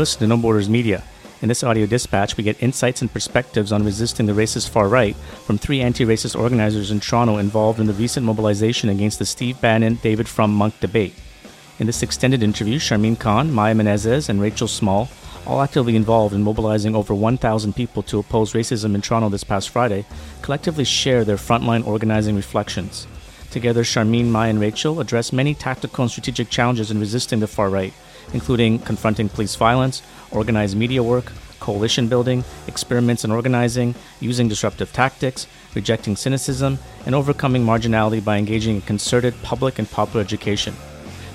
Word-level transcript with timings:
Listening 0.00 0.30
to 0.30 0.34
No 0.34 0.40
Borders 0.40 0.70
Media. 0.70 1.02
In 1.42 1.48
this 1.48 1.62
audio 1.62 1.84
dispatch, 1.84 2.38
we 2.38 2.42
get 2.42 2.62
insights 2.62 3.02
and 3.02 3.12
perspectives 3.12 3.70
on 3.70 3.84
resisting 3.84 4.24
the 4.24 4.32
racist 4.32 4.70
far 4.70 4.88
right 4.88 5.14
from 5.14 5.58
three 5.58 5.82
anti 5.82 6.06
racist 6.06 6.40
organizers 6.40 6.90
in 6.90 7.00
Toronto 7.00 7.36
involved 7.36 7.78
in 7.78 7.86
the 7.86 7.92
recent 7.92 8.24
mobilization 8.24 8.88
against 8.88 9.18
the 9.18 9.26
Steve 9.26 9.60
Bannon 9.60 9.96
David 9.96 10.26
Frum 10.26 10.54
Munk 10.54 10.80
debate. 10.80 11.12
In 11.78 11.86
this 11.86 12.02
extended 12.02 12.42
interview, 12.42 12.78
Sharmeen 12.78 13.18
Khan, 13.20 13.52
Maya 13.52 13.74
Menezes, 13.74 14.30
and 14.30 14.40
Rachel 14.40 14.68
Small, 14.68 15.10
all 15.46 15.60
actively 15.60 15.96
involved 15.96 16.34
in 16.34 16.42
mobilizing 16.42 16.96
over 16.96 17.14
1,000 17.14 17.76
people 17.76 18.02
to 18.04 18.20
oppose 18.20 18.54
racism 18.54 18.94
in 18.94 19.02
Toronto 19.02 19.28
this 19.28 19.44
past 19.44 19.68
Friday, 19.68 20.06
collectively 20.40 20.84
share 20.84 21.26
their 21.26 21.36
frontline 21.36 21.86
organizing 21.86 22.36
reflections. 22.36 23.06
Together, 23.50 23.82
Sharmeen, 23.82 24.30
Maya, 24.30 24.48
and 24.48 24.60
Rachel 24.60 24.98
address 24.98 25.30
many 25.30 25.54
tactical 25.54 26.04
and 26.04 26.10
strategic 26.10 26.48
challenges 26.48 26.90
in 26.90 27.00
resisting 27.00 27.40
the 27.40 27.46
far 27.46 27.68
right, 27.68 27.92
including 28.32 28.78
confronting 28.78 29.28
police 29.28 29.56
violence, 29.56 30.02
organized 30.30 30.76
media 30.76 31.02
work, 31.02 31.32
coalition 31.60 32.08
building, 32.08 32.42
experiments 32.66 33.24
in 33.24 33.30
organizing, 33.30 33.94
using 34.18 34.48
disruptive 34.48 34.92
tactics, 34.92 35.46
rejecting 35.74 36.16
cynicism, 36.16 36.78
and 37.06 37.14
overcoming 37.14 37.64
marginality 37.64 38.24
by 38.24 38.38
engaging 38.38 38.76
in 38.76 38.82
concerted 38.82 39.34
public 39.42 39.78
and 39.78 39.90
popular 39.90 40.22
education. 40.22 40.74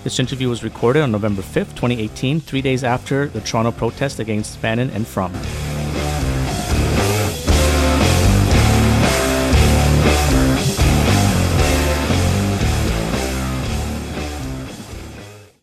This 0.04 0.20
interview 0.20 0.50
was 0.50 0.64
recorded 0.64 1.02
on 1.02 1.12
November 1.12 1.42
5th, 1.42 1.76
2018, 1.76 2.40
three 2.40 2.62
days 2.62 2.84
after 2.84 3.28
the 3.28 3.42
Toronto 3.42 3.72
protest 3.72 4.20
against 4.20 4.62
Bannon 4.62 4.90
and 4.92 5.08
Frum. 5.08 5.34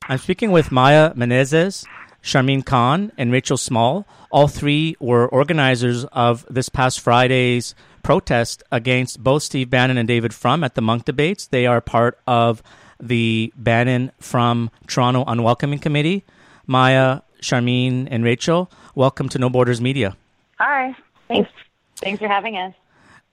I'm 0.08 0.18
speaking 0.18 0.50
with 0.50 0.72
Maya 0.72 1.14
Menezes, 1.14 1.86
Sharmeen 2.22 2.64
Khan, 2.64 3.12
and 3.16 3.30
Rachel 3.30 3.56
Small. 3.56 4.06
All 4.30 4.48
three 4.48 4.96
were 4.98 5.28
organizers 5.28 6.04
of 6.06 6.44
this 6.50 6.68
past 6.68 7.00
Friday's 7.00 7.74
protest 8.02 8.64
against 8.72 9.22
both 9.22 9.44
Steve 9.44 9.70
Bannon 9.70 9.96
and 9.96 10.08
David 10.08 10.34
Frum 10.34 10.64
at 10.64 10.74
the 10.74 10.82
Munk 10.82 11.04
debates. 11.04 11.46
They 11.46 11.66
are 11.66 11.80
part 11.80 12.18
of 12.26 12.62
the 13.00 13.52
Bannon 13.56 14.10
Frum 14.18 14.70
Toronto 14.88 15.24
Unwelcoming 15.24 15.78
Committee. 15.78 16.24
Maya, 16.66 17.20
Sharmeen, 17.40 18.08
and 18.10 18.24
Rachel, 18.24 18.70
welcome 18.94 19.28
to 19.28 19.38
No 19.38 19.50
Borders 19.50 19.80
Media. 19.80 20.16
Hi. 20.58 20.96
Thanks. 21.28 21.50
Thanks 21.96 22.20
for 22.20 22.28
having 22.28 22.56
us. 22.56 22.74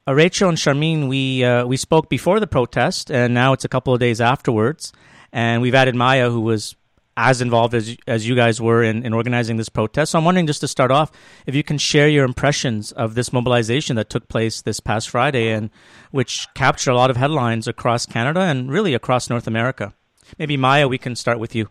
Uh, 0.07 0.13
Rachel 0.13 0.49
and 0.49 0.57
Sharmeen, 0.57 1.07
we 1.07 1.43
uh, 1.43 1.65
we 1.65 1.77
spoke 1.77 2.09
before 2.09 2.39
the 2.39 2.47
protest, 2.47 3.11
and 3.11 3.33
now 3.33 3.53
it's 3.53 3.65
a 3.65 3.69
couple 3.69 3.93
of 3.93 3.99
days 3.99 4.21
afterwards. 4.21 4.93
And 5.31 5.61
we've 5.61 5.75
added 5.75 5.95
Maya, 5.95 6.29
who 6.29 6.41
was 6.41 6.75
as 7.17 7.41
involved 7.41 7.73
as 7.73 7.97
as 8.07 8.27
you 8.27 8.33
guys 8.33 8.61
were 8.61 8.81
in, 8.81 9.03
in 9.03 9.13
organizing 9.13 9.57
this 9.57 9.67
protest. 9.67 10.11
So 10.11 10.19
I'm 10.19 10.25
wondering, 10.25 10.47
just 10.47 10.61
to 10.61 10.67
start 10.67 10.89
off, 10.89 11.11
if 11.45 11.53
you 11.53 11.63
can 11.63 11.77
share 11.77 12.07
your 12.07 12.23
impressions 12.23 12.91
of 12.93 13.13
this 13.15 13.33
mobilization 13.33 13.97
that 13.97 14.09
took 14.09 14.29
place 14.29 14.61
this 14.61 14.79
past 14.79 15.09
Friday 15.09 15.51
and 15.51 15.69
which 16.11 16.47
captured 16.53 16.91
a 16.91 16.95
lot 16.95 17.09
of 17.09 17.17
headlines 17.17 17.67
across 17.67 18.05
Canada 18.05 18.41
and 18.41 18.71
really 18.71 18.93
across 18.93 19.29
North 19.29 19.47
America. 19.47 19.93
Maybe 20.37 20.55
Maya, 20.55 20.87
we 20.87 20.97
can 20.97 21.15
start 21.15 21.39
with 21.39 21.55
you. 21.55 21.69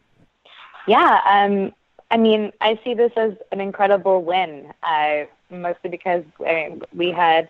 Yeah, 0.86 1.20
um, 1.28 1.72
I 2.10 2.16
mean, 2.16 2.52
I 2.60 2.78
see 2.84 2.94
this 2.94 3.12
as 3.16 3.32
an 3.52 3.60
incredible 3.60 4.22
win, 4.22 4.72
uh, 4.82 5.24
mostly 5.50 5.90
because 5.90 6.24
uh, 6.46 6.76
we 6.94 7.10
had 7.10 7.48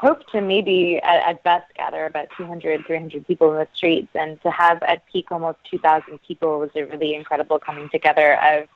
hope 0.00 0.26
to 0.28 0.40
maybe 0.40 0.98
at, 1.02 1.28
at 1.28 1.42
best 1.42 1.66
gather 1.74 2.06
about 2.06 2.28
200, 2.38 2.86
300 2.86 3.26
people 3.26 3.52
in 3.52 3.58
the 3.58 3.68
streets, 3.74 4.08
and 4.14 4.40
to 4.40 4.50
have 4.50 4.82
at 4.82 5.04
peak 5.12 5.30
almost 5.30 5.58
2,000 5.70 6.18
people 6.26 6.58
was 6.58 6.70
a 6.74 6.84
really 6.84 7.14
incredible 7.14 7.58
coming 7.58 7.88
together 7.90 8.38
of 8.42 8.66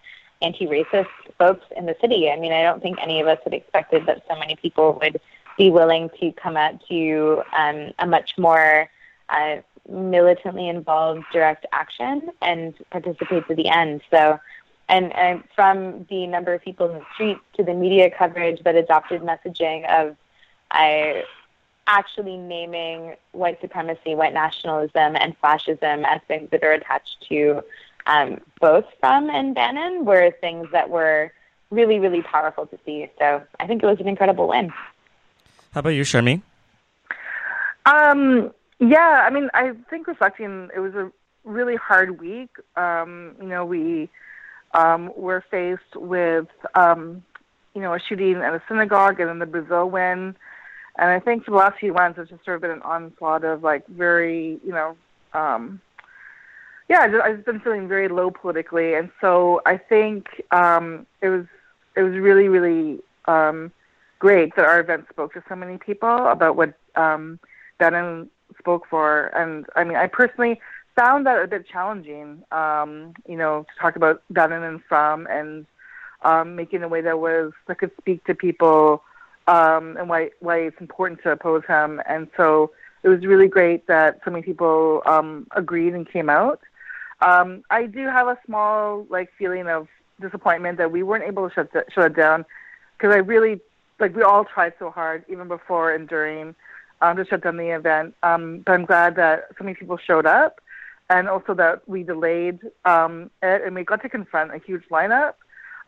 anti-racist 0.42 1.06
folks 1.38 1.64
in 1.76 1.86
the 1.86 1.96
city. 2.00 2.30
I 2.30 2.38
mean, 2.38 2.52
I 2.52 2.62
don't 2.62 2.82
think 2.82 2.98
any 3.00 3.22
of 3.22 3.26
us 3.26 3.38
had 3.42 3.54
expected 3.54 4.04
that 4.04 4.22
so 4.28 4.38
many 4.38 4.54
people 4.56 4.98
would 5.00 5.18
be 5.56 5.70
willing 5.70 6.10
to 6.20 6.30
come 6.32 6.58
out 6.58 6.74
to 6.88 7.42
um, 7.56 7.92
a 7.98 8.06
much 8.06 8.32
more 8.36 8.90
uh, 9.30 9.56
militantly 9.88 10.68
involved 10.68 11.24
direct 11.32 11.64
action 11.72 12.28
and 12.42 12.74
participate 12.90 13.48
to 13.48 13.54
the 13.54 13.68
end. 13.68 14.02
So, 14.10 14.38
and, 14.90 15.10
and 15.14 15.42
from 15.54 16.04
the 16.10 16.26
number 16.26 16.52
of 16.52 16.60
people 16.60 16.90
in 16.90 16.98
the 16.98 17.04
streets 17.14 17.40
to 17.56 17.64
the 17.64 17.72
media 17.72 18.10
coverage 18.10 18.62
that 18.64 18.74
adopted 18.74 19.22
messaging 19.22 19.88
of 19.88 20.16
I 20.74 21.24
actually 21.86 22.36
naming 22.36 23.14
white 23.32 23.60
supremacy, 23.60 24.14
white 24.14 24.34
nationalism, 24.34 25.16
and 25.16 25.36
fascism 25.38 26.04
as 26.04 26.20
things 26.28 26.50
that 26.50 26.62
are 26.64 26.72
attached 26.72 27.24
to 27.28 27.62
um, 28.06 28.40
both 28.60 28.84
Frum 29.00 29.30
and 29.30 29.54
Bannon 29.54 30.04
were 30.04 30.30
things 30.40 30.68
that 30.72 30.90
were 30.90 31.32
really, 31.70 31.98
really 31.98 32.22
powerful 32.22 32.66
to 32.66 32.78
see. 32.84 33.10
So 33.18 33.42
I 33.60 33.66
think 33.66 33.82
it 33.82 33.86
was 33.86 34.00
an 34.00 34.08
incredible 34.08 34.48
win. 34.48 34.72
How 35.72 35.80
about 35.80 35.90
you, 35.90 36.02
Sharmeen? 36.02 36.42
Um, 37.86 38.52
yeah, 38.78 39.24
I 39.26 39.30
mean, 39.30 39.48
I 39.54 39.72
think 39.90 40.06
reflecting, 40.06 40.70
it 40.74 40.80
was 40.80 40.94
a 40.94 41.10
really 41.44 41.76
hard 41.76 42.20
week. 42.20 42.50
Um, 42.76 43.34
you 43.40 43.48
know, 43.48 43.64
we 43.64 44.08
um, 44.72 45.12
were 45.16 45.44
faced 45.50 45.96
with, 45.96 46.48
um, 46.74 47.22
you 47.74 47.82
know, 47.82 47.94
a 47.94 48.00
shooting 48.00 48.36
at 48.36 48.54
a 48.54 48.62
synagogue 48.68 49.20
and 49.20 49.28
then 49.28 49.38
the 49.38 49.46
Brazil 49.46 49.90
win. 49.90 50.36
And 50.96 51.10
I 51.10 51.18
think 51.18 51.44
for 51.44 51.50
the 51.50 51.56
last 51.56 51.78
few 51.78 51.92
months, 51.92 52.18
it's 52.18 52.30
just 52.30 52.44
sort 52.44 52.56
of 52.56 52.62
been 52.62 52.70
an 52.70 52.82
onslaught 52.82 53.44
of 53.44 53.62
like 53.62 53.86
very, 53.88 54.60
you 54.64 54.72
know, 54.72 54.96
um, 55.32 55.80
yeah, 56.88 57.00
I've 57.00 57.36
just 57.36 57.46
been 57.46 57.60
feeling 57.60 57.88
very 57.88 58.08
low 58.08 58.30
politically, 58.30 58.94
and 58.94 59.10
so 59.20 59.62
I 59.64 59.78
think 59.78 60.26
um, 60.50 61.06
it 61.22 61.30
was 61.30 61.46
it 61.96 62.02
was 62.02 62.12
really 62.14 62.48
really 62.48 63.00
um, 63.24 63.72
great 64.18 64.54
that 64.56 64.66
our 64.66 64.80
event 64.80 65.06
spoke 65.10 65.32
to 65.32 65.42
so 65.48 65.56
many 65.56 65.78
people 65.78 66.28
about 66.28 66.56
what 66.56 66.74
um, 66.94 67.38
Bannon 67.78 68.28
spoke 68.58 68.86
for, 68.88 69.26
and 69.34 69.64
I 69.74 69.84
mean, 69.84 69.96
I 69.96 70.08
personally 70.08 70.60
found 70.94 71.26
that 71.26 71.42
a 71.42 71.48
bit 71.48 71.66
challenging, 71.66 72.44
um, 72.52 73.14
you 73.26 73.36
know, 73.36 73.64
to 73.64 73.80
talk 73.80 73.96
about 73.96 74.22
Bannon 74.30 74.62
and 74.62 74.84
Frum 74.84 75.26
and 75.30 75.66
um, 76.22 76.54
making 76.54 76.82
a 76.82 76.88
way 76.88 77.00
that 77.00 77.18
was 77.18 77.52
that 77.66 77.78
could 77.78 77.92
speak 77.98 78.24
to 78.24 78.34
people 78.34 79.02
um, 79.46 79.96
and 79.96 80.08
why 80.08 80.30
why 80.40 80.58
it's 80.58 80.80
important 80.80 81.22
to 81.22 81.30
oppose 81.30 81.62
him. 81.66 82.00
And 82.06 82.28
so 82.36 82.70
it 83.02 83.08
was 83.08 83.24
really 83.26 83.48
great 83.48 83.86
that 83.86 84.20
so 84.24 84.30
many 84.30 84.42
people 84.42 85.02
um, 85.06 85.46
agreed 85.54 85.94
and 85.94 86.08
came 86.08 86.30
out. 86.30 86.60
Um, 87.20 87.62
I 87.70 87.86
do 87.86 88.06
have 88.06 88.26
a 88.26 88.38
small 88.46 89.06
like 89.10 89.30
feeling 89.38 89.68
of 89.68 89.88
disappointment 90.20 90.78
that 90.78 90.90
we 90.90 91.02
weren't 91.02 91.24
able 91.24 91.48
to 91.48 91.54
shut 91.54 91.70
shut 91.94 92.06
it 92.06 92.16
down 92.16 92.44
because 92.96 93.14
I 93.14 93.18
really 93.18 93.60
like 94.00 94.14
we 94.16 94.22
all 94.22 94.44
tried 94.44 94.74
so 94.78 94.90
hard 94.90 95.24
even 95.28 95.48
before 95.48 95.92
and 95.92 96.08
during 96.08 96.54
um, 97.02 97.16
to 97.16 97.24
shut 97.26 97.42
down 97.42 97.56
the 97.56 97.74
event. 97.74 98.14
Um, 98.22 98.62
but 98.64 98.72
I'm 98.72 98.84
glad 98.84 99.16
that 99.16 99.48
so 99.58 99.64
many 99.64 99.74
people 99.76 99.98
showed 99.98 100.26
up, 100.26 100.60
and 101.10 101.28
also 101.28 101.54
that 101.54 101.86
we 101.88 102.02
delayed 102.02 102.60
um, 102.84 103.30
it 103.42 103.62
and 103.64 103.74
we 103.74 103.84
got 103.84 104.02
to 104.02 104.08
confront 104.08 104.54
a 104.54 104.58
huge 104.58 104.84
lineup. 104.90 105.34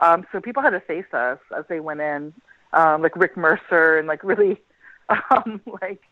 Um, 0.01 0.27
so 0.31 0.41
people 0.41 0.63
had 0.63 0.71
to 0.71 0.81
face 0.81 1.13
us 1.15 1.39
as 1.57 1.65
they 1.69 1.81
went 1.81 2.01
in 2.01 2.35
um, 2.73 3.03
like 3.03 3.17
Rick 3.17 3.37
Mercer 3.37 3.99
and 3.99 4.09
like 4.09 4.23
really 4.23 4.61
um, 5.31 5.61
like 5.83 6.03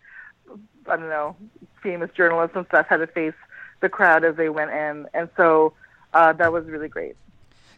I 0.86 0.96
don't 0.96 1.08
know 1.08 1.36
famous 1.82 2.10
journalists 2.16 2.56
and 2.56 2.66
stuff 2.66 2.86
had 2.88 2.96
to 2.98 3.06
face 3.06 3.34
the 3.80 3.88
crowd 3.88 4.24
as 4.24 4.36
they 4.36 4.48
went 4.48 4.70
in, 4.70 5.06
and 5.14 5.28
so 5.36 5.74
uh, 6.12 6.32
that 6.32 6.52
was 6.52 6.64
really 6.66 6.88
great. 6.88 7.16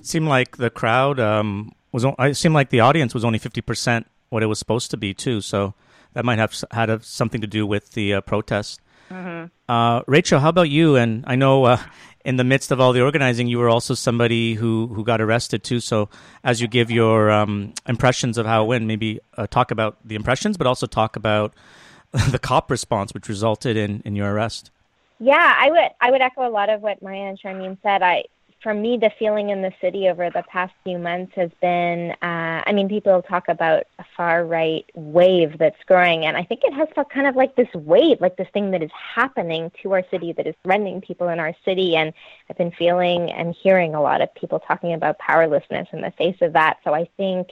Seemed 0.01 0.29
like 0.29 0.57
the 0.57 0.71
crowd 0.71 1.19
um, 1.19 1.73
was. 1.93 2.05
It 2.05 2.37
seemed 2.37 2.55
like 2.55 2.71
the 2.71 2.81
audience 2.81 3.15
was 3.15 3.25
only 3.25 3.39
fifty 3.39 3.61
percent 3.61 4.07
what 4.29 4.43
it 4.43 4.47
was 4.47 4.59
supposed 4.59 4.91
to 4.93 4.97
be 4.97 5.15
too. 5.15 5.41
So 5.41 5.75
that 6.13 6.25
might 6.25 6.39
have 6.39 6.55
had 6.71 7.05
something 7.05 7.41
to 7.41 7.47
do 7.47 7.67
with 7.67 7.93
the 7.93 8.15
uh, 8.15 8.21
protest. 8.21 8.81
Mm-hmm. 9.11 9.47
Uh, 9.69 10.03
Rachel, 10.07 10.41
how 10.41 10.49
about 10.49 10.71
you? 10.71 10.97
And 10.97 11.25
I 11.27 11.37
know 11.37 11.65
uh, 11.65 11.83
in 12.25 12.37
the 12.37 12.45
midst 12.45 12.73
of 12.73 12.81
all 12.81 12.93
the 12.93 13.03
organizing, 13.03 13.47
you 13.47 13.59
were 13.59 13.69
also 13.69 13.95
somebody 13.95 14.55
who, 14.55 14.89
who 14.89 15.05
got 15.05 15.21
arrested 15.21 15.63
too. 15.63 15.81
So, 15.81 16.09
as 16.43 16.61
you 16.61 16.69
give 16.69 16.91
your 16.91 17.31
um, 17.31 17.73
impressions 17.89 18.39
of 18.39 18.47
how 18.47 18.65
it 18.65 18.67
went, 18.67 18.85
maybe 18.85 19.21
uh, 19.37 19.47
talk 19.47 19.71
about 19.71 19.97
the 20.05 20.15
impressions, 20.15 20.57
but 20.57 20.67
also 20.67 20.87
talk 20.87 21.17
about 21.17 21.55
the 22.31 22.39
cop 22.39 22.71
response, 22.71 23.15
which 23.15 23.29
resulted 23.29 23.77
in, 23.77 24.03
in 24.05 24.17
your 24.17 24.33
arrest. 24.33 24.71
Yeah, 25.19 25.55
I 25.57 25.71
would 25.71 25.91
I 26.01 26.11
would 26.11 26.21
echo 26.21 26.47
a 26.47 26.51
lot 26.51 26.69
of 26.69 26.83
what 26.83 27.01
Maya 27.01 27.29
and 27.29 27.41
Sharmeen 27.41 27.79
said. 27.83 28.03
I 28.03 28.25
for 28.63 28.73
me, 28.73 28.97
the 28.97 29.11
feeling 29.19 29.51
in 29.51 29.63
the 29.63 29.73
city 29.81 30.09
over 30.09 30.31
the 30.31 30.43
past 30.51 30.73
few 30.83 30.99
months 30.99 31.33
has 31.37 31.51
been 31.61 32.13
uh, 32.23 32.63
I 32.67 32.73
mean, 32.73 32.89
people 32.89 33.23
talk 33.23 33.49
about 33.49 33.85
a 33.99 34.05
far 34.17 34.45
right 34.45 34.85
wave 34.95 35.59
that's 35.59 35.83
growing, 35.87 36.25
and 36.25 36.37
I 36.37 36.43
think 36.43 36.63
it 36.65 36.73
has 36.73 36.89
felt 36.95 37.11
kind 37.11 37.27
of 37.27 37.37
like 37.37 37.55
this 37.55 37.73
wave, 37.75 38.21
like 38.21 38.37
this 38.37 38.49
thing 38.53 38.71
that 38.73 38.83
is 38.83 38.91
happening 39.15 39.71
to 39.83 39.93
our 39.93 40.03
city 40.11 40.33
that 40.33 40.47
is 40.47 40.55
threatening 40.65 41.01
people 41.01 41.29
in 41.29 41.39
our 41.39 41.55
city. 41.65 41.97
And 41.97 42.13
I've 42.49 42.57
been 42.57 42.73
feeling 42.73 43.31
and 43.31 43.55
hearing 43.55 43.95
a 43.95 44.01
lot 44.01 44.23
of 44.23 44.35
people 44.35 44.59
talking 44.59 44.95
about 44.95 45.19
powerlessness 45.19 45.89
in 45.93 46.01
the 46.01 46.11
face 46.13 46.39
of 46.41 46.55
that. 46.55 46.79
So 46.83 46.95
I 46.95 47.09
think 47.17 47.49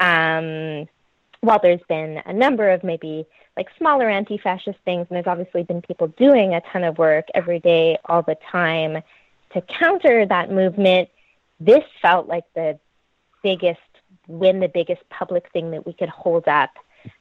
um, 0.00 0.88
while 1.40 1.60
there's 1.62 1.80
been 1.88 2.20
a 2.26 2.32
number 2.32 2.70
of 2.70 2.82
maybe 2.82 3.24
like 3.56 3.68
smaller 3.78 4.08
anti 4.10 4.36
fascist 4.38 4.78
things, 4.84 5.06
and 5.08 5.16
there's 5.16 5.26
obviously 5.26 5.62
been 5.62 5.80
people 5.80 6.08
doing 6.08 6.54
a 6.54 6.60
ton 6.72 6.82
of 6.82 6.98
work 6.98 7.26
every 7.34 7.60
day, 7.60 7.98
all 8.06 8.22
the 8.22 8.36
time 8.50 9.02
to 9.54 9.62
counter 9.62 10.26
that 10.26 10.50
movement, 10.50 11.08
this 11.60 11.84
felt 12.02 12.26
like 12.28 12.44
the 12.54 12.78
biggest 13.42 13.80
win, 14.26 14.60
the 14.60 14.68
biggest 14.68 15.02
public 15.10 15.50
thing 15.52 15.70
that 15.70 15.86
we 15.86 15.92
could 15.92 16.08
hold 16.08 16.46
up, 16.48 16.70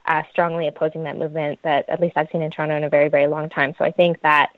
uh, 0.06 0.24
strongly 0.32 0.68
opposing 0.68 1.04
that 1.04 1.18
movement 1.18 1.60
that 1.64 1.88
at 1.90 2.00
least 2.00 2.18
I've 2.18 2.30
seen 2.32 2.42
in 2.42 2.52
Toronto 2.52 2.76
in 2.76 2.84
a 2.84 2.90
very, 2.90 3.10
very 3.10 3.28
long 3.28 3.50
time. 3.50 3.74
So 3.78 3.86
I 3.86 3.92
think 3.92 4.22
that 4.22 4.52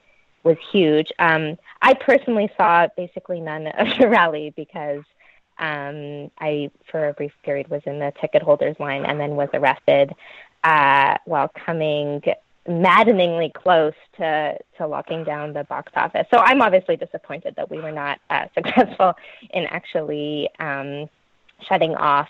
was 0.44 0.58
huge. 0.72 1.12
Um, 1.20 1.58
I 1.82 1.96
personally 1.96 2.50
saw 2.56 2.88
basically 2.96 3.42
none 3.42 3.68
of 3.68 3.88
the 3.98 4.08
rally 4.10 4.54
because 4.56 5.04
um, 5.58 6.30
I, 6.40 6.70
for 6.92 7.10
a 7.10 7.14
brief 7.14 7.32
period, 7.44 7.70
was 7.70 7.82
in 7.86 8.00
the 8.00 8.14
ticket 8.22 8.44
holders 8.44 8.76
line 8.80 9.06
and 9.06 9.20
then 9.20 9.32
was 9.32 9.50
arrested 9.54 10.14
uh, 10.64 11.18
while 11.26 11.50
coming 11.66 12.22
maddeningly 12.68 13.52
close 13.54 13.94
to 14.18 14.58
to 14.78 14.88
locking 14.88 15.24
down 15.24 15.54
the 15.54 15.64
box 15.66 15.92
office. 15.96 16.26
So 16.32 16.40
I'm 16.40 16.62
obviously 16.62 16.98
disappointed 16.98 17.56
that 17.56 17.70
we 17.70 17.80
were 17.80 17.92
not 17.92 18.20
uh, 18.30 18.46
successful 18.54 19.14
in 19.52 19.66
actually 19.66 20.50
um, 20.60 21.10
shutting 21.68 21.96
off 21.96 22.30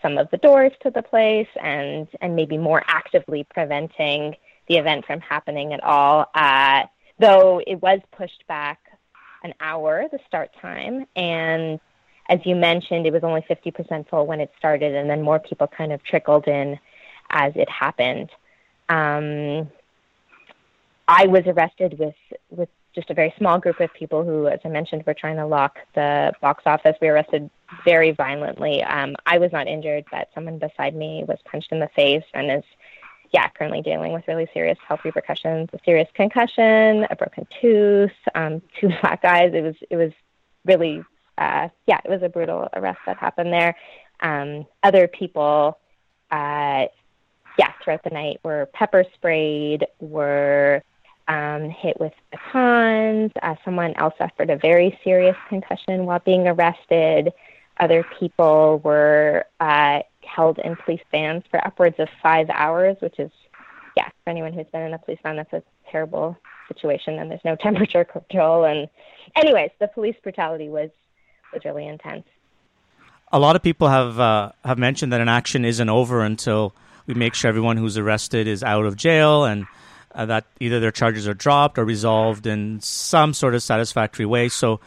some 0.00 0.18
of 0.18 0.30
the 0.30 0.36
doors 0.36 0.72
to 0.82 0.90
the 0.90 1.02
place 1.02 1.48
and 1.60 2.06
and 2.20 2.36
maybe 2.36 2.58
more 2.58 2.82
actively 2.86 3.44
preventing 3.44 4.36
the 4.68 4.76
event 4.76 5.04
from 5.06 5.20
happening 5.20 5.72
at 5.72 5.82
all. 5.82 6.26
Uh, 6.34 6.84
though 7.18 7.60
it 7.66 7.80
was 7.82 8.00
pushed 8.16 8.46
back 8.46 8.78
an 9.42 9.54
hour, 9.60 10.06
the 10.10 10.18
start 10.26 10.50
time, 10.60 11.06
and 11.16 11.78
as 12.28 12.40
you 12.44 12.56
mentioned, 12.56 13.06
it 13.06 13.12
was 13.12 13.22
only 13.22 13.42
50% 13.42 14.08
full 14.08 14.26
when 14.26 14.40
it 14.40 14.50
started, 14.56 14.94
and 14.94 15.10
then 15.10 15.20
more 15.20 15.38
people 15.38 15.66
kind 15.66 15.92
of 15.92 16.02
trickled 16.02 16.48
in 16.48 16.78
as 17.28 17.52
it 17.54 17.68
happened. 17.68 18.30
Um, 18.88 19.70
I 21.06 21.26
was 21.26 21.44
arrested 21.46 21.98
with 21.98 22.14
with 22.50 22.68
just 22.94 23.10
a 23.10 23.14
very 23.14 23.34
small 23.38 23.58
group 23.58 23.80
of 23.80 23.92
people 23.92 24.24
who, 24.24 24.46
as 24.46 24.60
I 24.64 24.68
mentioned, 24.68 25.04
were 25.06 25.14
trying 25.14 25.36
to 25.36 25.46
lock 25.46 25.78
the 25.94 26.32
box 26.40 26.62
office. 26.64 26.96
We 27.00 27.08
were 27.08 27.14
arrested 27.14 27.50
very 27.84 28.12
violently. 28.12 28.82
Um, 28.82 29.16
I 29.26 29.38
was 29.38 29.50
not 29.52 29.66
injured, 29.66 30.04
but 30.10 30.28
someone 30.34 30.58
beside 30.58 30.94
me 30.94 31.24
was 31.26 31.38
punched 31.44 31.72
in 31.72 31.80
the 31.80 31.88
face 31.96 32.22
and 32.34 32.50
is, 32.50 32.62
yeah, 33.32 33.48
currently 33.48 33.82
dealing 33.82 34.12
with 34.12 34.28
really 34.28 34.46
serious 34.54 34.78
health 34.86 35.00
repercussions, 35.04 35.68
a 35.72 35.78
serious 35.84 36.08
concussion, 36.14 37.06
a 37.10 37.16
broken 37.16 37.46
tooth, 37.60 38.12
um, 38.34 38.62
two 38.80 38.88
black 39.02 39.24
eyes. 39.24 39.52
It 39.54 39.62
was 39.62 39.74
it 39.90 39.96
was 39.96 40.12
really, 40.64 41.02
uh, 41.36 41.68
yeah, 41.86 41.98
it 42.04 42.10
was 42.10 42.22
a 42.22 42.28
brutal 42.28 42.68
arrest 42.74 43.00
that 43.06 43.16
happened 43.16 43.52
there. 43.52 43.74
Um, 44.20 44.66
other 44.84 45.08
people, 45.08 45.78
uh, 46.30 46.86
yeah, 47.58 47.72
throughout 47.82 48.02
the 48.04 48.10
night 48.10 48.40
were 48.42 48.66
pepper 48.72 49.04
sprayed, 49.14 49.86
were 50.00 50.82
um, 51.28 51.70
hit 51.70 51.98
with 52.00 52.12
batons. 52.30 53.32
Uh, 53.42 53.54
someone 53.64 53.94
else 53.96 54.14
suffered 54.18 54.50
a 54.50 54.56
very 54.56 54.98
serious 55.04 55.36
concussion 55.48 56.06
while 56.06 56.20
being 56.20 56.46
arrested. 56.46 57.32
Other 57.78 58.04
people 58.18 58.80
were 58.84 59.44
uh, 59.60 60.00
held 60.22 60.58
in 60.58 60.76
police 60.76 61.00
vans 61.10 61.44
for 61.50 61.64
upwards 61.66 61.96
of 61.98 62.08
five 62.22 62.48
hours, 62.50 62.96
which 63.00 63.18
is, 63.18 63.30
yeah, 63.96 64.08
for 64.22 64.30
anyone 64.30 64.52
who's 64.52 64.66
been 64.72 64.82
in 64.82 64.94
a 64.94 64.98
police 64.98 65.18
van, 65.22 65.36
that's 65.36 65.52
a 65.52 65.62
terrible 65.90 66.36
situation. 66.68 67.18
And 67.18 67.30
there's 67.30 67.44
no 67.44 67.56
temperature 67.60 68.04
control. 68.04 68.64
And, 68.64 68.88
anyways, 69.36 69.70
the 69.80 69.88
police 69.88 70.16
brutality 70.22 70.68
was 70.68 70.90
was 71.52 71.64
really 71.64 71.86
intense. 71.86 72.24
A 73.32 73.38
lot 73.38 73.56
of 73.56 73.62
people 73.62 73.88
have 73.88 74.20
uh, 74.20 74.52
have 74.64 74.78
mentioned 74.78 75.12
that 75.12 75.20
an 75.20 75.28
action 75.28 75.64
isn't 75.64 75.88
over 75.88 76.22
until 76.22 76.74
we 77.06 77.14
make 77.14 77.34
sure 77.34 77.48
everyone 77.48 77.76
who's 77.76 77.98
arrested 77.98 78.46
is 78.46 78.62
out 78.62 78.86
of 78.86 78.96
jail 78.96 79.44
and 79.44 79.66
uh, 80.14 80.26
that 80.26 80.44
either 80.60 80.80
their 80.80 80.92
charges 80.92 81.26
are 81.26 81.34
dropped 81.34 81.78
or 81.78 81.84
resolved 81.84 82.46
in 82.46 82.80
some 82.80 83.34
sort 83.34 83.54
of 83.54 83.62
satisfactory 83.62 84.26
way. 84.26 84.48
So, 84.48 84.80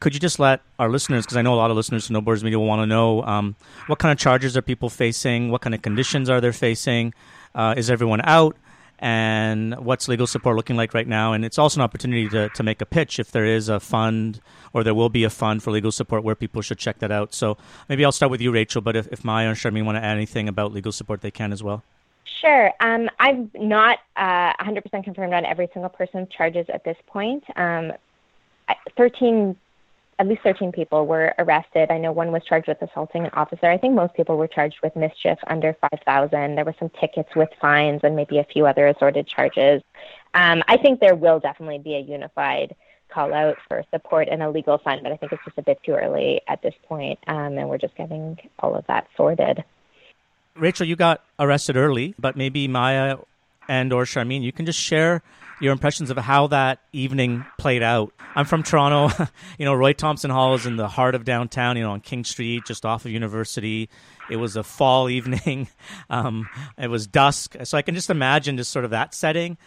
could 0.00 0.14
you 0.14 0.20
just 0.20 0.38
let 0.38 0.62
our 0.78 0.88
listeners, 0.88 1.26
because 1.26 1.36
I 1.36 1.42
know 1.42 1.52
a 1.52 1.56
lot 1.56 1.70
of 1.70 1.76
listeners 1.76 2.06
to 2.06 2.14
No 2.14 2.22
Borders 2.22 2.42
Media 2.42 2.58
will 2.58 2.66
want 2.66 2.80
to 2.80 2.86
know 2.86 3.22
um, 3.24 3.54
what 3.86 3.98
kind 3.98 4.10
of 4.10 4.18
charges 4.18 4.56
are 4.56 4.62
people 4.62 4.88
facing, 4.88 5.50
what 5.50 5.60
kind 5.60 5.74
of 5.74 5.82
conditions 5.82 6.30
are 6.30 6.40
they 6.40 6.50
facing, 6.52 7.12
uh, 7.54 7.74
is 7.76 7.90
everyone 7.90 8.22
out, 8.24 8.56
and 9.00 9.74
what's 9.78 10.08
legal 10.08 10.26
support 10.26 10.56
looking 10.56 10.76
like 10.76 10.92
right 10.92 11.08
now? 11.08 11.32
And 11.32 11.44
it's 11.44 11.58
also 11.58 11.80
an 11.80 11.84
opportunity 11.84 12.28
to, 12.28 12.50
to 12.50 12.62
make 12.62 12.82
a 12.82 12.86
pitch 12.86 13.18
if 13.18 13.32
there 13.32 13.46
is 13.46 13.68
a 13.68 13.80
fund 13.80 14.40
or 14.74 14.84
there 14.84 14.94
will 14.94 15.08
be 15.08 15.24
a 15.24 15.30
fund 15.30 15.62
for 15.62 15.70
legal 15.70 15.90
support 15.90 16.22
where 16.22 16.34
people 16.34 16.60
should 16.60 16.78
check 16.78 16.98
that 16.98 17.10
out. 17.10 17.34
So 17.34 17.56
maybe 17.88 18.04
I'll 18.04 18.12
start 18.12 18.30
with 18.30 18.42
you, 18.42 18.52
Rachel, 18.52 18.82
but 18.82 18.96
if, 18.96 19.08
if 19.08 19.24
Maya 19.24 19.50
or 19.50 19.54
Sharmeen 19.54 19.86
want 19.86 19.96
to 19.96 20.04
add 20.04 20.16
anything 20.16 20.48
about 20.48 20.72
legal 20.72 20.92
support, 20.92 21.22
they 21.22 21.30
can 21.30 21.52
as 21.52 21.62
well. 21.62 21.82
Sure. 22.40 22.72
Um, 22.80 23.08
I'm 23.18 23.50
not 23.54 23.98
uh, 24.16 24.52
100% 24.60 25.04
confirmed 25.04 25.32
on 25.32 25.44
every 25.46 25.68
single 25.72 25.90
person's 25.90 26.28
charges 26.28 26.66
at 26.72 26.84
this 26.84 26.96
point. 27.06 27.42
Um, 27.56 27.92
13, 28.96 29.56
at 30.20 30.28
least 30.28 30.42
13 30.42 30.70
people 30.70 31.06
were 31.06 31.34
arrested. 31.38 31.90
I 31.90 31.96
know 31.96 32.12
one 32.12 32.30
was 32.30 32.44
charged 32.44 32.68
with 32.68 32.82
assaulting 32.82 33.24
an 33.24 33.30
officer. 33.32 33.70
I 33.70 33.78
think 33.78 33.94
most 33.94 34.12
people 34.12 34.36
were 34.36 34.46
charged 34.46 34.76
with 34.82 34.94
mischief 34.94 35.38
under 35.46 35.74
5,000. 35.80 36.54
There 36.54 36.64
were 36.66 36.74
some 36.78 36.90
tickets 37.00 37.30
with 37.34 37.48
fines 37.58 38.02
and 38.04 38.14
maybe 38.14 38.36
a 38.38 38.44
few 38.44 38.66
other 38.66 38.86
assorted 38.86 39.26
charges. 39.26 39.82
Um, 40.34 40.62
I 40.68 40.76
think 40.76 41.00
there 41.00 41.14
will 41.14 41.40
definitely 41.40 41.78
be 41.78 41.94
a 41.94 42.00
unified 42.00 42.76
call 43.08 43.32
out 43.32 43.56
for 43.66 43.82
support 43.90 44.28
and 44.30 44.42
a 44.42 44.50
legal 44.50 44.76
fund, 44.76 45.00
but 45.02 45.10
I 45.10 45.16
think 45.16 45.32
it's 45.32 45.42
just 45.42 45.56
a 45.56 45.62
bit 45.62 45.82
too 45.82 45.92
early 45.92 46.42
at 46.46 46.60
this 46.60 46.74
point, 46.86 47.18
um, 47.26 47.56
and 47.56 47.70
we're 47.70 47.78
just 47.78 47.96
getting 47.96 48.38
all 48.58 48.76
of 48.76 48.86
that 48.88 49.08
sorted. 49.16 49.64
Rachel, 50.54 50.86
you 50.86 50.96
got 50.96 51.24
arrested 51.38 51.78
early, 51.78 52.14
but 52.18 52.36
maybe 52.36 52.68
Maya 52.68 53.16
and 53.68 53.90
or 53.90 54.04
Sharmeen, 54.04 54.42
you 54.42 54.52
can 54.52 54.66
just 54.66 54.78
share 54.78 55.22
your 55.60 55.72
impressions 55.72 56.10
of 56.10 56.16
how 56.16 56.46
that 56.48 56.80
evening 56.92 57.44
played 57.58 57.82
out. 57.82 58.12
I'm 58.34 58.46
from 58.46 58.62
Toronto. 58.62 59.28
you 59.58 59.64
know, 59.64 59.74
Roy 59.74 59.92
Thomson 59.92 60.30
Hall 60.30 60.54
is 60.54 60.66
in 60.66 60.76
the 60.76 60.88
heart 60.88 61.14
of 61.14 61.24
downtown, 61.24 61.76
you 61.76 61.82
know, 61.82 61.92
on 61.92 62.00
King 62.00 62.24
Street, 62.24 62.64
just 62.66 62.86
off 62.86 63.04
of 63.04 63.10
University. 63.10 63.88
It 64.30 64.36
was 64.36 64.56
a 64.56 64.62
fall 64.62 65.08
evening. 65.10 65.68
Um, 66.08 66.48
it 66.78 66.88
was 66.88 67.06
dusk. 67.06 67.56
So 67.64 67.76
I 67.76 67.82
can 67.82 67.94
just 67.94 68.10
imagine 68.10 68.56
just 68.56 68.70
sort 68.70 68.84
of 68.84 68.92
that 68.92 69.14
setting. 69.14 69.58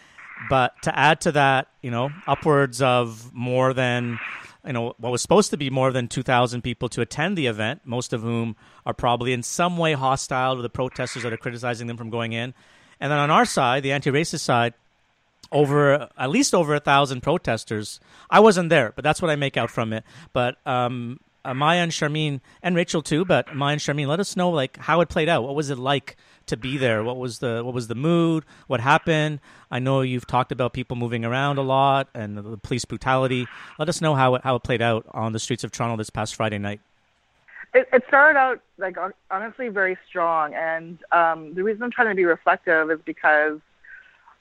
But 0.50 0.74
to 0.82 0.98
add 0.98 1.20
to 1.22 1.32
that, 1.32 1.68
you 1.80 1.90
know, 1.90 2.10
upwards 2.26 2.82
of 2.82 3.32
more 3.32 3.72
than 3.72 4.18
you 4.66 4.72
know 4.72 4.94
what 4.98 5.12
was 5.12 5.22
supposed 5.22 5.50
to 5.50 5.56
be 5.56 5.70
more 5.70 5.92
than 5.92 6.08
2000 6.08 6.62
people 6.62 6.88
to 6.88 7.02
attend 7.02 7.36
the 7.36 7.46
event 7.46 7.82
most 7.84 8.14
of 8.14 8.22
whom 8.22 8.56
are 8.86 8.94
probably 8.94 9.32
in 9.34 9.42
some 9.42 9.76
way 9.76 9.92
hostile 9.92 10.56
to 10.56 10.62
the 10.62 10.70
protesters 10.70 11.22
that 11.22 11.32
are 11.34 11.36
criticizing 11.36 11.86
them 11.86 11.98
from 11.98 12.08
going 12.08 12.32
in 12.32 12.54
and 12.98 13.12
then 13.12 13.18
on 13.18 13.30
our 13.30 13.44
side 13.44 13.82
the 13.82 13.92
anti-racist 13.92 14.40
side 14.40 14.72
over 15.54 16.08
at 16.18 16.30
least 16.30 16.54
over 16.54 16.74
a 16.74 16.80
thousand 16.80 17.22
protesters 17.22 18.00
i 18.28 18.38
wasn't 18.38 18.68
there 18.68 18.92
but 18.94 19.02
that's 19.02 19.22
what 19.22 19.30
i 19.30 19.36
make 19.36 19.56
out 19.56 19.70
from 19.70 19.92
it 19.92 20.04
but 20.32 20.58
um, 20.66 21.18
uh, 21.44 21.52
Maya 21.52 21.80
and 21.80 21.92
Sharmeen 21.92 22.40
and 22.62 22.74
Rachel 22.74 23.02
too, 23.02 23.24
but 23.24 23.54
Maya 23.54 23.74
and 23.74 23.80
Sharmeen, 23.80 24.06
let 24.06 24.20
us 24.20 24.36
know 24.36 24.50
like 24.50 24.78
how 24.78 25.00
it 25.02 25.08
played 25.08 25.28
out. 25.28 25.42
What 25.42 25.54
was 25.54 25.70
it 25.70 25.78
like 25.78 26.16
to 26.46 26.56
be 26.56 26.76
there? 26.78 27.04
What 27.04 27.16
was 27.16 27.38
the 27.38 27.62
what 27.62 27.74
was 27.74 27.88
the 27.88 27.94
mood? 27.94 28.44
What 28.66 28.80
happened? 28.80 29.40
I 29.70 29.78
know 29.78 30.00
you've 30.00 30.26
talked 30.26 30.52
about 30.52 30.72
people 30.72 30.96
moving 30.96 31.24
around 31.24 31.58
a 31.58 31.62
lot 31.62 32.08
and 32.14 32.36
the 32.36 32.56
police 32.56 32.84
brutality. 32.84 33.46
Let 33.78 33.88
us 33.88 34.00
know 34.00 34.14
how 34.14 34.36
it 34.36 34.42
how 34.44 34.56
it 34.56 34.62
played 34.62 34.82
out 34.82 35.06
on 35.10 35.32
the 35.32 35.38
streets 35.38 35.64
of 35.64 35.72
Toronto 35.72 35.96
this 35.96 36.10
past 36.10 36.34
Friday 36.34 36.58
night. 36.58 36.80
It, 37.74 37.88
it 37.92 38.04
started 38.08 38.38
out 38.38 38.60
like 38.78 38.96
honestly 39.30 39.68
very 39.68 39.98
strong, 40.08 40.54
and 40.54 40.98
um, 41.12 41.54
the 41.54 41.62
reason 41.62 41.82
I'm 41.82 41.90
trying 41.90 42.08
to 42.08 42.14
be 42.14 42.24
reflective 42.24 42.90
is 42.90 43.00
because 43.04 43.58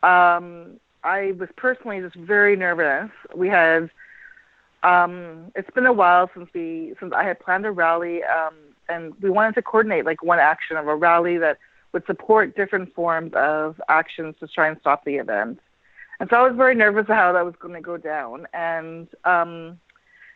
um, 0.03 0.79
I 1.03 1.33
was 1.33 1.49
personally 1.55 1.99
just 2.01 2.15
very 2.15 2.55
nervous. 2.55 3.09
We 3.35 3.49
had 3.49 3.89
um, 4.83 5.51
it's 5.55 5.69
been 5.71 5.85
a 5.85 5.93
while 5.93 6.29
since 6.33 6.49
we 6.53 6.93
since 6.99 7.13
I 7.15 7.23
had 7.23 7.39
planned 7.39 7.65
a 7.65 7.71
rally, 7.71 8.21
um, 8.23 8.55
and 8.89 9.13
we 9.21 9.29
wanted 9.29 9.55
to 9.55 9.61
coordinate 9.61 10.05
like 10.05 10.23
one 10.23 10.39
action 10.39 10.77
of 10.77 10.87
a 10.87 10.95
rally 10.95 11.37
that 11.37 11.57
would 11.93 12.05
support 12.05 12.55
different 12.55 12.93
forms 12.93 13.31
of 13.35 13.81
actions 13.87 14.35
to 14.39 14.47
try 14.47 14.67
and 14.67 14.77
stop 14.79 15.05
the 15.05 15.15
event. 15.15 15.59
And 16.19 16.29
so 16.29 16.37
I 16.37 16.47
was 16.47 16.55
very 16.55 16.75
nervous 16.75 17.01
of 17.01 17.15
how 17.15 17.31
that 17.33 17.45
was 17.45 17.55
going 17.59 17.73
to 17.73 17.81
go 17.81 17.97
down. 17.97 18.47
And 18.53 19.07
um, 19.25 19.79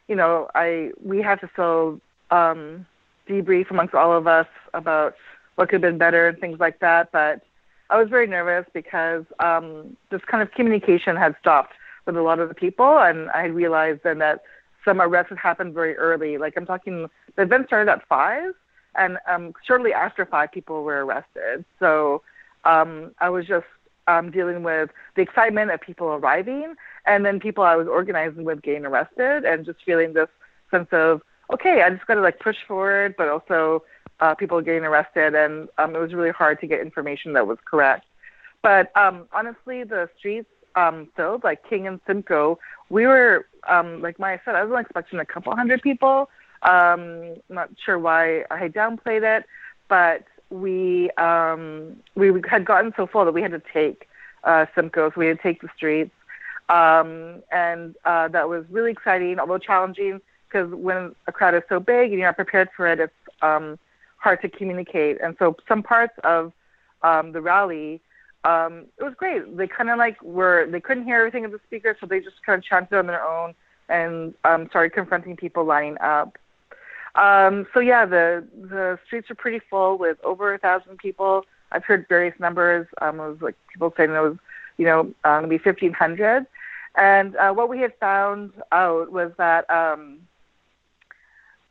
you 0.07 0.15
know, 0.15 0.49
I 0.55 0.91
we 1.03 1.21
had 1.21 1.39
to 1.41 1.49
still 1.53 1.99
um, 2.31 2.85
debrief 3.27 3.69
amongst 3.69 3.93
all 3.93 4.15
of 4.15 4.27
us 4.27 4.47
about 4.73 5.15
what 5.55 5.69
could 5.69 5.81
have 5.83 5.91
been 5.91 5.97
better 5.97 6.27
and 6.27 6.37
things 6.39 6.59
like 6.59 6.79
that. 6.79 7.11
But 7.11 7.41
I 7.89 7.97
was 7.97 8.09
very 8.09 8.27
nervous 8.27 8.65
because 8.73 9.23
um, 9.39 9.95
this 10.11 10.21
kind 10.29 10.43
of 10.43 10.51
communication 10.51 11.15
had 11.15 11.35
stopped 11.39 11.73
with 12.05 12.17
a 12.17 12.21
lot 12.21 12.39
of 12.39 12.49
the 12.49 12.55
people, 12.55 12.99
and 12.99 13.29
I 13.31 13.45
realized 13.45 14.01
then 14.03 14.19
that 14.19 14.43
some 14.83 15.01
arrests 15.01 15.29
had 15.29 15.37
happened 15.37 15.73
very 15.73 15.95
early. 15.95 16.37
Like 16.37 16.53
I'm 16.57 16.65
talking, 16.65 17.07
the 17.35 17.41
event 17.43 17.67
started 17.67 17.91
at 17.91 18.07
five, 18.07 18.53
and 18.95 19.17
um, 19.27 19.53
shortly 19.65 19.93
after 19.93 20.25
five, 20.25 20.51
people 20.51 20.83
were 20.83 21.05
arrested. 21.05 21.65
So 21.79 22.21
um, 22.63 23.11
I 23.19 23.29
was 23.29 23.45
just 23.45 23.65
um, 24.07 24.31
dealing 24.31 24.63
with 24.63 24.89
the 25.15 25.21
excitement 25.21 25.71
of 25.71 25.81
people 25.81 26.07
arriving, 26.07 26.75
and 27.05 27.25
then 27.25 27.39
people 27.39 27.63
I 27.63 27.75
was 27.75 27.87
organizing 27.87 28.43
with 28.43 28.61
getting 28.61 28.85
arrested, 28.85 29.45
and 29.45 29.65
just 29.65 29.79
feeling 29.85 30.13
this 30.13 30.29
sense 30.71 30.87
of 30.91 31.21
okay, 31.53 31.81
I 31.81 31.89
just 31.89 32.05
got 32.07 32.15
to 32.15 32.21
like 32.21 32.39
push 32.39 32.57
forward, 32.67 33.15
but 33.17 33.29
also 33.29 33.83
uh, 34.19 34.35
people 34.35 34.61
getting 34.61 34.83
arrested, 34.83 35.35
and 35.35 35.69
um, 35.77 35.95
it 35.95 35.99
was 35.99 36.13
really 36.13 36.31
hard 36.31 36.59
to 36.61 36.67
get 36.67 36.79
information 36.79 37.33
that 37.33 37.47
was 37.47 37.57
correct. 37.65 38.05
But 38.61 38.95
um, 38.97 39.27
honestly, 39.31 39.83
the 39.83 40.09
streets 40.17 40.49
um, 40.75 41.07
filled, 41.15 41.43
like 41.43 41.67
King 41.69 41.87
and 41.87 41.99
Simcoe, 42.07 42.59
we 42.89 43.05
were, 43.05 43.47
um, 43.67 44.01
like 44.01 44.19
Maya 44.19 44.39
said, 44.45 44.55
I 44.55 44.63
was 44.63 44.79
expecting 44.79 45.19
a 45.19 45.25
couple 45.25 45.55
hundred 45.55 45.81
people. 45.81 46.29
Um, 46.63 47.35
not 47.49 47.69
sure 47.83 47.99
why 47.99 48.43
I 48.49 48.67
downplayed 48.69 49.23
it, 49.23 49.45
but 49.87 50.23
we 50.49 51.11
um, 51.11 51.97
we 52.15 52.31
had 52.49 52.65
gotten 52.65 52.93
so 52.95 53.05
full 53.05 53.25
that 53.25 53.33
we 53.33 53.41
had 53.41 53.51
to 53.51 53.61
take 53.73 54.07
uh, 54.43 54.65
Simcoe, 54.73 55.09
so 55.09 55.15
we 55.17 55.27
had 55.27 55.37
to 55.37 55.43
take 55.43 55.61
the 55.61 55.69
streets, 55.75 56.15
um, 56.69 57.43
and 57.51 57.95
uh, 58.05 58.27
that 58.29 58.49
was 58.49 58.65
really 58.69 58.91
exciting, 58.91 59.39
although 59.39 59.57
challenging 59.57 60.21
because 60.47 60.71
when 60.71 61.13
a 61.27 61.31
crowd 61.31 61.53
is 61.53 61.63
so 61.67 61.79
big 61.79 62.11
and 62.11 62.19
you're 62.19 62.27
not 62.27 62.35
prepared 62.35 62.69
for 62.75 62.87
it, 62.87 62.99
it's 62.99 63.13
um, 63.41 63.77
hard 64.17 64.41
to 64.41 64.49
communicate. 64.49 65.19
And 65.21 65.35
so 65.39 65.55
some 65.67 65.83
parts 65.83 66.13
of 66.23 66.51
um, 67.01 67.31
the 67.31 67.41
rally, 67.41 68.01
um, 68.43 68.85
it 68.97 69.03
was 69.03 69.13
great. 69.15 69.57
They 69.57 69.67
kind 69.67 69.89
of 69.89 69.97
like 69.97 70.21
were 70.21 70.67
they 70.69 70.79
couldn't 70.79 71.05
hear 71.05 71.17
everything 71.17 71.45
of 71.45 71.51
the 71.51 71.59
speaker, 71.65 71.95
so 71.99 72.05
they 72.05 72.19
just 72.19 72.43
kind 72.45 72.57
of 72.57 72.63
chanted 72.63 72.97
on 72.97 73.07
their 73.07 73.23
own 73.23 73.53
and 73.89 74.33
um, 74.43 74.67
started 74.69 74.93
confronting 74.93 75.35
people 75.35 75.63
lining 75.63 75.97
up. 75.99 76.37
Um, 77.15 77.65
so 77.73 77.79
yeah, 77.79 78.05
the 78.05 78.45
the 78.61 78.99
streets 79.05 79.29
are 79.31 79.35
pretty 79.35 79.61
full 79.69 79.97
with 79.97 80.17
over 80.23 80.53
a 80.53 80.57
thousand 80.57 80.97
people. 80.97 81.45
I've 81.71 81.83
heard 81.83 82.05
various 82.07 82.39
numbers. 82.39 82.87
Um, 83.01 83.19
it 83.19 83.27
was 83.27 83.41
like 83.41 83.55
people 83.71 83.93
saying 83.97 84.11
it 84.11 84.19
was, 84.19 84.37
you 84.77 84.85
know, 84.85 85.13
uh, 85.23 85.39
going 85.39 85.43
to 85.43 85.47
be 85.49 85.57
fifteen 85.57 85.93
hundred. 85.93 86.45
And 86.95 87.35
uh, 87.35 87.53
what 87.53 87.69
we 87.69 87.79
had 87.79 87.93
found 87.99 88.53
out 88.71 89.11
was 89.11 89.31
that 89.37 89.69
um, 89.69 90.19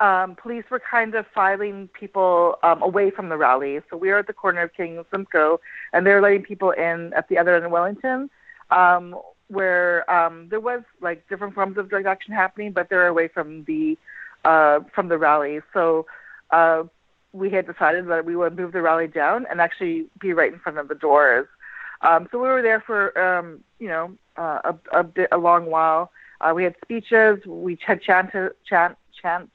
um, 0.00 0.36
police 0.36 0.64
were 0.70 0.80
kind 0.80 1.14
of 1.14 1.26
filing 1.34 1.88
people 1.88 2.58
um, 2.62 2.82
away 2.82 3.10
from 3.10 3.28
the 3.28 3.36
rally. 3.36 3.80
So 3.88 3.96
we 3.96 4.10
are 4.10 4.18
at 4.18 4.26
the 4.26 4.32
corner 4.32 4.62
of 4.62 4.74
King 4.74 4.98
and 4.98 5.06
Simcoe, 5.10 5.60
and 5.92 6.06
they're 6.06 6.20
letting 6.20 6.42
people 6.42 6.70
in 6.70 7.12
at 7.14 7.28
the 7.28 7.38
other 7.38 7.56
end 7.56 7.64
of 7.64 7.70
Wellington, 7.70 8.28
um, 8.70 9.16
where 9.48 10.08
um, 10.10 10.48
there 10.50 10.60
was 10.60 10.82
like 11.00 11.26
different 11.28 11.54
forms 11.54 11.78
of 11.78 11.88
drug 11.88 12.04
action 12.06 12.34
happening, 12.34 12.72
but 12.72 12.88
they're 12.88 13.06
away 13.06 13.28
from 13.28 13.64
the 13.64 13.96
uh, 14.44 14.80
from 14.94 15.08
the 15.08 15.18
rally. 15.18 15.60
So 15.72 16.06
uh, 16.50 16.84
we 17.32 17.50
had 17.50 17.66
decided 17.66 18.06
that 18.08 18.24
we 18.24 18.36
would 18.36 18.56
move 18.56 18.72
the 18.72 18.82
rally 18.82 19.06
down 19.06 19.46
and 19.50 19.60
actually 19.60 20.06
be 20.20 20.32
right 20.32 20.52
in 20.52 20.58
front 20.58 20.78
of 20.78 20.88
the 20.88 20.94
doors. 20.94 21.46
Um, 22.02 22.28
so 22.30 22.38
we 22.38 22.48
were 22.48 22.62
there 22.62 22.80
for 22.80 23.18
um, 23.18 23.64
you 23.78 23.88
know 23.88 24.12
uh, 24.36 24.72
a, 24.92 25.00
a 25.00 25.04
bit 25.04 25.28
a 25.32 25.38
long 25.38 25.66
while. 25.66 26.10
Uh, 26.38 26.52
we 26.54 26.64
had 26.64 26.74
speeches, 26.84 27.38
we 27.46 27.78
had 27.84 28.02
chant, 28.02 28.30
chant 28.68 28.98
chants, 29.20 29.52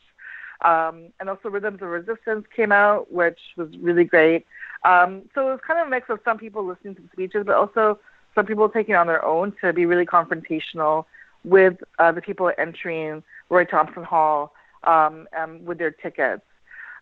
um, 0.64 1.08
and 1.20 1.30
also 1.30 1.50
Rhythms 1.50 1.82
of 1.82 1.90
Resistance 1.90 2.46
came 2.56 2.72
out, 2.72 3.12
which 3.12 3.40
was 3.58 3.70
really 3.80 4.04
great. 4.04 4.46
Um, 4.84 5.24
so 5.34 5.48
it 5.50 5.52
was 5.52 5.60
kind 5.66 5.80
of 5.80 5.88
a 5.88 5.90
mix 5.90 6.10
of 6.10 6.20
some 6.26 6.38
people 6.38 6.66
listening 6.66 6.96
to 6.96 7.02
speeches, 7.14 7.44
but 7.46 7.56
also 7.56 8.00
some 8.36 8.46
people 8.46 8.70
taking 8.70 8.96
on 8.96 9.08
their 9.08 9.24
own 9.24 9.54
to 9.62 9.74
be 9.74 9.86
really 9.86 10.06
confrontational 10.06 11.06
with 11.44 11.78
uh, 12.00 12.12
the 12.12 12.22
people 12.22 12.52
entering 12.58 13.24
Roy 13.50 13.66
Thomson 13.66 14.04
Hall 14.04 14.54
um, 14.84 15.28
um, 15.38 15.66
with 15.66 15.78
their 15.78 15.92
tickets. 15.92 16.44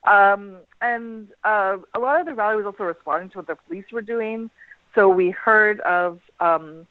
Um, 0.06 0.58
and 0.82 1.28
uh, 1.44 1.78
a 1.94 2.00
lot 2.00 2.20
of 2.20 2.26
the 2.26 2.34
rally 2.34 2.56
was 2.56 2.66
also 2.66 2.84
responding 2.84 3.30
to 3.32 3.40
what 3.40 3.48
the 3.48 3.56
police 3.56 3.86
were 3.92 4.02
doing. 4.02 4.50
So 4.96 5.10
we 5.10 5.30
heard 5.32 5.82
of 5.82 6.20
um, 6.40 6.88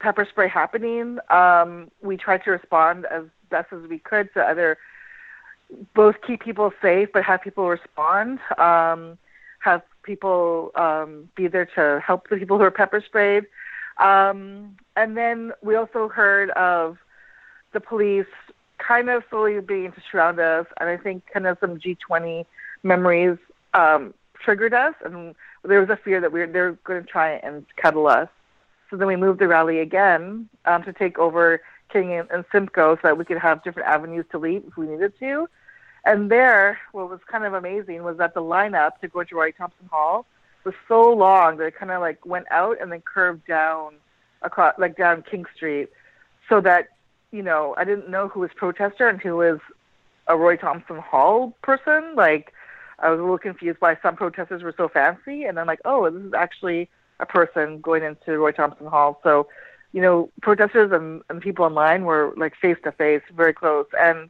pepper 0.00 0.26
spray 0.28 0.48
happening. 0.48 1.18
We 2.02 2.16
tried 2.16 2.44
to 2.44 2.50
respond 2.50 3.06
as 3.06 3.24
best 3.50 3.72
as 3.72 3.88
we 3.88 3.98
could 3.98 4.32
to 4.34 4.44
either 4.44 4.76
both 5.94 6.16
keep 6.26 6.42
people 6.42 6.72
safe 6.80 7.08
but 7.12 7.24
have 7.24 7.42
people 7.42 7.68
respond, 7.68 8.38
um, 8.58 9.18
have 9.60 9.82
people 10.02 10.70
um, 10.74 11.28
be 11.34 11.48
there 11.48 11.66
to 11.66 12.00
help 12.04 12.28
the 12.28 12.36
people 12.36 12.58
who 12.58 12.64
are 12.64 12.70
pepper 12.70 13.02
sprayed. 13.04 13.46
Um, 13.98 14.76
and 14.96 15.16
then 15.16 15.52
we 15.62 15.76
also 15.76 16.08
heard 16.08 16.50
of 16.50 16.98
the 17.72 17.80
police 17.80 18.26
kind 18.78 19.08
of 19.08 19.22
slowly 19.30 19.60
beginning 19.60 19.92
to 19.92 20.02
surround 20.10 20.38
us, 20.40 20.66
and 20.80 20.88
I 20.88 20.96
think 20.96 21.24
kind 21.32 21.46
of 21.46 21.58
some 21.60 21.78
G20 21.78 22.44
memories 22.82 23.38
um, 23.72 24.14
triggered 24.38 24.74
us, 24.74 24.94
and 25.04 25.34
there 25.64 25.80
was 25.80 25.88
a 25.90 25.96
fear 25.96 26.20
that 26.20 26.32
we 26.32 26.40
were, 26.40 26.46
they're 26.46 26.72
going 26.84 27.02
to 27.02 27.08
try 27.08 27.32
and 27.32 27.64
kettle 27.76 28.06
us. 28.06 28.28
So 28.90 28.96
then 28.96 29.08
we 29.08 29.16
moved 29.16 29.40
the 29.40 29.48
rally 29.48 29.80
again 29.80 30.48
um, 30.66 30.82
to 30.84 30.92
take 30.92 31.18
over 31.18 31.60
King 31.90 32.12
and, 32.14 32.30
and 32.30 32.44
Simcoe 32.52 32.96
so 32.96 33.00
that 33.04 33.18
we 33.18 33.24
could 33.24 33.38
have 33.38 33.62
different 33.62 33.88
avenues 33.88 34.26
to 34.32 34.38
leave 34.38 34.64
if 34.66 34.76
we 34.76 34.86
needed 34.86 35.12
to. 35.20 35.48
And 36.04 36.30
there, 36.30 36.78
what 36.92 37.08
was 37.08 37.20
kind 37.30 37.44
of 37.44 37.54
amazing 37.54 38.02
was 38.02 38.18
that 38.18 38.34
the 38.34 38.42
lineup 38.42 39.00
to 39.00 39.08
go 39.08 39.22
to 39.22 39.34
Roy 39.34 39.52
Thomson 39.52 39.86
Hall 39.90 40.26
was 40.64 40.74
so 40.88 41.12
long 41.12 41.56
that 41.58 41.66
it 41.66 41.76
kind 41.76 41.90
of 41.90 42.00
like 42.00 42.24
went 42.26 42.46
out 42.50 42.80
and 42.80 42.92
then 42.92 43.00
curved 43.00 43.46
down 43.46 43.94
across, 44.42 44.74
like 44.78 44.96
down 44.96 45.22
King 45.22 45.44
Street, 45.54 45.88
so 46.48 46.60
that 46.60 46.88
you 47.34 47.42
know, 47.42 47.74
I 47.76 47.82
didn't 47.84 48.08
know 48.08 48.28
who 48.28 48.40
was 48.40 48.50
protester 48.54 49.08
and 49.08 49.20
who 49.20 49.36
was 49.36 49.58
a 50.28 50.36
Roy 50.36 50.56
Thomson 50.56 50.98
Hall 50.98 51.52
person. 51.62 52.14
Like, 52.14 52.52
I 53.00 53.10
was 53.10 53.18
a 53.18 53.22
little 53.22 53.38
confused 53.38 53.80
why 53.80 53.98
some 54.02 54.14
protesters 54.14 54.62
were 54.62 54.74
so 54.76 54.88
fancy, 54.88 55.42
and 55.42 55.58
I'm 55.58 55.66
like, 55.66 55.80
oh, 55.84 56.08
this 56.08 56.22
is 56.22 56.32
actually 56.32 56.88
a 57.18 57.26
person 57.26 57.80
going 57.80 58.04
into 58.04 58.38
Roy 58.38 58.52
Thomson 58.52 58.86
Hall. 58.86 59.20
So, 59.24 59.48
you 59.94 60.02
know, 60.02 60.28
protesters 60.42 60.90
and, 60.90 61.22
and 61.30 61.40
people 61.40 61.64
online 61.64 62.04
were 62.04 62.34
like 62.36 62.56
face 62.56 62.76
to 62.82 62.90
face, 62.90 63.22
very 63.34 63.54
close, 63.54 63.86
and 63.98 64.28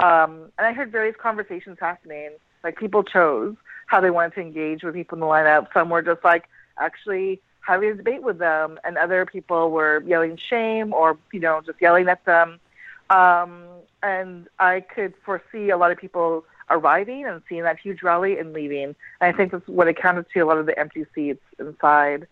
um, 0.00 0.50
and 0.56 0.66
I 0.66 0.72
heard 0.72 0.90
various 0.90 1.14
conversations 1.20 1.76
happening. 1.78 2.30
Like 2.64 2.78
people 2.78 3.04
chose 3.04 3.54
how 3.88 4.00
they 4.00 4.10
wanted 4.10 4.34
to 4.36 4.40
engage 4.40 4.82
with 4.82 4.94
people 4.94 5.16
in 5.16 5.20
the 5.20 5.26
lineup. 5.26 5.66
Some 5.74 5.90
were 5.90 6.00
just 6.00 6.24
like 6.24 6.48
actually 6.78 7.42
having 7.60 7.90
a 7.90 7.94
debate 7.94 8.22
with 8.22 8.38
them, 8.38 8.80
and 8.84 8.96
other 8.96 9.26
people 9.26 9.70
were 9.70 10.02
yelling 10.06 10.38
shame 10.38 10.94
or 10.94 11.18
you 11.30 11.40
know 11.40 11.60
just 11.64 11.78
yelling 11.78 12.08
at 12.08 12.24
them. 12.24 12.58
Um, 13.10 13.64
and 14.02 14.48
I 14.58 14.80
could 14.80 15.12
foresee 15.26 15.68
a 15.68 15.76
lot 15.76 15.92
of 15.92 15.98
people 15.98 16.46
arriving 16.70 17.26
and 17.26 17.42
seeing 17.50 17.64
that 17.64 17.78
huge 17.78 18.02
rally 18.02 18.38
and 18.38 18.54
leaving. 18.54 18.84
And 18.84 18.96
I 19.20 19.32
think 19.32 19.52
that's 19.52 19.68
what 19.68 19.88
accounted 19.88 20.24
to 20.32 20.40
a 20.40 20.46
lot 20.46 20.56
of 20.56 20.64
the 20.64 20.78
empty 20.78 21.04
seats 21.14 21.44
inside. 21.58 22.26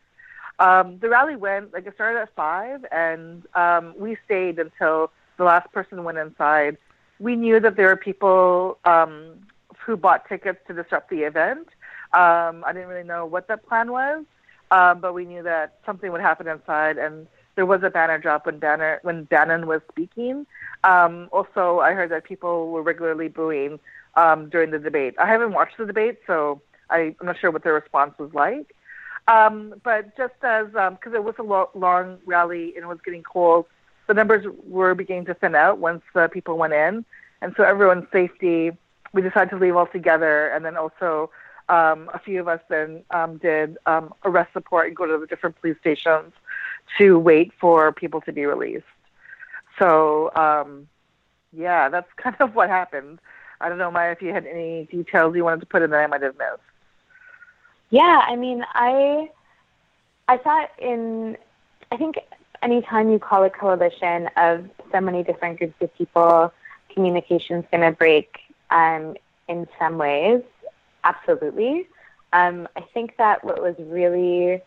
Um, 0.60 0.98
the 0.98 1.08
rally 1.08 1.36
went 1.36 1.72
like 1.72 1.86
it 1.86 1.94
started 1.94 2.20
at 2.20 2.34
five, 2.36 2.84
and 2.92 3.46
um, 3.54 3.94
we 3.98 4.16
stayed 4.26 4.58
until 4.58 5.10
the 5.38 5.44
last 5.44 5.72
person 5.72 6.04
went 6.04 6.18
inside. 6.18 6.76
We 7.18 7.34
knew 7.34 7.60
that 7.60 7.76
there 7.76 7.88
were 7.88 7.96
people 7.96 8.78
um, 8.84 9.40
who 9.78 9.96
bought 9.96 10.28
tickets 10.28 10.58
to 10.68 10.74
disrupt 10.74 11.08
the 11.08 11.22
event. 11.22 11.68
Um, 12.12 12.62
I 12.66 12.72
didn't 12.74 12.88
really 12.88 13.06
know 13.06 13.24
what 13.24 13.48
that 13.48 13.66
plan 13.66 13.90
was, 13.90 14.24
um, 14.70 15.00
but 15.00 15.14
we 15.14 15.24
knew 15.24 15.42
that 15.42 15.78
something 15.86 16.12
would 16.12 16.20
happen 16.20 16.46
inside, 16.46 16.98
and 16.98 17.26
there 17.56 17.66
was 17.66 17.82
a 17.82 17.90
banner 17.90 18.18
drop 18.18 18.44
when 18.46 18.58
Banner 18.58 19.00
when 19.02 19.24
Bannon 19.24 19.66
was 19.66 19.80
speaking. 19.90 20.46
Um, 20.84 21.28
also, 21.32 21.78
I 21.80 21.92
heard 21.92 22.10
that 22.10 22.24
people 22.24 22.70
were 22.70 22.82
regularly 22.82 23.28
booing 23.28 23.80
um, 24.14 24.50
during 24.50 24.70
the 24.70 24.78
debate. 24.78 25.14
I 25.18 25.26
haven't 25.26 25.52
watched 25.52 25.78
the 25.78 25.86
debate, 25.86 26.18
so 26.26 26.60
I, 26.90 27.14
I'm 27.18 27.26
not 27.26 27.38
sure 27.38 27.50
what 27.50 27.64
their 27.64 27.74
response 27.74 28.14
was 28.18 28.32
like. 28.34 28.74
Um, 29.30 29.74
but 29.84 30.16
just 30.16 30.34
as 30.42 30.66
because 30.66 30.98
um, 31.06 31.14
it 31.14 31.22
was 31.22 31.36
a 31.38 31.42
lo- 31.42 31.70
long 31.74 32.18
rally 32.26 32.74
and 32.74 32.84
it 32.84 32.88
was 32.88 32.98
getting 33.04 33.22
cold, 33.22 33.66
the 34.08 34.14
numbers 34.14 34.44
were 34.66 34.94
beginning 34.94 35.26
to 35.26 35.34
thin 35.34 35.54
out 35.54 35.78
once 35.78 36.02
the 36.14 36.28
people 36.28 36.58
went 36.58 36.72
in, 36.72 37.04
and 37.40 37.54
so 37.56 37.62
everyone's 37.62 38.06
safety, 38.12 38.72
we 39.12 39.22
decided 39.22 39.50
to 39.50 39.56
leave 39.56 39.76
all 39.76 39.86
together, 39.86 40.48
and 40.48 40.64
then 40.64 40.76
also 40.76 41.30
um, 41.68 42.10
a 42.12 42.18
few 42.18 42.40
of 42.40 42.48
us 42.48 42.60
then 42.68 43.04
um, 43.12 43.36
did 43.38 43.78
um, 43.86 44.12
arrest 44.24 44.52
support 44.52 44.88
and 44.88 44.96
go 44.96 45.06
to 45.06 45.16
the 45.18 45.26
different 45.26 45.60
police 45.60 45.76
stations 45.80 46.32
to 46.98 47.16
wait 47.16 47.52
for 47.60 47.92
people 47.92 48.20
to 48.22 48.32
be 48.32 48.44
released. 48.46 48.84
So, 49.78 50.32
um, 50.34 50.88
yeah, 51.52 51.88
that's 51.88 52.10
kind 52.16 52.36
of 52.40 52.56
what 52.56 52.68
happened. 52.68 53.20
I 53.60 53.68
don't 53.68 53.78
know, 53.78 53.90
Maya, 53.90 54.10
if 54.10 54.22
you 54.22 54.32
had 54.32 54.46
any 54.46 54.88
details 54.90 55.36
you 55.36 55.44
wanted 55.44 55.60
to 55.60 55.66
put 55.66 55.82
in 55.82 55.90
that 55.90 56.00
I 56.00 56.06
might 56.08 56.22
have 56.22 56.36
missed. 56.36 56.69
Yeah, 57.90 58.24
I 58.26 58.36
mean, 58.36 58.64
I 58.72 59.30
I 60.28 60.36
thought 60.36 60.70
in 60.78 61.36
I 61.92 61.96
think 61.96 62.16
anytime 62.62 63.10
you 63.10 63.18
call 63.18 63.44
a 63.44 63.50
coalition 63.50 64.28
of 64.36 64.68
so 64.92 65.00
many 65.00 65.22
different 65.22 65.58
groups 65.58 65.74
of 65.80 65.94
people, 65.96 66.52
communication's 66.94 67.64
going 67.70 67.82
to 67.82 67.96
break 67.96 68.38
um, 68.70 69.16
in 69.48 69.66
some 69.78 69.98
ways 69.98 70.42
absolutely. 71.04 71.88
Um, 72.32 72.68
I 72.76 72.82
think 72.94 73.16
that 73.18 73.44
what 73.44 73.60
was 73.60 73.74
really, 73.78 74.62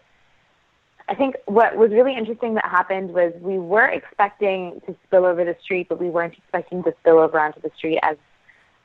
I 1.07 1.15
think 1.15 1.35
what 1.45 1.77
was 1.77 1.91
really 1.91 2.15
interesting 2.15 2.55
that 2.55 2.65
happened 2.65 3.13
was 3.13 3.33
we 3.39 3.57
were 3.57 3.85
expecting 3.85 4.81
to 4.85 4.95
spill 5.05 5.25
over 5.25 5.43
the 5.45 5.55
street, 5.61 5.87
but 5.89 5.99
we 5.99 6.09
weren't 6.09 6.33
expecting 6.33 6.83
to 6.83 6.93
spill 6.99 7.19
over 7.19 7.39
onto 7.39 7.61
the 7.61 7.71
street 7.75 7.99
as 8.03 8.17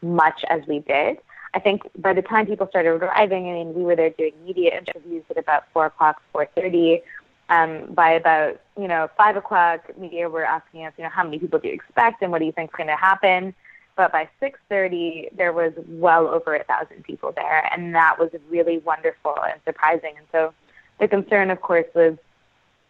much 0.02 0.44
as 0.48 0.62
we 0.68 0.80
did. 0.80 1.18
I 1.54 1.60
think 1.60 1.82
by 1.96 2.12
the 2.12 2.22
time 2.22 2.46
people 2.46 2.68
started 2.68 2.90
arriving, 2.90 3.48
I 3.48 3.52
mean, 3.54 3.74
we 3.74 3.82
were 3.82 3.96
there 3.96 4.10
doing 4.10 4.34
media 4.44 4.76
interviews 4.76 5.24
at 5.30 5.38
about 5.38 5.64
four 5.72 5.86
o'clock, 5.86 6.22
four 6.32 6.46
thirty. 6.46 7.02
Um, 7.50 7.94
by 7.94 8.10
about 8.10 8.60
you 8.78 8.88
know 8.88 9.08
five 9.16 9.36
o'clock, 9.36 9.96
media 9.96 10.28
were 10.28 10.44
asking 10.44 10.84
us, 10.84 10.92
you 10.98 11.04
know, 11.04 11.10
how 11.10 11.24
many 11.24 11.38
people 11.38 11.58
do 11.58 11.68
you 11.68 11.74
expect, 11.74 12.22
and 12.22 12.30
what 12.30 12.40
do 12.40 12.44
you 12.44 12.52
think 12.52 12.70
is 12.70 12.76
going 12.76 12.88
to 12.88 12.96
happen? 12.96 13.54
but 13.98 14.12
by 14.12 14.28
6:30 14.40 15.36
there 15.36 15.52
was 15.52 15.72
well 15.88 16.28
over 16.28 16.54
a 16.54 16.64
thousand 16.64 17.02
people 17.02 17.32
there, 17.32 17.68
and 17.72 17.94
that 17.94 18.16
was 18.18 18.30
really 18.48 18.78
wonderful 18.78 19.36
and 19.42 19.60
surprising. 19.66 20.14
And 20.16 20.26
so 20.32 20.54
the 21.00 21.08
concern, 21.08 21.50
of 21.50 21.60
course, 21.60 21.86
was, 21.94 22.16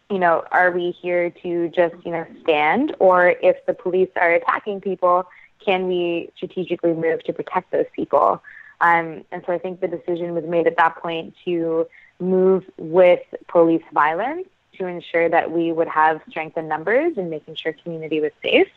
you 0.09 0.19
know, 0.19 0.45
are 0.51 0.71
we 0.71 0.91
here 0.91 1.31
to 1.41 1.69
just 1.69 1.95
you 2.05 2.11
know 2.11 2.25
stand, 2.43 2.95
or 2.99 3.29
if 3.41 3.65
the 3.65 3.73
police 3.73 4.11
are 4.15 4.31
attacking 4.31 4.79
people, 4.81 5.27
can 5.63 5.87
we 5.87 6.29
strategically 6.35 6.93
move 6.93 7.23
to 7.23 7.33
protect 7.33 7.71
those 7.71 7.85
people? 7.95 8.41
Um, 8.81 9.25
and 9.31 9.43
so 9.45 9.53
I 9.53 9.59
think 9.59 9.81
the 9.81 9.87
decision 9.87 10.33
was 10.33 10.45
made 10.45 10.67
at 10.67 10.77
that 10.77 10.97
point 10.97 11.35
to 11.45 11.87
move 12.19 12.65
with 12.77 13.21
police 13.47 13.83
violence 13.93 14.47
to 14.77 14.85
ensure 14.85 15.27
that 15.29 15.51
we 15.51 15.71
would 15.71 15.87
have 15.87 16.21
strength 16.29 16.57
in 16.57 16.67
numbers 16.67 17.17
and 17.17 17.29
making 17.29 17.55
sure 17.55 17.73
community 17.73 18.21
was 18.21 18.31
safe. 18.41 18.69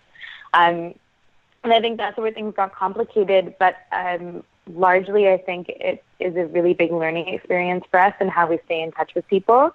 Um, 0.54 0.94
and 1.64 1.72
I 1.72 1.80
think 1.80 1.96
that's 1.96 2.18
where 2.18 2.32
things 2.32 2.54
got 2.56 2.74
complicated, 2.74 3.54
but 3.58 3.76
um, 3.92 4.42
largely 4.66 5.28
I 5.28 5.38
think 5.38 5.68
it 5.68 6.02
is 6.18 6.36
a 6.36 6.46
really 6.46 6.74
big 6.74 6.90
learning 6.90 7.28
experience 7.28 7.84
for 7.90 8.00
us 8.00 8.14
and 8.18 8.30
how 8.30 8.48
we 8.48 8.58
stay 8.64 8.82
in 8.82 8.90
touch 8.92 9.14
with 9.14 9.26
people. 9.28 9.72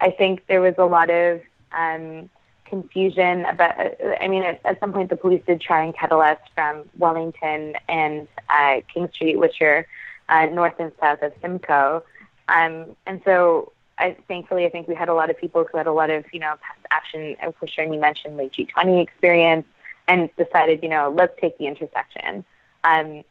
I 0.00 0.10
think 0.10 0.46
there 0.48 0.60
was 0.60 0.74
a 0.78 0.84
lot 0.84 1.10
of 1.10 1.40
um, 1.72 2.28
confusion 2.68 3.44
about. 3.44 3.74
I 4.20 4.28
mean, 4.28 4.42
at, 4.42 4.60
at, 4.64 4.80
some 4.80 4.92
point, 4.92 5.10
the 5.10 5.16
police 5.16 5.42
did 5.46 5.60
try 5.60 5.82
and 5.82 5.94
kettle 5.96 6.20
us 6.20 6.38
from 6.54 6.84
Wellington 6.98 7.74
and 7.88 8.28
uh, 8.48 8.80
King 8.92 9.08
Street, 9.12 9.36
which 9.36 9.60
are 9.60 9.86
uh, 10.28 10.46
north 10.46 10.74
and 10.78 10.92
south 11.00 11.22
of 11.22 11.32
Simcoe. 11.40 12.02
Um, 12.48 12.96
and 13.06 13.20
so, 13.24 13.72
I, 13.98 14.16
thankfully, 14.28 14.64
I 14.66 14.70
think 14.70 14.88
we 14.88 14.94
had 14.94 15.08
a 15.08 15.14
lot 15.14 15.30
of 15.30 15.38
people 15.38 15.66
who 15.70 15.78
had 15.78 15.86
a 15.86 15.92
lot 15.92 16.10
of, 16.10 16.24
you 16.32 16.40
know, 16.40 16.54
past 16.60 16.80
action. 16.90 17.36
And 17.40 17.54
for 17.56 17.66
sure, 17.66 17.84
you 17.84 18.00
mentioned 18.00 18.36
like 18.36 18.52
G20 18.52 19.02
experience, 19.02 19.66
and 20.06 20.30
decided, 20.36 20.82
you 20.82 20.88
know, 20.88 21.12
let's 21.14 21.38
take 21.40 21.58
the 21.58 21.66
intersection. 21.66 22.44
Um, 22.84 23.22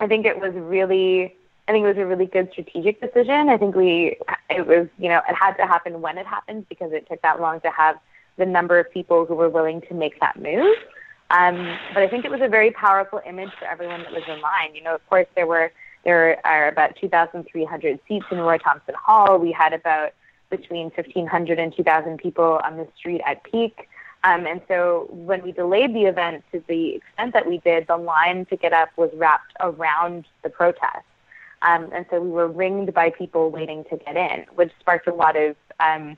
I 0.00 0.06
think 0.06 0.26
it 0.26 0.40
was 0.40 0.52
really. 0.54 1.36
I 1.68 1.72
think 1.72 1.84
it 1.84 1.88
was 1.88 1.98
a 1.98 2.06
really 2.06 2.26
good 2.26 2.50
strategic 2.50 3.00
decision. 3.00 3.48
I 3.48 3.56
think 3.56 3.76
we, 3.76 4.16
it 4.48 4.66
was, 4.66 4.88
you 4.98 5.08
know, 5.08 5.22
it 5.28 5.34
had 5.36 5.52
to 5.52 5.66
happen 5.68 6.00
when 6.00 6.18
it 6.18 6.26
happened 6.26 6.68
because 6.68 6.90
it 6.90 7.06
took 7.08 7.22
that 7.22 7.40
long 7.40 7.60
to 7.60 7.70
have 7.70 7.96
the 8.36 8.46
number 8.46 8.78
of 8.78 8.90
people 8.90 9.26
who 9.26 9.34
were 9.34 9.48
willing 9.48 9.80
to 9.82 9.94
make 9.94 10.18
that 10.20 10.40
move. 10.40 10.76
Um, 11.30 11.78
but 11.94 12.02
I 12.02 12.08
think 12.08 12.24
it 12.24 12.30
was 12.30 12.40
a 12.42 12.48
very 12.48 12.72
powerful 12.72 13.20
image 13.26 13.50
for 13.58 13.66
everyone 13.66 14.02
that 14.02 14.12
was 14.12 14.22
in 14.26 14.40
line. 14.40 14.74
You 14.74 14.82
know, 14.82 14.94
of 14.94 15.06
course, 15.08 15.26
there 15.36 15.46
were 15.46 15.72
there 16.04 16.44
are 16.46 16.68
about 16.68 16.96
2,300 16.96 18.00
seats 18.08 18.26
in 18.30 18.38
Roy 18.38 18.56
Thomson 18.58 18.94
Hall. 18.94 19.38
We 19.38 19.52
had 19.52 19.72
about 19.74 20.12
between 20.48 20.84
1,500 20.90 21.58
and 21.58 21.76
2,000 21.76 22.18
people 22.18 22.60
on 22.64 22.76
the 22.76 22.88
street 22.96 23.20
at 23.26 23.44
peak. 23.44 23.88
Um, 24.24 24.46
and 24.46 24.60
so 24.68 25.08
when 25.10 25.42
we 25.42 25.52
delayed 25.52 25.94
the 25.94 26.04
event 26.04 26.44
to 26.52 26.62
the 26.68 26.96
extent 26.96 27.32
that 27.34 27.46
we 27.46 27.58
did, 27.58 27.86
the 27.86 27.96
line 27.96 28.46
to 28.46 28.56
get 28.56 28.72
up 28.72 28.90
was 28.96 29.10
wrapped 29.14 29.52
around 29.60 30.26
the 30.42 30.50
protest. 30.50 31.04
Um, 31.62 31.90
and 31.92 32.06
so 32.10 32.20
we 32.20 32.30
were 32.30 32.48
ringed 32.48 32.92
by 32.92 33.10
people 33.10 33.50
waiting 33.50 33.84
to 33.90 33.96
get 33.96 34.16
in, 34.16 34.46
which 34.54 34.72
sparked 34.80 35.06
a 35.06 35.14
lot 35.14 35.36
of 35.36 35.56
um, 35.78 36.16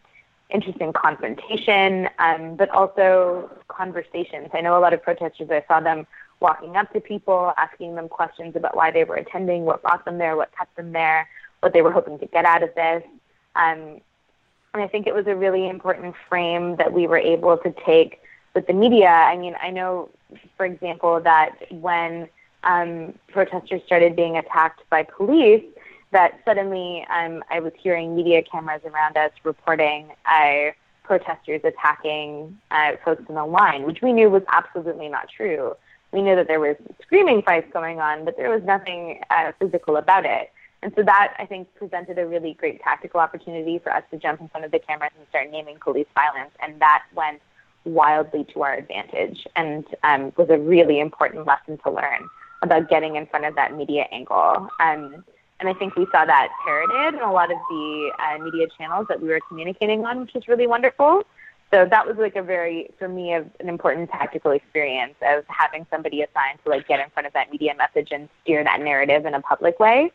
interesting 0.52 0.92
confrontation, 0.92 2.08
um, 2.18 2.56
but 2.56 2.68
also 2.70 3.50
conversations. 3.68 4.48
I 4.52 4.60
know 4.60 4.78
a 4.78 4.80
lot 4.80 4.92
of 4.92 5.02
protesters, 5.02 5.48
I 5.50 5.64
saw 5.66 5.80
them 5.80 6.06
walking 6.40 6.76
up 6.76 6.92
to 6.92 7.00
people, 7.00 7.52
asking 7.56 7.94
them 7.94 8.08
questions 8.08 8.56
about 8.56 8.76
why 8.76 8.90
they 8.90 9.04
were 9.04 9.16
attending, 9.16 9.64
what 9.64 9.80
brought 9.82 10.04
them 10.04 10.18
there, 10.18 10.36
what 10.36 10.50
kept 10.56 10.76
them 10.76 10.92
there, 10.92 11.28
what 11.60 11.72
they 11.72 11.82
were 11.82 11.92
hoping 11.92 12.18
to 12.18 12.26
get 12.26 12.44
out 12.44 12.62
of 12.62 12.74
this. 12.74 13.02
Um, 13.54 14.00
and 14.74 14.82
I 14.82 14.88
think 14.88 15.06
it 15.06 15.14
was 15.14 15.26
a 15.26 15.36
really 15.36 15.68
important 15.68 16.14
frame 16.28 16.76
that 16.76 16.92
we 16.92 17.06
were 17.06 17.18
able 17.18 17.56
to 17.58 17.74
take 17.86 18.20
with 18.54 18.66
the 18.66 18.72
media. 18.72 19.08
I 19.08 19.36
mean, 19.36 19.54
I 19.62 19.70
know, 19.70 20.08
for 20.56 20.66
example, 20.66 21.20
that 21.20 21.50
when 21.70 22.28
um, 22.64 23.14
protesters 23.28 23.82
started 23.86 24.16
being 24.16 24.36
attacked 24.36 24.82
by 24.90 25.02
police, 25.04 25.64
that 26.12 26.40
suddenly 26.44 27.04
um, 27.10 27.42
I 27.50 27.60
was 27.60 27.72
hearing 27.78 28.14
media 28.14 28.42
cameras 28.42 28.82
around 28.84 29.16
us 29.16 29.32
reporting 29.44 30.12
uh, 30.26 30.70
protesters 31.02 31.60
attacking 31.64 32.58
uh, 32.70 32.92
folks 33.04 33.24
in 33.28 33.34
the 33.34 33.44
line, 33.44 33.82
which 33.84 34.02
we 34.02 34.12
knew 34.12 34.30
was 34.30 34.42
absolutely 34.48 35.08
not 35.08 35.28
true. 35.28 35.74
We 36.12 36.22
knew 36.22 36.36
that 36.36 36.46
there 36.46 36.60
was 36.60 36.76
screaming 37.02 37.42
fights 37.42 37.68
going 37.72 38.00
on, 38.00 38.24
but 38.24 38.36
there 38.36 38.50
was 38.50 38.62
nothing 38.62 39.20
uh, 39.30 39.52
physical 39.58 39.96
about 39.96 40.24
it. 40.26 40.52
And 40.82 40.92
so 40.96 41.02
that, 41.04 41.34
I 41.38 41.46
think, 41.46 41.72
presented 41.74 42.18
a 42.18 42.26
really 42.26 42.54
great 42.54 42.82
tactical 42.82 43.20
opportunity 43.20 43.78
for 43.78 43.92
us 43.92 44.02
to 44.10 44.18
jump 44.18 44.40
in 44.40 44.48
front 44.48 44.66
of 44.66 44.72
the 44.72 44.80
cameras 44.80 45.12
and 45.16 45.26
start 45.28 45.50
naming 45.50 45.78
police 45.78 46.08
violence. 46.14 46.50
And 46.60 46.80
that 46.80 47.04
went 47.14 47.40
wildly 47.84 48.44
to 48.52 48.62
our 48.62 48.74
advantage 48.74 49.46
and 49.56 49.86
um, 50.02 50.32
was 50.36 50.50
a 50.50 50.58
really 50.58 51.00
important 51.00 51.46
lesson 51.46 51.78
to 51.84 51.90
learn 51.90 52.28
about 52.62 52.88
getting 52.88 53.16
in 53.16 53.26
front 53.26 53.44
of 53.44 53.54
that 53.54 53.76
media 53.76 54.06
angle. 54.12 54.68
Um, 54.80 55.24
and 55.62 55.68
I 55.68 55.74
think 55.74 55.94
we 55.94 56.06
saw 56.06 56.24
that 56.24 56.48
parroted 56.64 57.14
in 57.14 57.20
a 57.20 57.32
lot 57.32 57.52
of 57.52 57.58
the 57.70 58.10
uh, 58.18 58.42
media 58.42 58.66
channels 58.76 59.06
that 59.08 59.22
we 59.22 59.28
were 59.28 59.38
communicating 59.46 60.04
on, 60.04 60.22
which 60.22 60.34
was 60.34 60.48
really 60.48 60.66
wonderful. 60.66 61.22
So 61.72 61.86
that 61.86 62.04
was 62.04 62.16
like 62.16 62.34
a 62.34 62.42
very, 62.42 62.90
for 62.98 63.06
me, 63.08 63.32
an 63.32 63.48
important 63.60 64.10
tactical 64.10 64.50
experience 64.50 65.14
of 65.22 65.44
having 65.46 65.86
somebody 65.88 66.20
assigned 66.22 66.58
to 66.64 66.70
like 66.70 66.88
get 66.88 66.98
in 66.98 67.08
front 67.10 67.28
of 67.28 67.32
that 67.34 67.52
media 67.52 67.76
message 67.76 68.08
and 68.10 68.28
steer 68.42 68.64
that 68.64 68.80
narrative 68.80 69.24
in 69.24 69.34
a 69.34 69.40
public 69.40 69.78
way. 69.78 70.10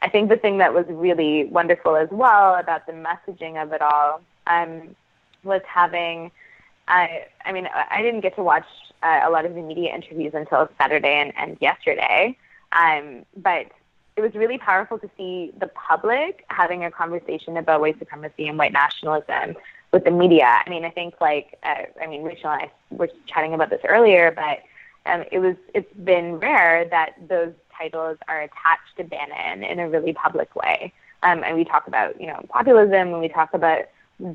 I 0.00 0.08
think 0.08 0.30
the 0.30 0.38
thing 0.38 0.56
that 0.56 0.72
was 0.72 0.86
really 0.88 1.44
wonderful 1.44 1.94
as 1.94 2.08
well 2.10 2.54
about 2.54 2.86
the 2.86 2.92
messaging 2.92 3.62
of 3.62 3.74
it 3.74 3.82
all 3.82 4.22
um, 4.46 4.96
was 5.44 5.60
having. 5.66 6.30
I, 6.88 7.26
I 7.44 7.52
mean, 7.52 7.68
I 7.90 8.00
didn't 8.00 8.22
get 8.22 8.36
to 8.36 8.42
watch 8.42 8.64
uh, 9.02 9.20
a 9.22 9.28
lot 9.28 9.44
of 9.44 9.54
the 9.54 9.60
media 9.60 9.94
interviews 9.94 10.32
until 10.34 10.70
Saturday 10.80 11.20
and, 11.20 11.34
and 11.36 11.58
yesterday, 11.60 12.38
um, 12.72 13.26
but 13.36 13.66
it 14.18 14.20
was 14.20 14.34
really 14.34 14.58
powerful 14.58 14.98
to 14.98 15.08
see 15.16 15.52
the 15.60 15.68
public 15.68 16.44
having 16.48 16.84
a 16.84 16.90
conversation 16.90 17.56
about 17.56 17.80
white 17.80 17.96
supremacy 18.00 18.48
and 18.48 18.58
white 18.58 18.72
nationalism 18.72 19.54
with 19.92 20.02
the 20.04 20.10
media. 20.10 20.60
I 20.66 20.68
mean, 20.68 20.84
I 20.84 20.90
think 20.90 21.14
like 21.20 21.56
uh, 21.62 21.84
I 22.02 22.08
mean, 22.08 22.24
Rachel 22.24 22.50
and 22.50 22.62
I 22.62 22.70
were 22.90 23.08
chatting 23.26 23.54
about 23.54 23.70
this 23.70 23.80
earlier, 23.84 24.32
but 24.32 24.58
um, 25.08 25.24
it 25.30 25.38
was 25.38 25.54
it's 25.72 25.92
been 26.04 26.40
rare 26.40 26.84
that 26.90 27.14
those 27.28 27.52
titles 27.72 28.18
are 28.26 28.40
attached 28.40 28.96
to 28.96 29.04
Bannon 29.04 29.62
in 29.62 29.78
a 29.78 29.88
really 29.88 30.12
public 30.12 30.56
way. 30.56 30.92
Um, 31.22 31.44
and 31.44 31.56
we 31.56 31.64
talk 31.64 31.86
about 31.86 32.20
you 32.20 32.26
know 32.26 32.44
populism, 32.48 33.12
and 33.12 33.20
we 33.20 33.28
talk 33.28 33.54
about 33.54 33.84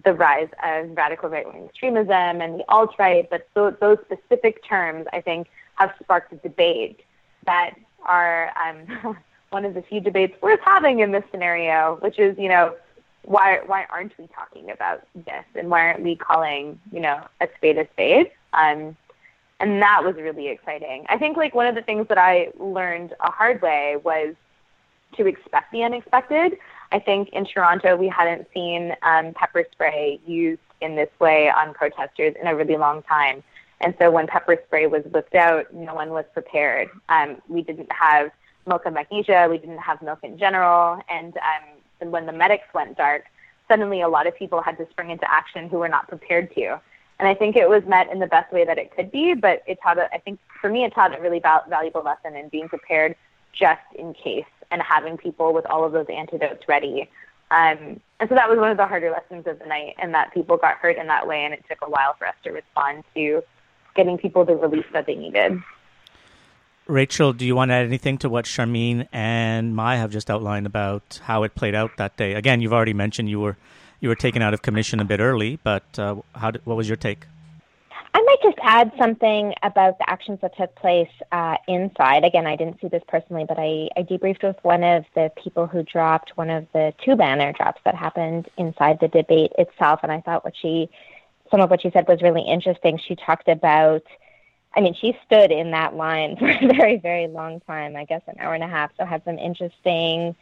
the 0.06 0.14
rise 0.14 0.48
of 0.64 0.96
radical 0.96 1.28
right-wing 1.28 1.66
extremism 1.66 2.42
and 2.42 2.62
the 2.62 2.64
alt-right, 2.70 3.30
but 3.30 3.50
those, 3.54 3.74
those 3.82 3.98
specific 4.06 4.64
terms, 4.64 5.08
I 5.12 5.20
think, 5.20 5.50
have 5.76 5.94
sparked 6.02 6.32
a 6.32 6.38
debate 6.38 7.02
that 7.46 7.72
are 8.06 8.54
um, 8.56 9.18
one 9.54 9.66
of 9.66 9.76
the 9.76 9.84
few 9.84 10.02
debates 10.02 10.40
worth 10.42 10.60
having 10.66 11.00
in 11.00 11.12
this 11.12 11.24
scenario, 11.32 11.98
which 12.02 12.20
is, 12.20 12.38
you 12.38 12.50
know, 12.50 12.76
why 13.22 13.62
why 13.66 13.86
aren't 13.90 14.18
we 14.18 14.28
talking 14.28 14.70
about 14.72 15.08
this 15.16 15.46
and 15.56 15.70
why 15.70 15.88
aren't 15.88 16.02
we 16.02 16.16
calling, 16.16 16.80
you 16.92 17.00
know, 17.00 17.26
a 17.40 17.48
spade 17.56 17.78
a 17.78 17.88
spade? 17.94 18.32
Um, 18.52 18.98
and 19.60 19.82
that 19.82 20.04
was 20.04 20.16
really 20.16 20.50
exciting. 20.50 21.06
I 21.08 21.18
think 21.18 21.38
like 21.38 21.56
one 21.56 21.68
of 21.68 21.76
the 21.76 21.82
things 21.82 22.08
that 22.10 22.18
I 22.18 22.50
learned 22.60 23.14
a 23.22 23.32
hard 23.32 23.62
way 23.62 23.96
was 24.04 24.36
to 25.16 25.28
expect 25.28 25.72
the 25.72 25.84
unexpected. 25.84 26.58
I 26.92 27.00
think 27.00 27.30
in 27.30 27.46
Toronto 27.46 27.96
we 27.96 28.10
hadn't 28.10 28.48
seen 28.54 28.94
um, 29.04 29.34
pepper 29.34 29.66
spray 29.72 30.20
used 30.26 30.60
in 30.82 30.96
this 30.96 31.10
way 31.20 31.50
on 31.50 31.74
protesters 31.74 32.36
in 32.42 32.48
a 32.48 32.56
really 32.56 32.76
long 32.76 33.04
time. 33.04 33.42
And 33.80 33.94
so 34.00 34.12
when 34.12 34.28
pepper 34.28 34.58
spray 34.66 34.88
was 34.88 35.04
whipped 35.06 35.36
out, 35.36 35.74
no 35.74 35.94
one 35.94 36.10
was 36.10 36.26
prepared. 36.34 36.90
Um, 37.10 37.42
we 37.48 37.62
didn't 37.62 37.92
have 37.92 38.32
milk 38.68 38.84
and 38.86 38.96
magnesia. 38.96 39.48
We 39.50 39.58
didn't 39.58 39.80
have 39.80 40.02
milk 40.02 40.20
in 40.24 40.38
general. 40.38 41.02
And 41.10 41.38
um, 41.38 42.12
when 42.12 42.26
the 42.26 42.32
medics 42.32 42.68
went 42.74 42.98
dark, 42.98 43.26
suddenly 43.68 44.02
a 44.02 44.10
lot 44.10 44.28
of 44.28 44.36
people 44.36 44.62
had 44.62 44.78
to 44.78 44.88
spring 44.90 45.10
into 45.10 45.30
action 45.32 45.70
who 45.70 45.78
were 45.78 45.90
not 45.90 46.08
prepared 46.08 46.54
to. 46.56 46.80
And 47.20 47.28
I 47.28 47.36
think 47.36 47.56
it 47.56 47.70
was 47.70 47.84
met 47.86 48.12
in 48.12 48.20
the 48.20 48.28
best 48.28 48.52
way 48.52 48.66
that 48.66 48.78
it 48.78 48.96
could 48.96 49.12
be, 49.12 49.34
but 49.34 49.64
it 49.68 49.80
taught, 49.82 49.98
a, 49.98 50.14
I 50.14 50.18
think 50.18 50.40
for 50.60 50.70
me, 50.70 50.84
it 50.84 50.94
taught 50.94 51.18
a 51.18 51.22
really 51.22 51.40
val- 51.40 51.64
valuable 51.70 52.04
lesson 52.04 52.36
in 52.36 52.50
being 52.50 52.68
prepared 52.68 53.16
just 53.54 53.82
in 53.96 54.14
case 54.14 54.46
and 54.72 54.82
having 54.82 55.18
people 55.18 55.54
with 55.54 55.66
all 55.68 55.86
of 55.86 55.92
those 55.92 56.08
antidotes 56.10 56.68
ready. 56.68 57.10
Um, 57.52 58.00
and 58.20 58.28
so 58.30 58.36
that 58.36 58.50
was 58.50 58.58
one 58.58 58.72
of 58.72 58.78
the 58.78 58.88
harder 58.88 59.12
lessons 59.12 59.46
of 59.46 59.60
the 59.60 59.66
night, 59.66 59.96
and 60.00 60.14
that 60.16 60.34
people 60.34 60.58
got 60.58 60.78
hurt 60.78 60.98
in 60.98 61.08
that 61.08 61.28
way, 61.28 61.46
and 61.46 61.54
it 61.54 61.64
took 61.70 61.78
a 61.84 61.90
while 61.90 62.16
for 62.18 62.28
us 62.28 62.36
to 62.44 62.52
respond 62.52 63.04
to 63.14 63.44
getting 63.96 64.18
people 64.18 64.44
the 64.44 64.56
relief 64.56 64.86
that 64.92 65.06
they 65.06 65.16
needed. 65.16 65.62
Rachel, 66.88 67.32
do 67.32 67.46
you 67.46 67.56
want 67.56 67.70
to 67.70 67.76
add 67.76 67.86
anything 67.86 68.18
to 68.20 68.30
what 68.30 68.46
Sharmeen 68.46 69.08
and 69.14 69.76
Mai 69.76 69.96
have 69.96 70.12
just 70.12 70.30
outlined 70.30 70.66
about 70.66 71.22
how 71.24 71.44
it 71.44 71.56
played 71.56 71.76
out 71.76 71.92
that 71.98 72.18
day? 72.18 72.34
Again, 72.34 72.60
you've 72.60 72.74
already 72.74 72.94
mentioned 72.94 73.30
you 73.30 73.40
were 73.40 73.58
you 74.02 74.10
were 74.10 74.16
taken 74.16 74.42
out 74.42 74.54
of 74.54 74.62
commission 74.62 75.00
a 75.00 75.06
bit 75.06 75.22
early, 75.22 75.60
but 75.64 75.98
uh, 75.98 76.16
how 76.36 76.52
did, 76.52 76.66
what 76.66 76.76
was 76.76 76.90
your 76.90 76.98
take? 76.98 77.26
I 78.14 78.22
might 78.22 78.38
just 78.44 78.58
add 78.62 78.92
something 79.00 79.54
about 79.64 79.98
the 79.98 80.10
actions 80.10 80.40
that 80.42 80.58
took 80.58 80.76
place 80.76 81.10
uh, 81.32 81.56
inside. 81.70 82.26
Again, 82.26 82.46
I 82.46 82.58
didn't 82.58 82.82
see 82.82 82.90
this 82.90 83.02
personally, 83.08 83.46
but 83.48 83.58
I, 83.58 83.88
I 83.96 84.04
debriefed 84.04 84.44
with 84.44 84.58
one 84.62 84.84
of 84.84 85.06
the 85.16 85.32
people 85.42 85.68
who 85.68 85.84
dropped 85.84 86.34
one 86.36 86.50
of 86.50 86.68
the 86.74 86.94
two 87.04 87.16
banner 87.16 87.54
drops 87.54 87.82
that 87.86 87.96
happened 87.96 88.50
inside 88.58 89.00
the 89.00 89.08
debate 89.08 89.54
itself, 89.58 90.02
and 90.04 90.12
I 90.12 90.20
thought 90.20 90.44
what 90.44 90.54
she, 90.62 90.90
some 91.50 91.62
of 91.62 91.70
what 91.70 91.82
she 91.82 91.90
said 91.92 92.06
was 92.08 92.22
really 92.22 92.44
interesting. 92.44 93.00
She 93.08 93.16
talked 93.16 93.48
about 93.48 94.04
I 94.76 94.82
mean, 94.82 94.96
she 95.00 95.18
stood 95.26 95.52
in 95.52 95.72
that 95.72 95.96
line 95.96 96.36
for 96.40 96.50
a 96.50 96.68
very, 96.68 96.98
very 96.98 97.28
long 97.28 97.60
time, 97.62 97.96
I 97.96 98.06
guess 98.06 98.22
an 98.28 98.36
hour 98.40 98.54
and 98.54 98.64
a 98.64 98.68
half. 98.68 98.92
So 98.98 99.06
had 99.06 99.24
some 99.26 99.38
interesting, 99.38 100.36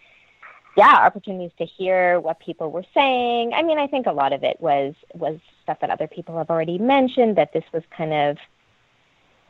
yeah, 0.78 0.96
opportunities 1.06 1.52
to 1.58 1.66
hear 1.66 2.20
what 2.20 2.40
people 2.40 2.72
were 2.72 2.86
saying. 2.94 3.54
I 3.54 3.64
mean, 3.64 3.78
I 3.78 3.88
think 3.88 4.08
a 4.08 4.12
lot 4.12 4.34
of 4.34 4.44
it 4.44 4.60
was 4.60 4.96
was 5.14 5.40
stuff 5.64 5.80
that 5.82 5.90
other 5.90 6.08
people 6.08 6.38
have 6.38 6.50
already 6.50 6.78
mentioned. 6.78 7.38
That 7.38 7.54
this 7.54 7.66
was 7.74 7.84
kind 7.96 8.14
of 8.14 8.38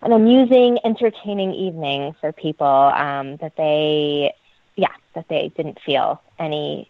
an 0.02 0.12
amusing, 0.12 0.80
entertaining 0.84 1.54
evening 1.54 2.16
for 2.20 2.32
people 2.32 2.66
um, 2.66 3.38
that 3.38 3.56
they, 3.56 4.34
yeah, 4.76 4.94
that 5.14 5.28
they 5.30 5.52
didn't 5.56 5.80
feel 5.86 6.22
any, 6.40 6.90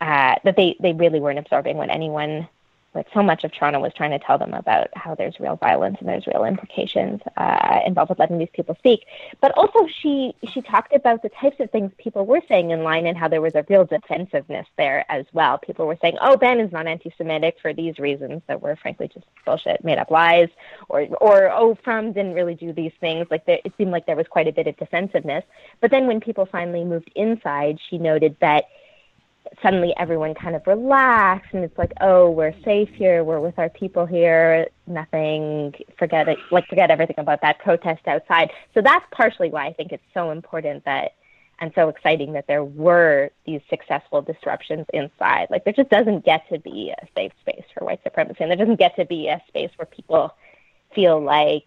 uh, 0.00 0.36
that 0.42 0.56
they, 0.56 0.76
they 0.80 0.94
really 0.94 1.20
weren't 1.20 1.38
absorbing 1.38 1.76
what 1.76 1.90
anyone 1.90 2.48
but 2.96 3.06
so 3.12 3.22
much 3.22 3.44
of 3.44 3.52
Toronto 3.52 3.78
was 3.78 3.92
trying 3.94 4.12
to 4.12 4.18
tell 4.18 4.38
them 4.38 4.54
about 4.54 4.88
how 4.94 5.14
there's 5.14 5.38
real 5.38 5.56
violence 5.56 5.98
and 6.00 6.08
there's 6.08 6.26
real 6.26 6.44
implications 6.44 7.20
uh, 7.36 7.80
involved 7.84 8.08
with 8.08 8.18
letting 8.18 8.38
these 8.38 8.48
people 8.54 8.74
speak. 8.78 9.04
But 9.42 9.52
also, 9.52 9.86
she 10.00 10.34
she 10.48 10.62
talked 10.62 10.94
about 10.94 11.20
the 11.22 11.28
types 11.28 11.60
of 11.60 11.70
things 11.70 11.92
people 11.98 12.24
were 12.24 12.40
saying 12.48 12.70
in 12.70 12.82
line 12.82 13.06
and 13.06 13.14
how 13.14 13.28
there 13.28 13.42
was 13.42 13.54
a 13.54 13.66
real 13.68 13.84
defensiveness 13.84 14.66
there 14.78 15.04
as 15.10 15.26
well. 15.34 15.58
People 15.58 15.86
were 15.86 15.98
saying, 16.00 16.16
"Oh, 16.22 16.38
Ben 16.38 16.58
is 16.58 16.72
not 16.72 16.86
anti-Semitic 16.86 17.56
for 17.60 17.74
these 17.74 17.98
reasons 17.98 18.40
that 18.46 18.62
were 18.62 18.76
frankly 18.76 19.08
just 19.12 19.26
bullshit, 19.44 19.84
made 19.84 19.98
up 19.98 20.10
lies," 20.10 20.48
or 20.88 21.06
or 21.20 21.50
oh, 21.52 21.76
Frum 21.84 22.12
didn't 22.12 22.32
really 22.32 22.54
do 22.54 22.72
these 22.72 22.92
things. 22.98 23.26
Like 23.30 23.44
there, 23.44 23.60
it 23.62 23.74
seemed 23.76 23.90
like 23.90 24.06
there 24.06 24.16
was 24.16 24.26
quite 24.26 24.48
a 24.48 24.52
bit 24.52 24.68
of 24.68 24.76
defensiveness. 24.78 25.44
But 25.82 25.90
then 25.90 26.06
when 26.06 26.18
people 26.18 26.46
finally 26.46 26.82
moved 26.82 27.10
inside, 27.14 27.78
she 27.90 27.98
noted 27.98 28.36
that 28.40 28.64
suddenly 29.62 29.94
everyone 29.98 30.34
kind 30.34 30.56
of 30.56 30.66
relaxed 30.66 31.52
and 31.52 31.64
it's 31.64 31.76
like 31.78 31.92
oh 32.00 32.30
we're 32.30 32.54
safe 32.64 32.88
here 32.90 33.24
we're 33.24 33.40
with 33.40 33.58
our 33.58 33.68
people 33.70 34.06
here 34.06 34.66
nothing 34.86 35.74
forget 35.98 36.28
it 36.28 36.38
like 36.50 36.66
forget 36.66 36.90
everything 36.90 37.16
about 37.18 37.40
that 37.42 37.58
protest 37.58 38.06
outside. 38.06 38.50
So 38.74 38.80
that's 38.82 39.04
partially 39.10 39.50
why 39.50 39.66
i 39.66 39.72
think 39.72 39.92
it's 39.92 40.04
so 40.14 40.30
important 40.30 40.84
that 40.84 41.12
and 41.58 41.72
so 41.74 41.88
exciting 41.88 42.32
that 42.34 42.46
there 42.46 42.64
were 42.64 43.30
these 43.46 43.60
successful 43.70 44.20
disruptions 44.20 44.86
inside. 44.92 45.46
Like 45.50 45.64
there 45.64 45.72
just 45.72 45.88
doesn't 45.88 46.24
get 46.24 46.48
to 46.50 46.58
be 46.58 46.90
a 46.90 47.06
safe 47.16 47.32
space 47.40 47.64
for 47.72 47.84
white 47.84 48.02
supremacy 48.02 48.38
and 48.40 48.50
there 48.50 48.58
doesn't 48.58 48.78
get 48.78 48.96
to 48.96 49.04
be 49.04 49.28
a 49.28 49.40
space 49.48 49.70
where 49.76 49.86
people 49.86 50.34
feel 50.94 51.20
like 51.20 51.64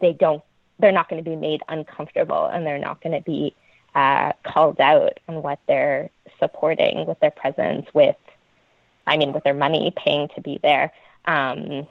they 0.00 0.12
don't 0.12 0.42
they're 0.78 0.92
not 0.92 1.08
going 1.08 1.22
to 1.22 1.28
be 1.28 1.36
made 1.36 1.62
uncomfortable 1.68 2.46
and 2.46 2.66
they're 2.66 2.78
not 2.78 3.00
going 3.02 3.14
to 3.14 3.22
be 3.22 3.54
uh, 3.94 4.32
called 4.42 4.80
out 4.80 5.20
on 5.28 5.42
what 5.42 5.60
they're 5.68 6.10
supporting 6.42 7.06
with 7.06 7.20
their 7.20 7.30
presence, 7.30 7.86
with, 7.94 8.16
I 9.06 9.16
mean, 9.16 9.32
with 9.32 9.44
their 9.44 9.54
money 9.54 9.92
paying 9.96 10.28
to 10.34 10.40
be 10.40 10.58
there. 10.62 10.92
Um, 11.24 11.86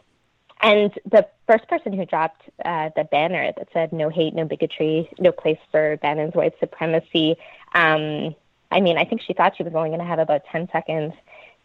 and 0.61 0.91
the 1.09 1.27
first 1.47 1.67
person 1.67 1.93
who 1.93 2.05
dropped 2.05 2.41
uh, 2.63 2.89
the 2.95 3.05
banner 3.05 3.51
that 3.57 3.69
said 3.73 3.91
"No 3.93 4.09
hate, 4.09 4.35
no 4.35 4.45
bigotry, 4.45 5.09
no 5.19 5.31
place 5.31 5.57
for 5.71 5.97
Bannon's 5.97 6.35
white 6.35 6.53
supremacy," 6.59 7.35
um, 7.73 8.35
I 8.71 8.79
mean, 8.79 8.97
I 8.97 9.05
think 9.05 9.21
she 9.21 9.33
thought 9.33 9.57
she 9.57 9.63
was 9.63 9.73
only 9.73 9.89
going 9.89 9.99
to 9.99 10.05
have 10.05 10.19
about 10.19 10.45
ten 10.45 10.69
seconds 10.71 11.13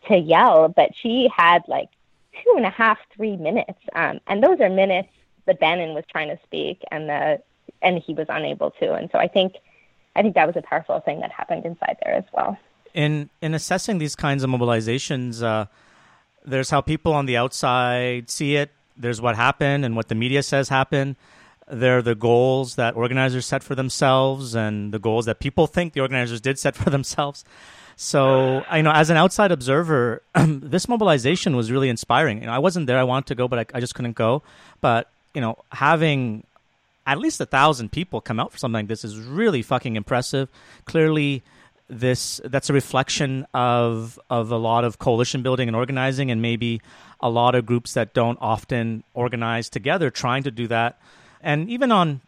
to 0.08 0.16
yell, 0.16 0.68
but 0.68 0.90
she 0.96 1.28
had 1.34 1.62
like 1.68 1.88
two 2.42 2.54
and 2.56 2.64
a 2.64 2.70
half, 2.70 2.98
three 3.14 3.36
minutes, 3.36 3.78
um, 3.94 4.20
and 4.26 4.42
those 4.42 4.60
are 4.60 4.70
minutes 4.70 5.08
that 5.46 5.60
Bannon 5.60 5.94
was 5.94 6.04
trying 6.10 6.28
to 6.28 6.38
speak, 6.44 6.82
and 6.90 7.08
the 7.08 7.42
and 7.82 7.98
he 7.98 8.14
was 8.14 8.26
unable 8.28 8.70
to. 8.72 8.94
And 8.94 9.10
so 9.12 9.18
I 9.18 9.28
think 9.28 9.56
I 10.14 10.22
think 10.22 10.34
that 10.34 10.46
was 10.46 10.56
a 10.56 10.62
powerful 10.62 11.00
thing 11.00 11.20
that 11.20 11.30
happened 11.30 11.66
inside 11.66 11.98
there 12.02 12.14
as 12.14 12.24
well. 12.32 12.56
In 12.96 13.30
in 13.40 13.54
assessing 13.54 13.98
these 13.98 14.16
kinds 14.16 14.42
of 14.42 14.50
mobilizations, 14.50 15.42
uh, 15.42 15.66
there's 16.44 16.70
how 16.70 16.80
people 16.80 17.12
on 17.12 17.26
the 17.26 17.36
outside 17.36 18.30
see 18.30 18.56
it. 18.56 18.70
There's 18.96 19.20
what 19.20 19.36
happened 19.36 19.84
and 19.84 19.94
what 19.94 20.08
the 20.08 20.14
media 20.14 20.42
says 20.42 20.70
happened. 20.70 21.16
There 21.68 21.98
are 21.98 22.02
the 22.02 22.14
goals 22.14 22.76
that 22.76 22.96
organizers 22.96 23.44
set 23.44 23.62
for 23.62 23.74
themselves 23.74 24.54
and 24.54 24.94
the 24.94 24.98
goals 24.98 25.26
that 25.26 25.40
people 25.40 25.66
think 25.66 25.92
the 25.92 26.00
organizers 26.00 26.40
did 26.40 26.58
set 26.58 26.74
for 26.82 26.90
themselves. 26.90 27.44
So, 27.98 28.62
I 28.68 28.82
know 28.82 28.92
as 28.92 29.08
an 29.08 29.16
outside 29.16 29.52
observer, 29.52 30.22
this 30.34 30.86
mobilization 30.88 31.56
was 31.56 31.70
really 31.72 31.88
inspiring. 31.88 32.40
You 32.40 32.46
know, 32.46 32.52
I 32.52 32.58
wasn't 32.58 32.86
there; 32.86 32.98
I 32.98 33.04
wanted 33.04 33.26
to 33.28 33.34
go, 33.34 33.48
but 33.48 33.58
I, 33.58 33.78
I 33.78 33.80
just 33.80 33.94
couldn't 33.94 34.16
go. 34.16 34.42
But 34.80 35.08
you 35.34 35.40
know, 35.42 35.58
having 35.72 36.44
at 37.06 37.18
least 37.18 37.40
a 37.40 37.46
thousand 37.46 37.92
people 37.92 38.20
come 38.20 38.40
out 38.40 38.52
for 38.52 38.58
something 38.58 38.80
like 38.80 38.88
this 38.88 39.04
is 39.04 39.18
really 39.18 39.62
fucking 39.62 39.96
impressive. 39.96 40.48
Clearly, 40.86 41.42
this 41.88 42.40
that's 42.44 42.68
a 42.68 42.72
reflection 42.72 43.46
of 43.54 44.18
of 44.28 44.50
a 44.50 44.56
lot 44.56 44.84
of 44.84 44.98
coalition 44.98 45.42
building 45.42 45.68
and 45.68 45.76
organizing, 45.76 46.30
and 46.30 46.42
maybe 46.42 46.80
a 47.20 47.30
lot 47.30 47.54
of 47.54 47.64
groups 47.64 47.94
that 47.94 48.12
don't 48.12 48.38
often 48.40 49.04
organize 49.14 49.68
together 49.68 50.10
trying 50.10 50.42
to 50.42 50.50
do 50.50 50.66
that. 50.66 50.98
And 51.42 51.70
even 51.70 51.92
on 51.92 52.20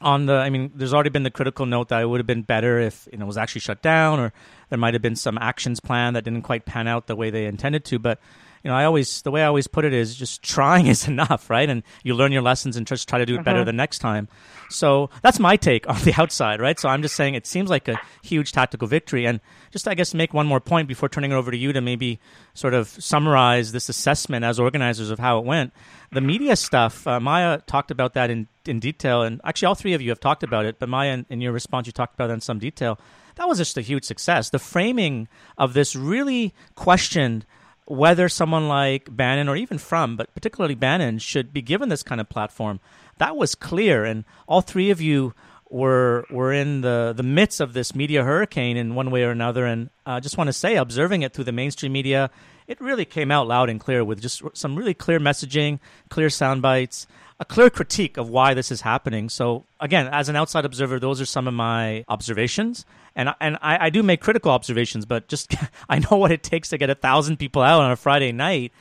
on 0.00 0.26
the, 0.26 0.34
I 0.34 0.50
mean, 0.50 0.72
there's 0.74 0.92
already 0.92 1.10
been 1.10 1.22
the 1.22 1.30
critical 1.30 1.66
note 1.66 1.88
that 1.88 2.02
it 2.02 2.06
would 2.06 2.18
have 2.18 2.26
been 2.26 2.42
better 2.42 2.80
if 2.80 3.08
you 3.12 3.18
know 3.18 3.24
it 3.24 3.28
was 3.28 3.36
actually 3.36 3.60
shut 3.60 3.82
down, 3.82 4.18
or 4.18 4.32
there 4.68 4.78
might 4.78 4.94
have 4.94 5.02
been 5.02 5.16
some 5.16 5.38
actions 5.38 5.80
plan 5.80 6.14
that 6.14 6.24
didn't 6.24 6.42
quite 6.42 6.64
pan 6.64 6.88
out 6.88 7.06
the 7.06 7.16
way 7.16 7.30
they 7.30 7.46
intended 7.46 7.84
to. 7.86 7.98
But 7.98 8.18
you 8.64 8.70
know, 8.70 8.76
I 8.76 8.84
always 8.84 9.20
the 9.22 9.30
way 9.30 9.42
I 9.42 9.46
always 9.46 9.66
put 9.66 9.84
it 9.84 9.92
is 9.92 10.16
just 10.16 10.42
trying 10.42 10.86
is 10.94 11.06
enough, 11.06 11.50
right? 11.50 11.68
And 11.68 11.82
you 12.02 12.14
learn 12.14 12.32
your 12.32 12.42
lessons 12.42 12.76
and 12.76 12.86
just 12.86 13.08
try 13.08 13.18
to 13.18 13.26
do 13.26 13.34
it 13.34 13.36
mm-hmm. 13.36 13.44
better 13.44 13.64
the 13.64 13.72
next 13.72 13.98
time. 13.98 14.26
So 14.70 15.10
that's 15.22 15.38
my 15.38 15.56
take 15.56 15.88
on 15.88 16.00
the 16.02 16.14
outside, 16.16 16.60
right? 16.60 16.80
So 16.80 16.88
I'm 16.88 17.02
just 17.02 17.14
saying 17.14 17.34
it 17.34 17.46
seems 17.46 17.68
like 17.68 17.86
a 17.88 18.00
huge 18.22 18.52
tactical 18.52 18.88
victory. 18.88 19.26
And 19.26 19.40
just 19.70 19.86
I 19.86 19.94
guess 19.94 20.14
make 20.14 20.32
one 20.32 20.46
more 20.46 20.60
point 20.60 20.88
before 20.88 21.10
turning 21.10 21.30
it 21.30 21.34
over 21.34 21.50
to 21.50 21.56
you 21.56 21.72
to 21.74 21.80
maybe 21.82 22.18
sort 22.54 22.72
of 22.72 22.88
summarize 22.88 23.72
this 23.72 23.90
assessment 23.90 24.44
as 24.44 24.58
organizers 24.58 25.10
of 25.10 25.18
how 25.18 25.38
it 25.38 25.44
went. 25.44 25.74
The 26.10 26.22
media 26.22 26.56
stuff, 26.56 27.06
uh, 27.06 27.20
Maya 27.20 27.60
talked 27.66 27.90
about 27.90 28.14
that 28.14 28.30
in 28.30 28.48
in 28.66 28.80
detail, 28.80 29.20
and 29.20 29.42
actually 29.44 29.66
all 29.66 29.74
three 29.74 29.92
of 29.92 30.00
you 30.00 30.08
have 30.08 30.20
talked 30.20 30.42
about 30.42 30.64
it. 30.64 30.78
But 30.78 30.88
Maya, 30.88 31.12
in, 31.12 31.26
in 31.28 31.40
your 31.42 31.52
response, 31.52 31.86
you 31.86 31.92
talked 31.92 32.14
about 32.14 32.30
it 32.30 32.32
in 32.32 32.40
some 32.40 32.58
detail. 32.58 32.98
That 33.34 33.46
was 33.46 33.58
just 33.58 33.76
a 33.76 33.82
huge 33.82 34.04
success. 34.04 34.48
The 34.48 34.58
framing 34.58 35.28
of 35.58 35.74
this 35.74 35.94
really 35.94 36.54
questioned 36.76 37.44
whether 37.86 38.28
someone 38.28 38.68
like 38.68 39.14
Bannon 39.14 39.48
or 39.48 39.56
even 39.56 39.78
Frum, 39.78 40.16
but 40.16 40.34
particularly 40.34 40.74
Bannon, 40.74 41.18
should 41.18 41.52
be 41.52 41.62
given 41.62 41.88
this 41.88 42.02
kind 42.02 42.20
of 42.20 42.28
platform. 42.28 42.80
That 43.18 43.36
was 43.36 43.54
clear, 43.54 44.04
and 44.04 44.24
all 44.48 44.60
three 44.60 44.90
of 44.90 45.00
you 45.00 45.34
were 45.70 46.24
were 46.30 46.52
in 46.52 46.80
the, 46.82 47.12
the 47.16 47.22
midst 47.22 47.60
of 47.60 47.72
this 47.72 47.94
media 47.94 48.22
hurricane 48.24 48.76
in 48.76 48.94
one 48.94 49.10
way 49.10 49.24
or 49.24 49.30
another. 49.30 49.66
And 49.66 49.90
I 50.06 50.16
uh, 50.16 50.20
just 50.20 50.38
want 50.38 50.48
to 50.48 50.52
say, 50.52 50.76
observing 50.76 51.22
it 51.22 51.32
through 51.32 51.44
the 51.44 51.52
mainstream 51.52 51.92
media, 51.92 52.30
it 52.66 52.80
really 52.80 53.04
came 53.04 53.30
out 53.30 53.46
loud 53.46 53.68
and 53.68 53.80
clear 53.80 54.04
with 54.04 54.20
just 54.20 54.42
some 54.54 54.76
really 54.76 54.94
clear 54.94 55.20
messaging, 55.20 55.78
clear 56.08 56.30
sound 56.30 56.62
bites, 56.62 57.06
a 57.40 57.44
clear 57.44 57.70
critique 57.70 58.16
of 58.16 58.28
why 58.28 58.54
this 58.54 58.70
is 58.70 58.82
happening. 58.82 59.28
So 59.28 59.64
again, 59.80 60.08
as 60.08 60.28
an 60.28 60.36
outside 60.36 60.64
observer, 60.64 60.98
those 60.98 61.20
are 61.20 61.26
some 61.26 61.48
of 61.48 61.54
my 61.54 62.04
observations 62.08 62.84
and 63.16 63.34
and 63.40 63.56
I, 63.62 63.86
I 63.86 63.90
do 63.90 64.02
make 64.02 64.20
critical 64.20 64.50
observations, 64.50 65.04
but 65.06 65.28
just 65.28 65.54
I 65.88 65.98
know 65.98 66.16
what 66.16 66.32
it 66.32 66.42
takes 66.42 66.70
to 66.70 66.78
get 66.78 66.90
a 66.90 66.94
thousand 66.94 67.38
people 67.38 67.62
out 67.62 67.82
on 67.82 67.90
a 67.90 67.96
Friday 67.96 68.32
night 68.32 68.72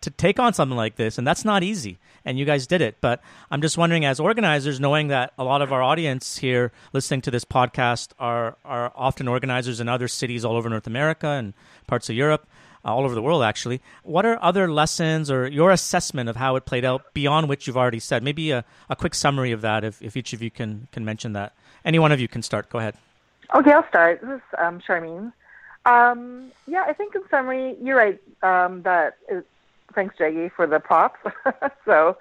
to 0.00 0.10
take 0.10 0.40
on 0.40 0.52
something 0.52 0.76
like 0.76 0.96
this, 0.96 1.16
and 1.16 1.26
that's 1.26 1.44
not 1.44 1.62
easy. 1.62 1.98
And 2.24 2.38
you 2.38 2.44
guys 2.44 2.66
did 2.66 2.80
it, 2.80 2.98
but 3.00 3.20
I'm 3.50 3.62
just 3.62 3.76
wondering, 3.76 4.04
as 4.04 4.20
organizers, 4.20 4.78
knowing 4.78 5.08
that 5.08 5.32
a 5.38 5.44
lot 5.44 5.60
of 5.60 5.72
our 5.72 5.82
audience 5.82 6.38
here 6.38 6.72
listening 6.92 7.20
to 7.22 7.30
this 7.30 7.44
podcast 7.44 8.12
are 8.18 8.56
are 8.64 8.92
often 8.94 9.28
organizers 9.28 9.80
in 9.80 9.88
other 9.88 10.08
cities 10.08 10.44
all 10.44 10.56
over 10.56 10.68
North 10.68 10.86
America 10.86 11.28
and 11.28 11.54
parts 11.86 12.08
of 12.08 12.16
Europe. 12.16 12.46
Uh, 12.84 12.92
all 12.92 13.04
over 13.04 13.14
the 13.14 13.22
world, 13.22 13.44
actually. 13.44 13.80
What 14.02 14.26
are 14.26 14.42
other 14.42 14.68
lessons 14.68 15.30
or 15.30 15.46
your 15.46 15.70
assessment 15.70 16.28
of 16.28 16.34
how 16.34 16.56
it 16.56 16.64
played 16.64 16.84
out 16.84 17.14
beyond 17.14 17.48
which 17.48 17.68
you've 17.68 17.76
already 17.76 18.00
said? 18.00 18.24
Maybe 18.24 18.50
a, 18.50 18.64
a 18.90 18.96
quick 18.96 19.14
summary 19.14 19.52
of 19.52 19.60
that, 19.60 19.84
if, 19.84 20.02
if 20.02 20.16
each 20.16 20.32
of 20.32 20.42
you 20.42 20.50
can, 20.50 20.88
can 20.90 21.04
mention 21.04 21.32
that. 21.34 21.54
Any 21.84 22.00
one 22.00 22.10
of 22.10 22.18
you 22.18 22.26
can 22.26 22.42
start. 22.42 22.68
Go 22.70 22.80
ahead. 22.80 22.96
Okay, 23.54 23.70
I'll 23.70 23.86
start. 23.88 24.20
This 24.20 24.30
is 24.30 24.40
um, 24.58 24.80
Sharmeen. 24.80 25.32
Um, 25.84 26.50
yeah, 26.66 26.84
I 26.86 26.92
think 26.92 27.14
in 27.14 27.22
summary, 27.30 27.76
you're 27.80 27.96
right 27.96 28.20
um, 28.42 28.82
that 28.82 29.16
it, 29.28 29.46
thanks, 29.94 30.16
Jaggi, 30.18 30.50
for 30.50 30.66
the 30.66 30.80
props. 30.80 31.20
so, 31.84 32.16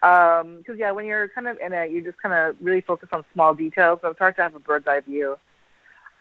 because 0.00 0.44
um, 0.44 0.76
yeah, 0.76 0.92
when 0.92 1.04
you're 1.04 1.28
kind 1.28 1.46
of 1.46 1.58
in 1.58 1.72
it, 1.74 1.90
you 1.90 2.02
just 2.02 2.18
kind 2.18 2.34
of 2.34 2.56
really 2.60 2.80
focus 2.80 3.10
on 3.12 3.24
small 3.34 3.54
details, 3.54 3.98
so 4.00 4.08
it's 4.08 4.18
hard 4.18 4.36
to 4.36 4.42
have 4.42 4.54
a 4.54 4.60
bird's 4.60 4.86
eye 4.86 5.00
view. 5.00 5.36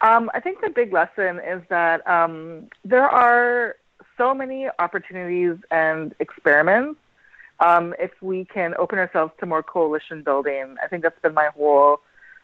Um, 0.02 0.30
I 0.34 0.40
think 0.40 0.62
the 0.62 0.70
big 0.70 0.92
lesson 0.92 1.40
is 1.40 1.62
that 1.70 2.06
um, 2.08 2.68
there 2.84 3.08
are 3.08 3.76
so 4.18 4.34
many 4.34 4.68
opportunities 4.80 5.58
and 5.72 6.14
experiments 6.20 7.00
um, 7.60 7.94
if 8.00 8.12
we 8.22 8.46
can 8.46 8.74
open 8.78 9.00
ourselves 9.00 9.34
to 9.40 9.46
more 9.46 9.64
coalition 9.64 10.24
building. 10.24 10.76
I 10.84 10.88
think 10.88 11.04
that's 11.04 11.20
been 11.22 11.34
my 11.34 11.50
whole 11.56 12.02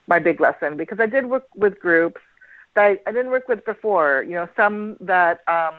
my 0.07 0.19
big 0.19 0.41
lesson 0.41 0.77
because 0.77 0.99
I 0.99 1.05
did 1.05 1.27
work 1.27 1.47
with 1.55 1.79
groups 1.79 2.21
that 2.75 2.84
I, 2.84 2.99
I 3.05 3.12
didn't 3.12 3.31
work 3.31 3.47
with 3.47 3.63
before. 3.65 4.23
You 4.23 4.36
know, 4.36 4.49
some 4.55 4.97
that 5.01 5.41
um, 5.47 5.75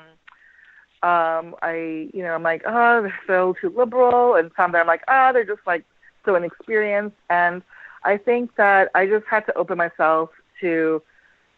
um, 1.03 1.57
I, 1.63 2.09
you 2.15 2.23
know, 2.23 2.35
I'm 2.35 2.43
like, 2.43 2.63
oh, 2.65 3.03
they're 3.03 3.21
so 3.27 3.55
too 3.61 3.75
liberal, 3.77 4.37
and 4.37 4.51
some 4.57 4.73
that 4.73 4.81
I'm 4.81 4.87
like, 4.87 5.03
oh, 5.09 5.33
they're 5.33 5.45
just 5.45 5.67
like 5.67 5.85
so 6.25 6.37
inexperienced. 6.37 7.17
And 7.29 7.63
I 8.05 8.17
think 8.17 8.55
that 8.57 8.91
I 8.95 9.07
just 9.07 9.27
had 9.27 9.45
to 9.47 9.55
open 9.55 9.79
myself 9.79 10.31
to 10.61 11.03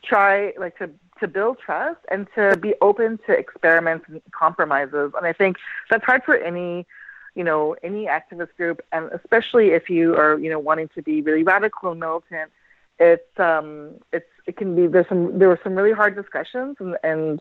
try, 0.03 0.55
like, 0.59 0.79
to 0.79 0.91
to 1.25 1.29
build 1.29 1.59
trust 1.59 2.01
and 2.11 2.27
to 2.35 2.57
be 2.57 2.75
open 2.89 3.19
to 3.27 3.33
experiments 3.33 4.05
and 4.09 4.21
compromises. 4.31 5.13
And 5.17 5.27
I 5.27 5.33
think 5.33 5.57
that's 5.91 6.05
hard 6.05 6.23
for 6.25 6.37
any 6.37 6.87
you 7.35 7.43
know, 7.43 7.75
any 7.83 8.07
activist 8.07 8.55
group, 8.57 8.81
and 8.93 9.11
especially 9.13 9.71
if 9.71 9.91
you 9.91 10.15
are, 10.15 10.39
you 10.39 10.49
know, 10.49 10.59
wanting 10.59 10.89
to 10.95 11.03
be 11.03 11.21
really 11.21 11.43
radical 11.43 11.91
and 11.91 12.01
militant, 12.01 12.51
it's 12.99 13.41
um, 13.41 13.91
it's 14.13 14.31
it 14.47 14.57
can 14.57 14.77
be 14.77 14.87
there's 14.87 15.09
some 15.09 15.39
there 15.39 15.49
were 15.49 15.61
some 15.65 15.75
really 15.75 15.93
hard 15.93 16.15
discussions 16.15 16.77
and 16.79 16.97
and 17.03 17.41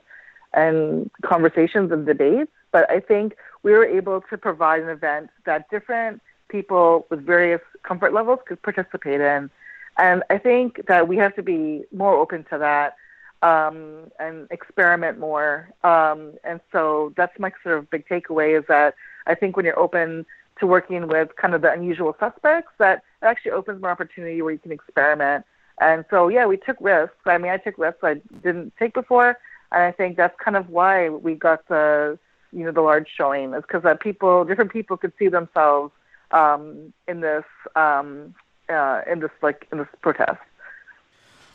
and 0.54 1.12
conversations 1.24 1.92
and 1.92 2.06
debates, 2.06 2.52
but 2.72 2.90
I 2.90 3.00
think 3.00 3.36
we 3.62 3.72
were 3.72 3.86
able 3.86 4.22
to 4.30 4.38
provide 4.38 4.82
an 4.82 4.90
event 4.90 5.30
that 5.46 5.70
different 5.70 6.22
people 6.50 7.06
with 7.10 7.26
various 7.26 7.62
comfort 7.84 8.14
levels 8.14 8.40
could 8.48 8.62
participate 8.62 9.22
in. 9.22 9.50
And 9.98 10.24
I 10.30 10.38
think 10.40 10.88
that 10.88 11.08
we 11.08 11.18
have 11.18 11.36
to 11.36 11.44
be 11.44 11.84
more 11.92 12.16
open 12.16 12.46
to 12.50 12.58
that 12.58 12.96
um, 13.44 14.10
and 14.20 14.48
experiment 14.50 15.20
more. 15.20 15.70
Um, 15.84 16.34
and 16.44 16.62
so 16.72 17.14
that's 17.18 17.38
my 17.38 17.52
sort 17.62 17.78
of 17.78 17.90
big 17.90 18.08
takeaway 18.08 18.58
is 18.58 18.66
that 18.70 18.96
I 19.28 19.36
think 19.36 19.56
when 19.56 19.66
you're 19.66 19.78
open 19.78 20.26
to 20.60 20.66
working 20.66 21.08
with 21.08 21.30
kind 21.36 21.54
of 21.54 21.62
the 21.62 21.72
unusual 21.72 22.16
suspects, 22.20 22.72
that 22.80 23.04
it 23.22 23.26
actually 23.26 23.52
opens 23.52 23.82
more 23.82 23.92
opportunity 23.92 24.42
where 24.42 24.54
you 24.54 24.60
can 24.60 24.72
experiment. 24.72 25.46
And 25.82 26.06
so, 26.10 26.30
yeah, 26.30 26.46
we 26.46 26.58
took 26.58 26.78
risks. 26.80 27.16
I 27.26 27.38
mean, 27.38 27.52
I 27.52 27.58
took 27.58 27.78
risks 27.78 28.00
I 28.04 28.16
didn't 28.44 28.74
take 28.80 28.94
before, 28.94 29.38
and 29.72 29.84
I 29.84 29.92
think 29.92 30.16
that's 30.16 30.36
kind 30.40 30.56
of 30.56 30.70
why 30.70 31.10
we 31.10 31.36
got 31.36 31.68
the, 31.68 32.18
you 32.54 32.64
know, 32.64 32.72
the 32.72 32.82
large 32.82 33.10
showing 33.14 33.54
is 33.54 33.64
because 33.64 33.84
that 33.84 34.00
people, 34.00 34.46
different 34.46 34.72
people, 34.72 34.96
could 34.96 35.12
see 35.20 35.28
themselves 35.28 35.92
um, 36.32 36.94
in 37.08 37.20
this, 37.20 37.44
um, 37.76 38.36
uh, 38.70 39.02
in 39.12 39.20
this 39.20 39.32
like 39.42 39.68
in 39.72 39.80
this 39.80 39.88
protest. 40.02 40.40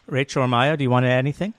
Rachel 0.06 0.42
or 0.42 0.48
Maya, 0.48 0.76
do 0.76 0.82
you 0.82 0.90
want 0.90 1.04
to 1.04 1.08
add 1.08 1.20
anything? 1.20 1.54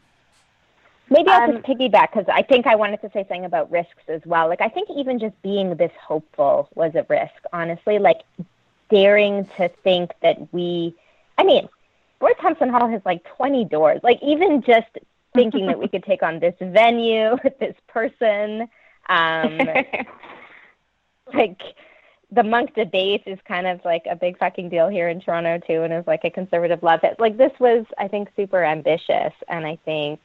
Maybe 1.10 1.30
I'll 1.30 1.50
um, 1.50 1.54
just 1.54 1.66
piggyback 1.66 2.12
because 2.14 2.26
I 2.32 2.44
think 2.44 2.68
I 2.68 2.76
wanted 2.76 3.02
to 3.02 3.08
say 3.08 3.22
something 3.22 3.46
about 3.46 3.72
risks 3.72 4.04
as 4.08 4.22
well. 4.26 4.48
Like, 4.48 4.62
I 4.62 4.70
think 4.70 4.90
even 4.96 5.20
just 5.20 5.40
being 5.42 5.76
this 5.76 5.92
hopeful 6.02 6.70
was 6.76 6.94
a 6.96 7.06
risk, 7.10 7.34
honestly. 7.52 7.98
Like, 8.00 8.22
daring 8.90 9.48
to 9.58 9.70
think 9.84 10.12
that 10.22 10.38
we, 10.54 10.96
I 11.38 11.44
mean, 11.44 11.68
Roy 12.22 12.32
Thomson 12.42 12.70
Hall 12.70 12.88
has 12.88 13.02
like 13.06 13.24
20 13.38 13.66
doors. 13.66 14.02
Like, 14.04 14.20
even 14.22 14.62
just 14.62 14.88
thinking 15.34 15.68
that 15.68 15.80
we 15.80 15.88
could 15.88 16.04
take 16.04 16.22
on 16.22 16.40
this 16.40 16.56
venue, 16.60 17.38
with 17.44 17.58
this 17.60 17.76
person, 17.88 18.68
um, 19.08 19.60
like, 21.34 21.62
the 22.32 22.44
Munk 22.44 22.76
debate 22.76 23.24
is 23.26 23.40
kind 23.48 23.66
of 23.66 23.84
like 23.84 24.04
a 24.08 24.16
big 24.16 24.38
fucking 24.38 24.70
deal 24.70 24.88
here 24.88 25.10
in 25.10 25.20
Toronto 25.20 25.58
too, 25.66 25.82
and 25.82 25.92
is 25.92 26.06
like 26.06 26.24
a 26.24 26.30
conservative 26.30 26.84
love 26.84 27.00
it. 27.04 27.20
Like 27.20 27.38
this 27.38 27.52
was, 27.60 27.86
I 27.98 28.08
think, 28.08 28.30
super 28.36 28.64
ambitious, 28.64 29.34
and 29.48 29.66
I 29.66 29.80
think 29.84 30.20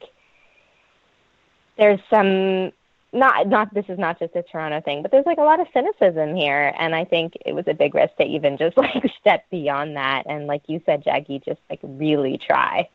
there's 1.77 1.99
some 2.09 2.71
not 3.13 3.47
not 3.47 3.73
this 3.73 3.85
is 3.87 3.97
not 3.97 4.19
just 4.19 4.35
a 4.35 4.43
Toronto 4.43 4.81
thing, 4.81 5.01
but 5.01 5.11
there's 5.11 5.25
like 5.25 5.37
a 5.37 5.43
lot 5.43 5.59
of 5.59 5.67
cynicism 5.73 6.35
here, 6.35 6.73
and 6.77 6.93
I 6.93 7.05
think 7.05 7.33
it 7.45 7.53
was 7.53 7.65
a 7.67 7.73
big 7.73 7.95
risk 7.95 8.15
to 8.17 8.23
even 8.23 8.57
just 8.57 8.77
like 8.77 9.03
step 9.19 9.45
beyond 9.49 9.95
that, 9.95 10.23
and 10.27 10.47
like 10.47 10.63
you 10.67 10.81
said, 10.85 11.03
Jaggi, 11.03 11.43
just 11.43 11.59
like 11.69 11.79
really 11.83 12.37
try. 12.37 12.89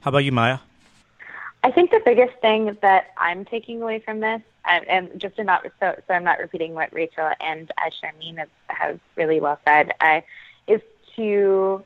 How 0.00 0.10
about 0.10 0.18
you, 0.18 0.32
Maya? 0.32 0.58
I 1.62 1.70
think 1.72 1.90
the 1.90 2.02
biggest 2.04 2.36
thing 2.40 2.76
that 2.82 3.06
I'm 3.16 3.44
taking 3.44 3.82
away 3.82 3.98
from 3.98 4.20
this, 4.20 4.40
and, 4.68 4.86
and 4.88 5.20
just 5.20 5.36
to 5.36 5.44
not 5.44 5.66
so, 5.80 5.96
so 6.06 6.14
I'm 6.14 6.22
not 6.22 6.38
repeating 6.38 6.74
what 6.74 6.92
Rachel 6.92 7.30
and 7.40 7.70
uh, 7.78 7.90
Sharmeen 7.90 8.38
have, 8.38 8.48
have 8.68 9.00
really 9.16 9.40
well 9.40 9.58
said, 9.66 9.92
uh, 10.00 10.20
is 10.68 10.80
to 11.16 11.82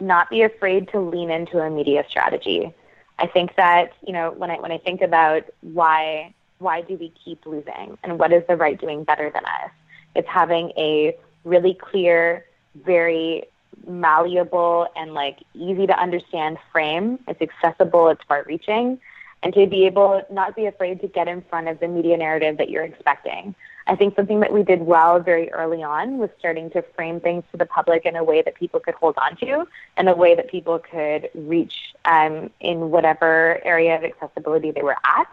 not 0.00 0.30
be 0.30 0.42
afraid 0.42 0.88
to 0.92 1.00
lean 1.00 1.30
into 1.30 1.58
a 1.58 1.68
media 1.68 2.04
strategy. 2.08 2.74
I 3.18 3.26
think 3.26 3.56
that 3.56 3.92
you 4.06 4.12
know 4.12 4.30
when 4.30 4.50
I 4.50 4.58
when 4.60 4.72
I 4.72 4.78
think 4.78 5.02
about 5.02 5.44
why 5.60 6.34
why 6.58 6.82
do 6.82 6.96
we 6.96 7.12
keep 7.24 7.46
losing 7.46 7.98
and 8.02 8.18
what 8.18 8.32
is 8.32 8.42
the 8.48 8.56
right 8.56 8.80
doing 8.80 9.04
better 9.04 9.30
than 9.30 9.44
us, 9.44 9.70
it's 10.14 10.28
having 10.28 10.72
a 10.76 11.16
really 11.44 11.74
clear, 11.74 12.44
very 12.84 13.44
malleable 13.86 14.88
and 14.96 15.14
like 15.14 15.38
easy 15.54 15.86
to 15.86 15.98
understand 15.98 16.58
frame. 16.72 17.18
It's 17.28 17.40
accessible, 17.40 18.08
it's 18.08 18.22
far 18.24 18.44
reaching, 18.46 18.98
and 19.42 19.54
to 19.54 19.66
be 19.66 19.86
able 19.86 20.22
not 20.30 20.56
be 20.56 20.66
afraid 20.66 21.00
to 21.00 21.08
get 21.08 21.28
in 21.28 21.42
front 21.42 21.68
of 21.68 21.80
the 21.80 21.88
media 21.88 22.16
narrative 22.16 22.58
that 22.58 22.70
you're 22.70 22.84
expecting. 22.84 23.54
I 23.88 23.96
think 23.96 24.14
something 24.14 24.40
that 24.40 24.52
we 24.52 24.62
did 24.62 24.82
well 24.82 25.18
very 25.18 25.50
early 25.50 25.82
on 25.82 26.18
was 26.18 26.28
starting 26.38 26.70
to 26.70 26.82
frame 26.94 27.20
things 27.20 27.42
to 27.52 27.56
the 27.56 27.64
public 27.64 28.04
in 28.04 28.16
a 28.16 28.22
way 28.22 28.42
that 28.42 28.54
people 28.54 28.80
could 28.80 28.94
hold 28.94 29.16
on 29.16 29.34
to, 29.38 29.66
and 29.96 30.08
a 30.08 30.14
way 30.14 30.34
that 30.34 30.48
people 30.48 30.78
could 30.78 31.30
reach 31.34 31.94
um, 32.04 32.50
in 32.60 32.90
whatever 32.90 33.60
area 33.64 33.96
of 33.96 34.04
accessibility 34.04 34.70
they 34.70 34.82
were 34.82 34.96
at, 35.04 35.26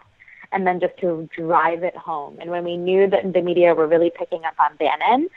and 0.52 0.66
then 0.66 0.80
just 0.80 0.96
to 0.98 1.28
drive 1.36 1.82
it 1.82 1.96
home. 1.96 2.38
And 2.40 2.50
when 2.50 2.64
we 2.64 2.78
knew 2.78 3.06
that 3.08 3.30
the 3.30 3.42
media 3.42 3.74
were 3.74 3.86
really 3.86 4.10
picking 4.10 4.44
up 4.44 4.54
on 4.58 4.74
Bannon, 4.76 5.28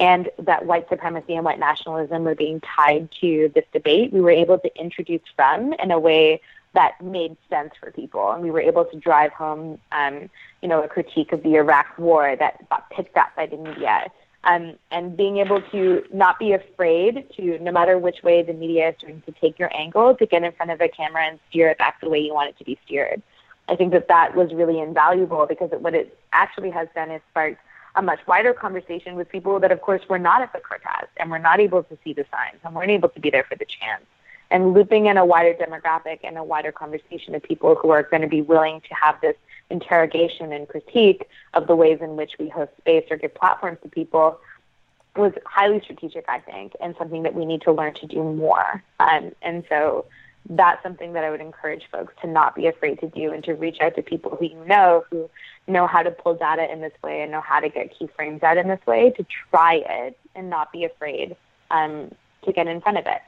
and 0.00 0.28
that 0.40 0.66
white 0.66 0.88
supremacy 0.88 1.36
and 1.36 1.44
white 1.44 1.60
nationalism 1.60 2.24
were 2.24 2.34
being 2.34 2.60
tied 2.60 3.08
to 3.20 3.52
this 3.54 3.64
debate, 3.72 4.12
we 4.12 4.20
were 4.20 4.30
able 4.30 4.58
to 4.58 4.70
introduce 4.76 5.22
Frum 5.36 5.72
in 5.74 5.92
a 5.92 5.98
way 5.98 6.40
that 6.74 7.00
made 7.02 7.36
sense 7.48 7.72
for 7.80 7.90
people. 7.90 8.32
And 8.32 8.42
we 8.42 8.50
were 8.50 8.60
able 8.60 8.84
to 8.84 8.98
drive 8.98 9.32
home, 9.32 9.78
um, 9.92 10.28
you 10.60 10.68
know, 10.68 10.82
a 10.82 10.88
critique 10.88 11.32
of 11.32 11.42
the 11.42 11.54
Iraq 11.54 11.98
war 11.98 12.36
that 12.36 12.68
got 12.68 12.90
picked 12.90 13.16
up 13.16 13.34
by 13.36 13.46
the 13.46 13.56
media. 13.56 14.10
Um, 14.44 14.74
and 14.90 15.16
being 15.16 15.38
able 15.38 15.62
to 15.72 16.04
not 16.12 16.38
be 16.38 16.52
afraid 16.52 17.26
to, 17.36 17.58
no 17.60 17.72
matter 17.72 17.96
which 17.96 18.22
way 18.22 18.42
the 18.42 18.52
media 18.52 18.90
is 18.90 18.96
trying 19.00 19.22
to 19.22 19.32
take 19.32 19.58
your 19.58 19.74
angle, 19.74 20.14
to 20.16 20.26
get 20.26 20.42
in 20.42 20.52
front 20.52 20.70
of 20.70 20.80
a 20.82 20.88
camera 20.88 21.24
and 21.24 21.38
steer 21.48 21.70
it 21.70 21.78
back 21.78 22.00
the 22.02 22.10
way 22.10 22.18
you 22.18 22.34
want 22.34 22.50
it 22.50 22.58
to 22.58 22.64
be 22.64 22.78
steered. 22.84 23.22
I 23.68 23.76
think 23.76 23.92
that 23.92 24.08
that 24.08 24.36
was 24.36 24.52
really 24.52 24.78
invaluable 24.80 25.46
because 25.46 25.72
it, 25.72 25.80
what 25.80 25.94
it 25.94 26.18
actually 26.34 26.70
has 26.70 26.88
done 26.94 27.10
is 27.10 27.22
sparked 27.30 27.58
a 27.94 28.02
much 28.02 28.18
wider 28.26 28.52
conversation 28.52 29.14
with 29.14 29.30
people 29.30 29.60
that, 29.60 29.72
of 29.72 29.80
course, 29.80 30.02
were 30.10 30.18
not 30.18 30.42
at 30.42 30.52
the 30.52 30.58
protest 30.58 31.08
and 31.16 31.30
were 31.30 31.38
not 31.38 31.60
able 31.60 31.82
to 31.84 31.96
see 32.04 32.12
the 32.12 32.26
signs 32.30 32.60
and 32.64 32.74
weren't 32.74 32.90
able 32.90 33.08
to 33.08 33.20
be 33.20 33.30
there 33.30 33.44
for 33.44 33.54
the 33.54 33.64
chance 33.64 34.04
and 34.50 34.74
looping 34.74 35.06
in 35.06 35.16
a 35.16 35.24
wider 35.24 35.54
demographic 35.54 36.20
and 36.22 36.36
a 36.36 36.44
wider 36.44 36.72
conversation 36.72 37.34
of 37.34 37.42
people 37.42 37.74
who 37.74 37.90
are 37.90 38.02
going 38.02 38.22
to 38.22 38.28
be 38.28 38.42
willing 38.42 38.80
to 38.82 38.94
have 38.94 39.20
this 39.20 39.36
interrogation 39.70 40.52
and 40.52 40.68
critique 40.68 41.28
of 41.54 41.66
the 41.66 41.74
ways 41.74 41.98
in 42.00 42.16
which 42.16 42.32
we 42.38 42.48
host 42.48 42.70
space 42.78 43.04
or 43.10 43.16
give 43.16 43.34
platforms 43.34 43.78
to 43.82 43.88
people 43.88 44.38
was 45.16 45.32
highly 45.46 45.80
strategic, 45.80 46.28
I 46.28 46.40
think, 46.40 46.72
and 46.80 46.94
something 46.98 47.22
that 47.22 47.34
we 47.34 47.46
need 47.46 47.62
to 47.62 47.72
learn 47.72 47.94
to 47.94 48.06
do 48.06 48.22
more. 48.22 48.82
Um, 48.98 49.32
and 49.42 49.64
so 49.68 50.06
that's 50.50 50.82
something 50.82 51.14
that 51.14 51.24
I 51.24 51.30
would 51.30 51.40
encourage 51.40 51.84
folks 51.90 52.12
to 52.20 52.26
not 52.26 52.54
be 52.54 52.66
afraid 52.66 53.00
to 53.00 53.08
do 53.08 53.32
and 53.32 53.42
to 53.44 53.54
reach 53.54 53.78
out 53.80 53.94
to 53.94 54.02
people 54.02 54.36
who 54.36 54.46
you 54.46 54.64
know 54.66 55.04
who 55.10 55.30
know 55.66 55.86
how 55.86 56.02
to 56.02 56.10
pull 56.10 56.34
data 56.34 56.70
in 56.70 56.80
this 56.80 56.92
way 57.02 57.22
and 57.22 57.32
know 57.32 57.40
how 57.40 57.60
to 57.60 57.68
get 57.68 57.94
keyframes 57.98 58.42
out 58.42 58.58
in 58.58 58.68
this 58.68 58.84
way 58.86 59.10
to 59.10 59.24
try 59.50 59.82
it 59.88 60.18
and 60.34 60.50
not 60.50 60.70
be 60.70 60.84
afraid 60.84 61.34
um, 61.70 62.12
to 62.44 62.52
get 62.52 62.66
in 62.66 62.80
front 62.80 62.98
of 62.98 63.06
it. 63.06 63.22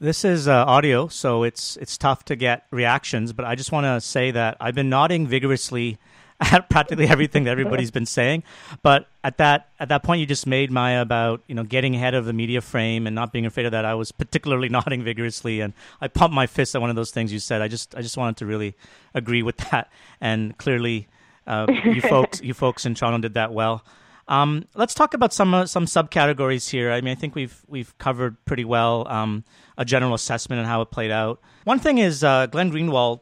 This 0.00 0.24
is 0.24 0.48
uh, 0.48 0.64
audio, 0.64 1.06
so 1.06 1.44
it's 1.44 1.76
it's 1.76 1.96
tough 1.96 2.24
to 2.24 2.34
get 2.34 2.66
reactions. 2.72 3.32
But 3.32 3.44
I 3.44 3.54
just 3.54 3.70
want 3.70 3.84
to 3.84 4.00
say 4.00 4.32
that 4.32 4.56
I've 4.60 4.74
been 4.74 4.88
nodding 4.88 5.28
vigorously 5.28 5.98
at 6.40 6.68
practically 6.68 7.06
everything 7.06 7.44
that 7.44 7.52
everybody's 7.52 7.92
been 7.92 8.04
saying. 8.04 8.42
But 8.82 9.06
at 9.22 9.38
that 9.38 9.68
at 9.78 9.88
that 9.90 10.02
point 10.02 10.18
you 10.18 10.26
just 10.26 10.48
made 10.48 10.72
Maya 10.72 11.00
about 11.00 11.42
you 11.46 11.54
know 11.54 11.62
getting 11.62 11.94
ahead 11.94 12.14
of 12.14 12.24
the 12.24 12.32
media 12.32 12.60
frame 12.60 13.06
and 13.06 13.14
not 13.14 13.32
being 13.32 13.46
afraid 13.46 13.66
of 13.66 13.72
that, 13.72 13.84
I 13.84 13.94
was 13.94 14.10
particularly 14.10 14.68
nodding 14.78 15.04
vigorously, 15.04 15.60
and 15.60 15.72
I 16.00 16.08
pumped 16.08 16.34
my 16.34 16.48
fist 16.48 16.74
at 16.74 16.80
one 16.80 16.90
of 16.90 16.96
those 16.96 17.12
things 17.12 17.32
you 17.32 17.38
said. 17.38 17.62
I 17.62 17.68
just 17.68 17.94
I 17.94 18.02
just 18.02 18.16
wanted 18.16 18.38
to 18.38 18.46
really 18.46 18.74
agree 19.14 19.44
with 19.44 19.58
that, 19.70 19.92
and 20.20 20.58
clearly 20.58 21.06
uh, 21.46 21.66
you 21.84 22.00
folks 22.02 22.42
you 22.42 22.52
folks 22.52 22.84
in 22.84 22.96
Toronto 22.96 23.18
did 23.18 23.34
that 23.34 23.52
well. 23.52 23.84
Um, 24.26 24.64
let's 24.74 24.94
talk 24.94 25.14
about 25.14 25.32
some 25.32 25.54
uh, 25.54 25.66
some 25.66 25.86
subcategories 25.86 26.70
here. 26.70 26.90
I 26.90 27.00
mean, 27.00 27.12
I 27.12 27.14
think 27.14 27.36
we've 27.36 27.62
we've 27.68 27.96
covered 27.98 28.44
pretty 28.44 28.64
well 28.64 29.06
um, 29.08 29.44
a 29.76 29.84
general 29.84 30.14
assessment 30.14 30.60
and 30.60 30.68
how 30.68 30.80
it 30.80 30.90
played 30.90 31.10
out. 31.10 31.40
One 31.64 31.78
thing 31.78 31.98
is 31.98 32.22
uh, 32.22 32.46
Glenn 32.46 32.70
Greenwald, 32.70 33.20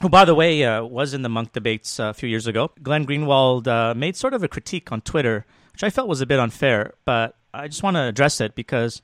who 0.00 0.08
by 0.08 0.24
the 0.24 0.34
way 0.34 0.64
uh, 0.64 0.84
was 0.84 1.14
in 1.14 1.22
the 1.22 1.28
Munk 1.28 1.52
debates 1.52 2.00
uh, 2.00 2.04
a 2.04 2.14
few 2.14 2.28
years 2.28 2.46
ago. 2.46 2.70
Glenn 2.82 3.06
Greenwald 3.06 3.66
uh, 3.66 3.94
made 3.94 4.16
sort 4.16 4.34
of 4.34 4.42
a 4.42 4.48
critique 4.48 4.90
on 4.92 5.00
Twitter, 5.00 5.46
which 5.72 5.82
I 5.84 5.90
felt 5.90 6.08
was 6.08 6.20
a 6.20 6.26
bit 6.26 6.38
unfair, 6.38 6.94
but 7.04 7.36
I 7.52 7.68
just 7.68 7.82
want 7.82 7.96
to 7.96 8.02
address 8.02 8.40
it 8.40 8.54
because 8.54 9.02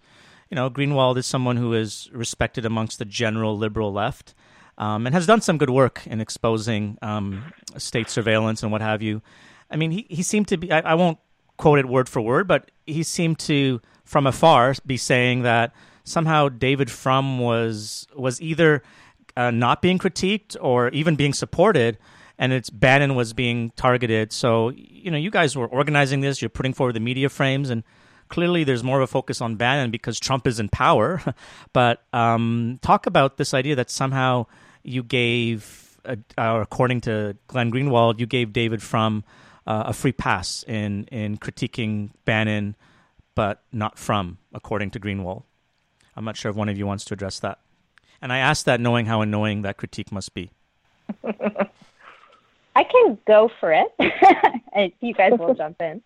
you 0.50 0.54
know 0.54 0.70
Greenwald 0.70 1.16
is 1.18 1.26
someone 1.26 1.56
who 1.56 1.74
is 1.74 2.08
respected 2.12 2.64
amongst 2.64 2.98
the 2.98 3.04
general 3.04 3.56
liberal 3.56 3.92
left. 3.92 4.34
Um, 4.78 5.06
and 5.06 5.14
has 5.14 5.26
done 5.26 5.40
some 5.40 5.58
good 5.58 5.70
work 5.70 6.06
in 6.06 6.20
exposing 6.20 6.98
um, 7.02 7.52
state 7.78 8.08
surveillance 8.08 8.62
and 8.62 8.70
what 8.70 8.80
have 8.80 9.02
you. 9.02 9.22
I 9.68 9.74
mean, 9.74 9.90
he, 9.90 10.06
he 10.08 10.22
seemed 10.22 10.46
to 10.48 10.56
be, 10.56 10.70
I, 10.70 10.78
I 10.78 10.94
won't 10.94 11.18
quote 11.56 11.80
it 11.80 11.86
word 11.86 12.08
for 12.08 12.22
word, 12.22 12.48
but 12.48 12.70
he 12.86 13.02
seemed 13.02 13.38
to, 13.40 13.82
from 14.04 14.26
afar, 14.26 14.74
be 14.86 14.96
saying 14.96 15.42
that 15.42 15.74
somehow 16.08 16.48
David 16.48 16.90
Frum 16.90 17.38
was 17.38 18.06
was 18.14 18.40
either 18.40 18.82
uh, 19.36 19.50
not 19.50 19.82
being 19.82 19.98
critiqued 19.98 20.56
or 20.60 20.88
even 20.88 21.16
being 21.16 21.32
supported, 21.32 21.98
and 22.38 22.52
it's 22.52 22.70
Bannon 22.70 23.14
was 23.14 23.32
being 23.32 23.70
targeted. 23.76 24.32
So 24.32 24.70
you 24.70 25.10
know, 25.10 25.18
you 25.18 25.30
guys 25.30 25.56
were 25.56 25.66
organizing 25.66 26.20
this. 26.20 26.42
You're 26.42 26.48
putting 26.48 26.72
forward 26.72 26.94
the 26.94 27.00
media 27.00 27.28
frames, 27.28 27.70
and 27.70 27.84
clearly 28.28 28.64
there's 28.64 28.82
more 28.82 28.98
of 28.98 29.02
a 29.02 29.06
focus 29.06 29.40
on 29.40 29.56
Bannon 29.56 29.90
because 29.90 30.18
Trump 30.18 30.46
is 30.46 30.58
in 30.58 30.68
power. 30.68 31.22
but 31.72 32.02
um, 32.12 32.78
talk 32.82 33.06
about 33.06 33.36
this 33.36 33.54
idea 33.54 33.76
that 33.76 33.90
somehow 33.90 34.46
you 34.82 35.02
gave, 35.02 35.98
uh, 36.04 36.16
according 36.36 37.02
to 37.02 37.36
Glenn 37.46 37.70
Greenwald, 37.70 38.18
you 38.18 38.26
gave 38.26 38.52
David 38.52 38.82
Frum 38.82 39.24
uh, 39.66 39.84
a 39.86 39.92
free 39.92 40.12
pass 40.12 40.64
in 40.66 41.04
in 41.04 41.36
critiquing 41.36 42.10
Bannon, 42.24 42.74
but 43.34 43.62
not 43.72 43.98
Frum, 43.98 44.38
according 44.52 44.90
to 44.92 45.00
Greenwald. 45.00 45.44
I'm 46.18 46.24
not 46.24 46.36
sure 46.36 46.50
if 46.50 46.56
one 46.56 46.68
of 46.68 46.76
you 46.76 46.84
wants 46.84 47.04
to 47.06 47.14
address 47.14 47.38
that. 47.40 47.60
And 48.20 48.32
I 48.32 48.38
ask 48.38 48.64
that 48.64 48.80
knowing 48.80 49.06
how 49.06 49.20
annoying 49.20 49.62
that 49.62 49.76
critique 49.76 50.10
must 50.10 50.34
be. 50.34 50.50
I 51.24 52.82
can 52.82 53.18
go 53.24 53.48
for 53.60 53.72
it. 53.72 54.92
you 55.00 55.14
guys 55.14 55.38
will 55.38 55.54
jump 55.54 55.80
in. 55.80 56.02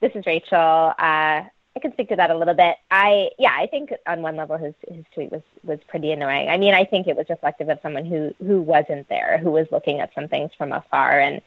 this 0.00 0.12
is 0.14 0.26
Rachel. 0.26 0.92
Uh, 0.98 1.42
I 1.74 1.78
can 1.80 1.90
speak 1.94 2.10
to 2.10 2.16
that 2.16 2.30
a 2.30 2.36
little 2.36 2.52
bit. 2.52 2.76
I 2.90 3.30
yeah, 3.38 3.54
I 3.56 3.66
think 3.66 3.94
on 4.06 4.20
one 4.20 4.36
level 4.36 4.58
his 4.58 4.74
his 4.86 5.06
tweet 5.14 5.32
was 5.32 5.42
was 5.64 5.78
pretty 5.88 6.12
annoying. 6.12 6.50
I 6.50 6.58
mean, 6.58 6.74
I 6.74 6.84
think 6.84 7.06
it 7.06 7.16
was 7.16 7.26
reflective 7.30 7.70
of 7.70 7.78
someone 7.82 8.04
who 8.04 8.34
who 8.46 8.60
wasn't 8.60 9.08
there, 9.08 9.38
who 9.38 9.50
was 9.50 9.66
looking 9.70 10.00
at 10.00 10.12
some 10.14 10.28
things 10.28 10.50
from 10.58 10.72
afar, 10.72 11.18
and 11.18 11.40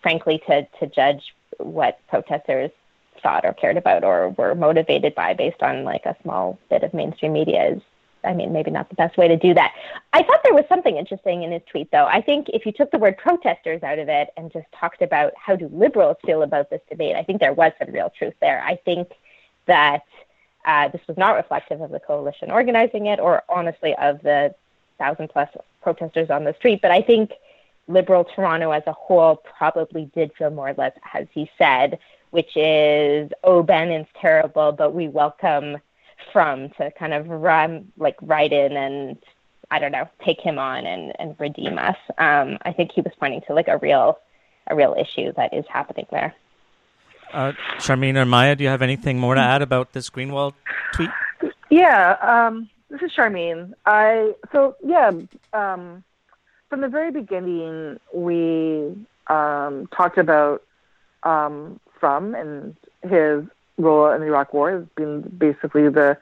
frankly, 0.00 0.40
to 0.46 0.64
to 0.78 0.86
judge 0.86 1.34
what 1.58 1.98
protesters 2.06 2.70
thought 3.22 3.44
or 3.44 3.52
cared 3.52 3.76
about 3.76 4.04
or 4.04 4.30
were 4.30 4.54
motivated 4.54 5.14
by 5.14 5.34
based 5.34 5.62
on 5.62 5.84
like 5.84 6.04
a 6.06 6.16
small 6.22 6.58
bit 6.70 6.82
of 6.82 6.94
mainstream 6.94 7.32
media 7.32 7.72
is 7.72 7.82
I 8.24 8.34
mean, 8.34 8.52
maybe 8.52 8.70
not 8.70 8.88
the 8.88 8.94
best 8.94 9.16
way 9.16 9.28
to 9.28 9.36
do 9.36 9.52
that. 9.54 9.74
I 10.12 10.22
thought 10.22 10.40
there 10.44 10.54
was 10.54 10.64
something 10.68 10.96
interesting 10.96 11.42
in 11.42 11.50
his 11.50 11.62
tweet, 11.68 11.90
though. 11.90 12.06
I 12.06 12.20
think 12.20 12.48
if 12.50 12.64
you 12.64 12.72
took 12.72 12.90
the 12.90 12.98
word 12.98 13.18
protesters 13.18 13.82
out 13.82 13.98
of 13.98 14.08
it 14.08 14.28
and 14.36 14.52
just 14.52 14.66
talked 14.72 15.02
about 15.02 15.32
how 15.36 15.56
do 15.56 15.68
liberals 15.72 16.18
feel 16.24 16.42
about 16.42 16.70
this 16.70 16.80
debate, 16.88 17.16
I 17.16 17.24
think 17.24 17.40
there 17.40 17.52
was 17.52 17.72
some 17.78 17.92
real 17.92 18.12
truth 18.16 18.34
there. 18.40 18.62
I 18.62 18.76
think 18.76 19.10
that 19.66 20.04
uh, 20.64 20.88
this 20.88 21.00
was 21.08 21.16
not 21.16 21.32
reflective 21.32 21.80
of 21.80 21.90
the 21.90 21.98
coalition 21.98 22.50
organizing 22.50 23.06
it 23.06 23.18
or 23.18 23.42
honestly 23.48 23.94
of 23.96 24.22
the 24.22 24.54
thousand 24.98 25.28
plus 25.28 25.48
protesters 25.82 26.30
on 26.30 26.44
the 26.44 26.54
street. 26.54 26.80
But 26.80 26.92
I 26.92 27.02
think 27.02 27.32
liberal 27.88 28.24
Toronto 28.24 28.70
as 28.70 28.84
a 28.86 28.92
whole 28.92 29.36
probably 29.36 30.10
did 30.14 30.32
feel 30.34 30.50
more 30.50 30.68
or 30.68 30.74
less 30.74 30.92
as 31.12 31.26
he 31.32 31.50
said, 31.58 31.98
which 32.32 32.56
is, 32.56 33.30
oh, 33.44 33.62
Bannon's 33.62 34.08
terrible, 34.20 34.72
but 34.72 34.94
we 34.94 35.06
welcome 35.06 35.76
Frum 36.32 36.70
to 36.78 36.90
kind 36.92 37.12
of 37.12 37.28
run 37.28 37.92
like 37.98 38.16
write 38.22 38.52
in 38.52 38.76
and 38.76 39.18
I 39.70 39.78
don't 39.78 39.92
know, 39.92 40.08
take 40.24 40.40
him 40.40 40.58
on 40.58 40.86
and, 40.86 41.12
and 41.18 41.36
redeem 41.38 41.78
us. 41.78 41.96
Um, 42.18 42.58
I 42.62 42.72
think 42.72 42.92
he 42.92 43.02
was 43.02 43.12
pointing 43.20 43.42
to 43.46 43.54
like 43.54 43.68
a 43.68 43.78
real 43.78 44.18
a 44.68 44.74
real 44.74 44.94
issue 44.98 45.32
that 45.36 45.52
is 45.52 45.64
happening 45.68 46.06
there. 46.10 46.34
Uh, 47.32 47.52
Sharmeen 47.76 48.16
or 48.16 48.24
Maya, 48.24 48.54
do 48.54 48.64
you 48.64 48.70
have 48.70 48.82
anything 48.82 49.18
more 49.18 49.34
to 49.34 49.40
add 49.40 49.60
about 49.60 49.92
this 49.92 50.08
Greenwald 50.08 50.54
tweet? 50.92 51.10
Yeah, 51.70 52.16
um, 52.22 52.70
this 52.90 53.02
is 53.02 53.10
Sharmeen. 53.12 53.72
I 53.84 54.34
so 54.52 54.76
yeah, 54.82 55.10
um, 55.52 56.02
from 56.70 56.80
the 56.80 56.88
very 56.88 57.10
beginning 57.10 58.00
we 58.14 58.94
um, 59.26 59.86
talked 59.94 60.16
about 60.16 60.62
um, 61.24 61.78
Frum 62.02 62.34
and 62.34 62.76
his 63.02 63.44
role 63.78 64.10
in 64.10 64.20
the 64.20 64.26
Iraq 64.26 64.52
War 64.52 64.72
has 64.72 64.84
been 64.96 65.22
basically 65.22 65.88
the 65.88 66.18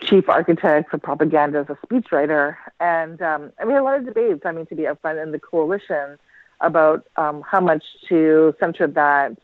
chief 0.00 0.28
architect, 0.28 0.94
a 0.94 0.98
propagandist, 0.98 1.70
a 1.70 1.78
speechwriter, 1.86 2.56
and 2.78 3.20
um, 3.20 3.52
and 3.58 3.66
we 3.66 3.74
had 3.74 3.82
a 3.82 3.88
lot 3.88 3.98
of 3.98 4.04
debates. 4.06 4.42
I 4.44 4.52
mean, 4.52 4.66
to 4.66 4.76
be 4.76 4.84
upfront 4.84 5.20
in 5.20 5.32
the 5.32 5.40
coalition 5.40 6.18
about 6.60 7.04
um, 7.16 7.42
how 7.42 7.60
much 7.60 7.84
to 8.08 8.54
center 8.60 8.86
that 8.86 9.36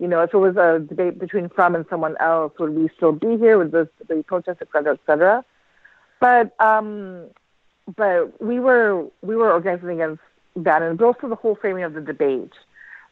you 0.00 0.08
know, 0.08 0.22
if 0.22 0.32
it 0.32 0.38
was 0.38 0.56
a 0.56 0.80
debate 0.80 1.18
between 1.18 1.50
Frum 1.50 1.74
and 1.74 1.84
someone 1.90 2.16
else, 2.20 2.54
would 2.58 2.74
we 2.74 2.88
still 2.96 3.12
be 3.12 3.36
here? 3.36 3.58
Would 3.58 3.70
this 3.70 3.88
be 4.08 4.22
protest, 4.22 4.58
et 4.62 4.68
cetera, 4.72 4.94
et 4.94 5.00
cetera? 5.06 5.44
But 6.20 6.58
um, 6.58 7.26
but 7.96 8.42
we 8.42 8.60
were 8.60 9.06
we 9.22 9.36
were 9.36 9.52
organizing 9.52 9.90
against 10.00 10.22
Bannon, 10.56 10.96
but 10.96 11.04
also 11.04 11.28
the 11.28 11.34
whole 11.34 11.54
framing 11.54 11.84
of 11.84 11.92
the 11.92 12.00
debate, 12.00 12.52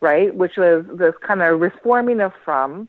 right? 0.00 0.34
Which 0.34 0.56
was 0.56 0.84
this 0.92 1.14
kind 1.26 1.42
of 1.42 1.60
reforming 1.60 2.20
of 2.20 2.32
Frum, 2.44 2.88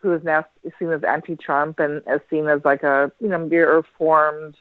who 0.00 0.12
is 0.12 0.22
now 0.24 0.44
seen 0.78 0.92
as 0.92 1.02
anti-Trump 1.04 1.78
and 1.78 2.02
as 2.06 2.20
seen 2.30 2.46
as 2.48 2.60
like 2.64 2.82
a 2.82 3.10
you 3.20 3.28
know 3.28 3.38
more 3.38 3.76
reformed, 3.76 4.56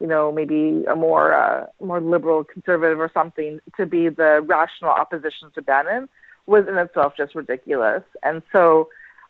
you 0.00 0.06
know 0.06 0.32
maybe 0.32 0.84
a 0.90 0.96
more 0.96 1.32
uh, 1.34 1.66
more 1.80 2.00
liberal 2.00 2.44
conservative 2.44 2.98
or 2.98 3.10
something 3.12 3.60
to 3.76 3.86
be 3.86 4.08
the 4.08 4.40
rational 4.46 4.90
opposition 4.90 5.50
to 5.54 5.62
Bannon 5.62 6.08
was 6.46 6.66
in 6.68 6.76
itself 6.76 7.14
just 7.16 7.34
ridiculous. 7.34 8.02
And 8.22 8.42
so, 8.52 8.88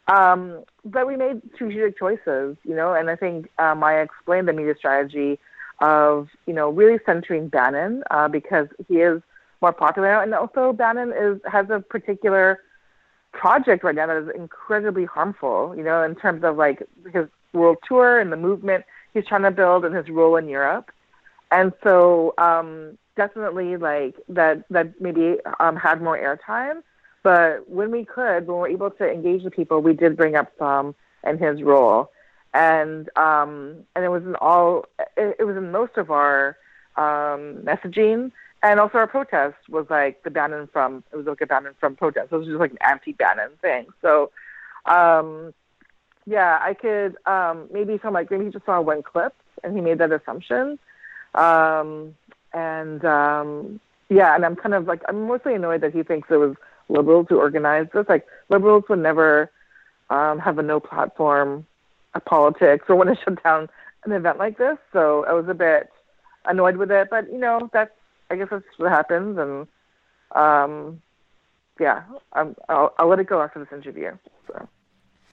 um, 0.09 0.65
but 0.85 1.07
we 1.07 1.17
made 1.17 1.43
strategic 1.55 1.99
choices, 1.99 2.57
you 2.65 2.75
know, 2.75 2.95
and 2.95 3.11
I 3.11 3.17
think 3.17 3.49
uh, 3.59 3.75
Maya 3.75 4.03
explained 4.03 4.49
the 4.49 4.53
media 4.53 4.75
strategy 4.77 5.39
of, 5.81 6.29
you 6.47 6.55
know, 6.55 6.71
really 6.71 6.99
centering 7.05 7.49
Bannon 7.49 8.03
uh, 8.11 8.29
because 8.29 8.69
he 8.89 8.97
is 8.97 9.23
more 9.63 9.73
popular. 9.73 10.23
And 10.23 10.35
also 10.35 10.73
Bannon 10.73 11.13
is 11.13 11.41
has 11.51 11.71
a 11.71 11.81
particular 11.81 12.61
project 13.33 13.83
right 13.85 13.95
now 13.95 14.07
that 14.07 14.17
is 14.17 14.29
incredibly 14.35 15.05
harmful, 15.05 15.75
you 15.77 15.83
know, 15.83 16.03
in 16.03 16.15
terms 16.15 16.45
of 16.45 16.57
like 16.57 16.83
his 17.13 17.27
world 17.53 17.79
tour 17.87 18.21
and 18.21 18.33
the 18.33 18.37
movement 18.37 18.85
he's 19.15 19.27
trying 19.27 19.43
to 19.43 19.51
build 19.51 19.85
and 19.85 19.95
his 19.95 20.09
role 20.09 20.37
in 20.37 20.49
Europe. 20.49 20.91
And 21.51 21.73
so 21.83 22.35
um, 22.39 22.99
definitely 23.17 23.77
like 23.77 24.17
that 24.29 24.65
that 24.71 25.01
maybe 25.01 25.39
um, 25.61 25.77
had 25.77 26.03
more 26.03 26.19
airtime 26.19 26.83
but 27.23 27.69
when 27.69 27.91
we 27.91 28.05
could, 28.05 28.47
when 28.47 28.57
we 28.57 28.61
were 28.61 28.69
able 28.69 28.91
to 28.91 29.09
engage 29.09 29.45
the 29.45 29.51
people, 29.51 29.81
we 29.81 29.95
did 29.95 30.17
bring 30.17 30.35
up 30.35 30.53
some 30.59 30.95
and 31.23 31.39
his 31.39 31.63
role, 31.63 32.11
and 32.53 33.09
um, 33.17 33.85
and 33.95 34.05
it 34.05 34.09
was 34.09 34.25
in 34.25 34.35
all 34.37 34.87
it, 35.17 35.37
it 35.39 35.45
was 35.45 35.57
in 35.57 35.71
most 35.71 35.97
of 35.97 36.11
our 36.11 36.57
um, 36.97 37.63
messaging, 37.63 38.33
and 38.63 38.79
also 38.79 38.99
our 38.99 39.07
protest 39.07 39.57
was 39.69 39.87
like 39.91 40.23
the 40.23 40.31
Bannon 40.31 40.69
Frum 40.73 41.03
it 41.13 41.17
was 41.17 41.27
like 41.27 41.41
a 41.41 41.47
Bannon 41.47 41.75
Frum 41.81 41.97
protest. 41.97 42.33
It 42.33 42.37
was 42.37 42.47
just 42.47 42.59
like 42.59 42.73
an 42.73 42.79
anti-Bannon 42.81 43.51
thing. 43.61 43.87
So, 44.01 44.31
um, 44.87 45.53
yeah, 46.27 46.59
I 46.61 46.75
could 46.75 47.17
um, 47.27 47.69
maybe 47.73 47.99
from 47.99 48.15
like 48.15 48.31
maybe 48.31 48.45
he 48.47 48.51
just 48.51 48.65
saw 48.65 48.81
one 48.81 49.03
clip 49.03 49.35
and 49.65 49.75
he 49.75 49.83
made 49.83 49.99
that 49.99 50.13
assumption, 50.13 50.79
um, 51.35 52.15
and 52.53 53.05
um, 53.05 53.81
yeah, 54.09 54.35
and 54.35 54.45
I'm 54.45 54.57
kind 54.57 54.75
of 54.75 54.87
like 54.87 55.03
I'm 55.09 55.27
mostly 55.27 55.55
annoyed 55.55 55.81
that 55.81 55.93
he 55.93 56.03
thinks 56.03 56.29
it 56.31 56.37
was 56.37 56.55
liberals 56.89 57.27
who 57.29 57.39
organize 57.39 57.87
this. 57.93 58.07
Like 58.09 58.27
liberals 58.49 58.85
would 58.89 59.01
never 59.01 59.51
um, 60.11 60.39
have 60.39 60.59
a 60.59 60.63
no 60.63 60.79
platform 60.79 61.67
a 62.15 62.21
politics 62.21 62.85
or 62.89 62.97
want 62.97 63.09
to 63.09 63.25
shut 63.25 63.43
down 63.43 63.69
an 64.05 64.13
event 64.13 64.39
like 64.39 64.59
this. 64.59 64.79
So 64.93 65.25
I 65.27 65.33
was 65.33 65.49
a 65.49 65.55
bit 65.55 65.91
annoyed 66.45 66.77
with 66.77 66.91
it, 66.91 67.09
but 67.11 67.31
you 67.33 67.39
know 67.39 67.69
that's 67.73 67.93
I 68.33 68.37
guess 68.37 68.49
that's 68.51 68.65
what 68.79 68.91
happens, 68.91 69.39
and 69.39 69.67
um, 70.35 71.03
yeah, 71.79 72.03
I'm, 72.33 72.57
I'll, 72.69 72.95
I'll 72.99 73.09
let 73.09 73.19
it 73.19 73.27
go 73.27 73.43
after 73.43 73.59
this 73.59 73.69
interview. 73.71 74.13
So. 74.47 74.69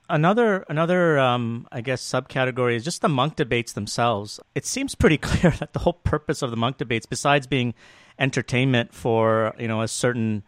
Another 0.09 0.65
another 0.67 1.17
um, 1.17 1.67
I 1.71 1.81
guess 1.81 2.01
subcategory 2.01 2.75
is 2.75 2.83
just 2.83 3.01
the 3.01 3.07
Munk 3.07 3.37
debates 3.37 3.71
themselves. 3.71 4.39
It 4.53 4.65
seems 4.65 4.95
pretty 4.95 5.17
clear 5.29 5.51
that 5.51 5.71
the 5.71 5.79
whole 5.79 5.93
purpose 5.93 6.41
of 6.41 6.51
the 6.51 6.57
Munk 6.57 6.77
debates, 6.77 7.05
besides 7.05 7.47
being 7.47 7.73
entertainment 8.17 8.93
for 8.93 9.55
you 9.57 9.67
know 9.69 9.81
a 9.81 9.87
certain 9.87 10.43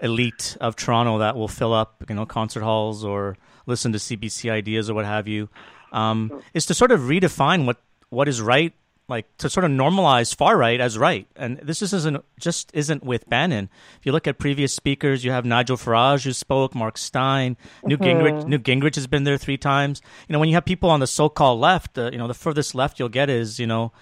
elite 0.00 0.56
of 0.60 0.76
Toronto 0.76 1.18
that 1.18 1.36
will 1.36 1.48
fill 1.48 1.74
up, 1.74 2.02
you 2.08 2.14
know, 2.14 2.24
concert 2.24 2.62
halls 2.62 3.04
or 3.04 3.36
listen 3.66 3.92
to 3.92 3.98
CBC 3.98 4.50
ideas 4.50 4.88
or 4.88 4.94
what 4.94 5.04
have 5.04 5.28
you, 5.28 5.50
um, 5.92 6.42
is 6.54 6.64
to 6.66 6.72
sort 6.72 6.92
of 6.92 7.00
redefine 7.00 7.66
what 7.66 7.76
what 8.08 8.26
is 8.26 8.40
right, 8.40 8.72
like 9.10 9.26
to 9.38 9.50
sort 9.50 9.64
of 9.64 9.70
normalize 9.70 10.34
far 10.34 10.56
right 10.56 10.80
as 10.80 10.96
right. 10.96 11.26
And 11.36 11.58
this 11.58 11.80
just 11.80 11.92
isn't 11.92 12.24
just 12.38 12.70
isn't 12.72 13.04
with 13.04 13.28
Bannon. 13.28 13.68
If 13.98 14.06
you 14.06 14.12
look 14.12 14.26
at 14.26 14.38
previous 14.38 14.72
speakers, 14.72 15.24
you 15.24 15.32
have 15.32 15.44
Nigel 15.44 15.76
Farage 15.76 16.24
who 16.24 16.32
spoke, 16.32 16.74
Mark 16.74 16.96
Steyn, 16.96 17.56
Newt 17.84 18.00
mm-hmm. 18.00 18.20
Gingrich. 18.20 18.46
Newt 18.46 18.62
Gingrich 18.62 18.94
has 18.94 19.06
been 19.06 19.24
there 19.24 19.36
three 19.36 19.58
times. 19.58 20.00
You 20.28 20.32
know, 20.32 20.38
when 20.38 20.48
you 20.48 20.54
have 20.54 20.64
people 20.64 20.88
on 20.88 21.00
the 21.00 21.06
so-called 21.06 21.60
left, 21.60 21.98
uh, 21.98 22.10
you 22.12 22.18
know, 22.18 22.28
the 22.28 22.34
furthest 22.34 22.74
left 22.74 22.98
you'll 22.98 23.10
get 23.10 23.28
is 23.28 23.58
you 23.58 23.66
know. 23.66 23.92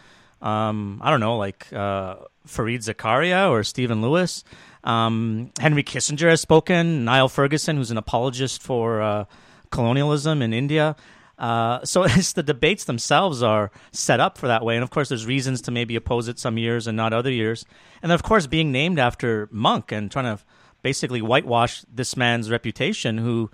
Um, 0.40 1.00
I 1.02 1.10
don't 1.10 1.18
know, 1.18 1.36
like 1.36 1.66
uh, 1.72 2.14
Fareed 2.46 2.84
Zakaria 2.84 3.50
or 3.50 3.64
Stephen 3.64 4.00
Lewis. 4.00 4.44
Um, 4.84 5.50
Henry 5.58 5.82
Kissinger 5.82 6.30
has 6.30 6.40
spoken. 6.40 7.04
Niall 7.04 7.28
Ferguson, 7.28 7.76
who's 7.76 7.90
an 7.90 7.96
apologist 7.96 8.62
for 8.62 9.02
uh, 9.02 9.24
colonialism 9.70 10.40
in 10.40 10.52
India. 10.52 10.94
Uh, 11.38 11.84
so 11.84 12.02
it's 12.04 12.32
the 12.32 12.42
debates 12.42 12.84
themselves 12.84 13.42
are 13.42 13.70
set 13.92 14.20
up 14.20 14.38
for 14.38 14.48
that 14.48 14.64
way, 14.64 14.74
and 14.76 14.82
of 14.82 14.90
course, 14.90 15.08
there's 15.08 15.26
reasons 15.26 15.60
to 15.62 15.70
maybe 15.70 15.96
oppose 15.96 16.28
it 16.28 16.38
some 16.38 16.58
years 16.58 16.86
and 16.86 16.96
not 16.96 17.12
other 17.12 17.30
years. 17.30 17.64
And 18.02 18.12
of 18.12 18.22
course, 18.22 18.46
being 18.46 18.72
named 18.72 18.98
after 18.98 19.48
Munk 19.50 19.92
and 19.92 20.10
trying 20.10 20.36
to 20.36 20.42
basically 20.82 21.22
whitewash 21.22 21.84
this 21.92 22.16
man's 22.16 22.50
reputation, 22.50 23.18
who 23.18 23.50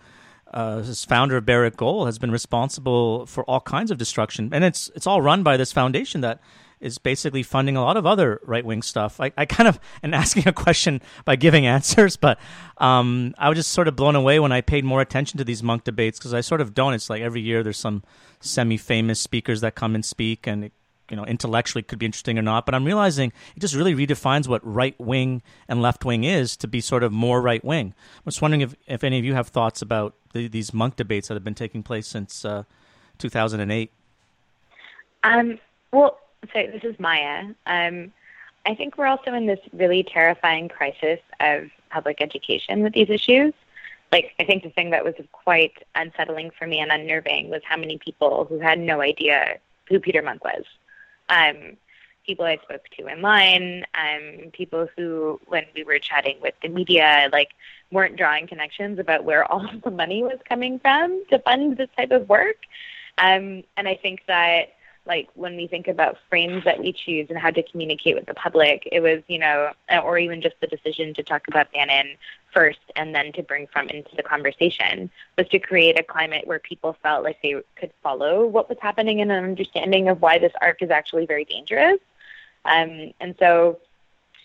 uh, 0.53 0.83
as 0.85 1.05
founder 1.05 1.37
of 1.37 1.45
Barrick 1.45 1.77
Gold, 1.77 2.07
has 2.07 2.19
been 2.19 2.31
responsible 2.31 3.27
for 3.27 3.45
all 3.45 3.61
kinds 3.61 3.91
of 3.91 3.99
destruction, 3.99 4.51
and 4.53 4.65
it's 4.65 4.91
it's 4.95 5.07
all 5.07 5.21
run 5.21 5.43
by 5.43 5.57
this 5.57 5.73
foundation 5.73 6.21
that 6.21 6.41
is 6.85 6.99
basically 6.99 7.43
funding 7.43 7.77
a 7.77 7.83
lot 7.83 7.97
of 7.97 8.05
other 8.05 8.41
right 8.45 8.65
wing 8.65 8.83
stuff. 8.83 9.19
I, 9.19 9.33
I 9.39 9.47
kind 9.47 9.67
of 9.67 9.81
am 10.03 10.13
asking 10.13 10.47
a 10.47 10.53
question 10.53 11.01
by 11.25 11.37
giving 11.37 11.67
answers, 11.77 12.17
but 12.17 12.39
um, 12.79 13.35
I 13.39 13.49
was 13.49 13.59
just 13.59 13.73
sort 13.73 13.89
of 13.89 13.97
blown 13.97 14.15
away 14.15 14.39
when 14.39 14.53
I 14.53 14.61
paid 14.61 14.85
more 14.85 15.01
attention 15.01 15.39
to 15.39 15.45
these 15.45 15.63
Munk 15.63 15.85
debates 15.85 16.19
because 16.19 16.35
I 16.35 16.43
sort 16.43 16.61
of 16.61 16.75
don't. 16.75 16.93
It's 16.93 17.09
like 17.09 17.23
every 17.23 17.41
year 17.41 17.63
there's 17.63 17.79
some 17.79 18.03
semi 18.41 18.77
famous 18.77 19.19
speakers 19.19 19.63
that 19.63 19.75
come 19.75 19.95
and 19.95 20.05
speak, 20.05 20.47
and 20.47 20.67
it, 20.67 20.73
you 21.11 21.17
know 21.17 21.25
intellectually 21.25 21.83
could 21.83 21.99
be 21.99 22.07
interesting 22.07 22.39
or 22.39 22.43
not. 22.43 22.67
But 22.67 22.75
I'm 22.75 22.85
realizing 22.85 23.33
it 23.57 23.61
just 23.61 23.75
really 23.75 23.95
redefines 23.95 24.47
what 24.47 24.61
right 24.65 24.99
wing 25.01 25.43
and 25.67 25.81
left 25.81 26.05
wing 26.05 26.25
is 26.25 26.57
to 26.59 26.69
be 26.69 26.83
sort 26.83 27.03
of 27.03 27.13
more 27.13 27.41
right 27.41 27.65
wing. 27.65 27.95
i'm 28.19 28.31
just 28.31 28.43
wondering 28.43 28.61
if, 28.61 28.75
if 28.87 29.03
any 29.03 29.19
of 29.19 29.25
you 29.25 29.35
have 29.35 29.49
thoughts 29.49 29.81
about 29.81 30.15
the, 30.33 30.49
these 30.49 30.75
Munk 30.75 30.97
debates 30.97 31.29
that 31.29 31.35
have 31.35 31.45
been 31.45 31.55
taking 31.55 31.83
place 31.83 32.07
since 32.07 32.45
uh, 32.45 32.65
2008. 33.19 33.91
Um, 35.23 35.59
well, 35.93 36.19
so 36.53 36.67
this 36.73 36.85
is 36.85 36.99
Maya. 36.99 37.47
Um, 37.67 38.13
I 38.67 38.75
think 38.75 38.97
we're 38.97 39.07
also 39.07 39.35
in 39.35 39.47
this 39.47 39.61
really 39.73 40.03
terrifying 40.03 40.69
crisis 40.69 41.21
of 41.41 41.71
public 41.91 42.21
education 42.21 42.83
with 42.83 42.93
these 42.93 43.11
issues. 43.11 43.53
like 44.13 44.33
I 44.39 44.45
think 44.45 44.63
the 44.63 44.71
thing 44.71 44.91
that 44.91 45.05
was 45.05 45.15
quite 45.33 45.75
unsettling 45.95 46.51
for 46.59 46.67
me 46.67 46.81
and 46.81 46.91
unnerving 46.91 47.51
was 47.51 47.63
how 47.65 47.77
many 47.77 47.99
people 47.99 48.45
who 48.45 48.59
had 48.59 48.79
no 48.79 49.01
idea 49.01 49.59
who 49.89 50.01
Peter 50.01 50.23
Munk 50.23 50.45
was. 50.45 50.65
Um, 51.29 51.77
people 52.27 52.45
I 52.45 52.57
spoke 52.57 52.85
to 52.99 53.07
in 53.07 53.23
line, 53.23 53.85
um, 53.95 54.51
people 54.53 54.89
who, 54.97 55.41
when 55.47 55.65
we 55.75 55.85
were 55.85 55.99
chatting 55.99 56.39
with 56.41 56.55
the 56.63 56.69
media, 56.69 57.29
like 57.33 57.51
weren't 57.91 58.17
drawing 58.17 58.47
connections 58.47 58.99
about 58.99 59.25
where 59.25 59.45
all 59.51 59.69
the 59.83 59.91
money 59.91 60.23
was 60.23 60.39
coming 60.49 60.79
from 60.79 61.25
to 61.31 61.39
fund 61.41 61.77
this 61.77 61.91
type 61.97 62.11
of 62.11 62.29
work. 62.29 62.57
Um, 63.19 63.63
and 63.77 63.87
I 63.87 63.95
think 63.95 64.23
that 64.27 64.75
like 65.07 65.29
when 65.35 65.57
we 65.57 65.67
think 65.67 65.87
about 65.87 66.17
frames 66.31 66.65
that 66.65 66.81
we 66.81 66.93
choose 66.93 67.27
and 67.29 67.39
how 67.39 67.51
to 67.51 67.63
communicate 67.63 68.15
with 68.17 68.27
the 68.27 68.35
public, 68.35 68.89
it 68.91 69.01
was, 69.01 69.23
you 69.29 69.39
know, 69.39 69.71
or 70.03 70.19
even 70.19 70.41
just 70.41 70.57
the 70.61 70.67
decision 70.67 71.13
to 71.15 71.23
talk 71.23 71.47
about 71.49 71.71
Bannon 71.73 72.17
first 72.53 72.81
and 72.97 73.15
then 73.15 73.33
to 73.33 73.43
bring 73.43 73.67
Frum 73.67 73.89
into 73.91 74.17
the 74.17 74.23
conversation 74.23 75.11
was 75.37 75.47
to 75.49 75.59
create 75.59 75.99
a 75.99 76.03
climate 76.03 76.47
where 76.47 76.59
people 76.59 76.97
felt 77.03 77.23
like 77.23 77.37
they 77.43 77.61
could 77.77 77.93
follow 78.03 78.47
what 78.47 78.69
was 78.69 78.79
happening 78.81 79.21
and 79.21 79.31
an 79.31 79.45
understanding 79.45 80.09
of 80.09 80.23
why 80.23 80.39
this 80.39 80.53
arc 80.63 80.81
is 80.81 80.91
actually 80.91 81.27
very 81.27 81.45
dangerous. 81.45 81.99
Um, 82.65 83.13
and 83.21 83.35
so, 83.39 83.81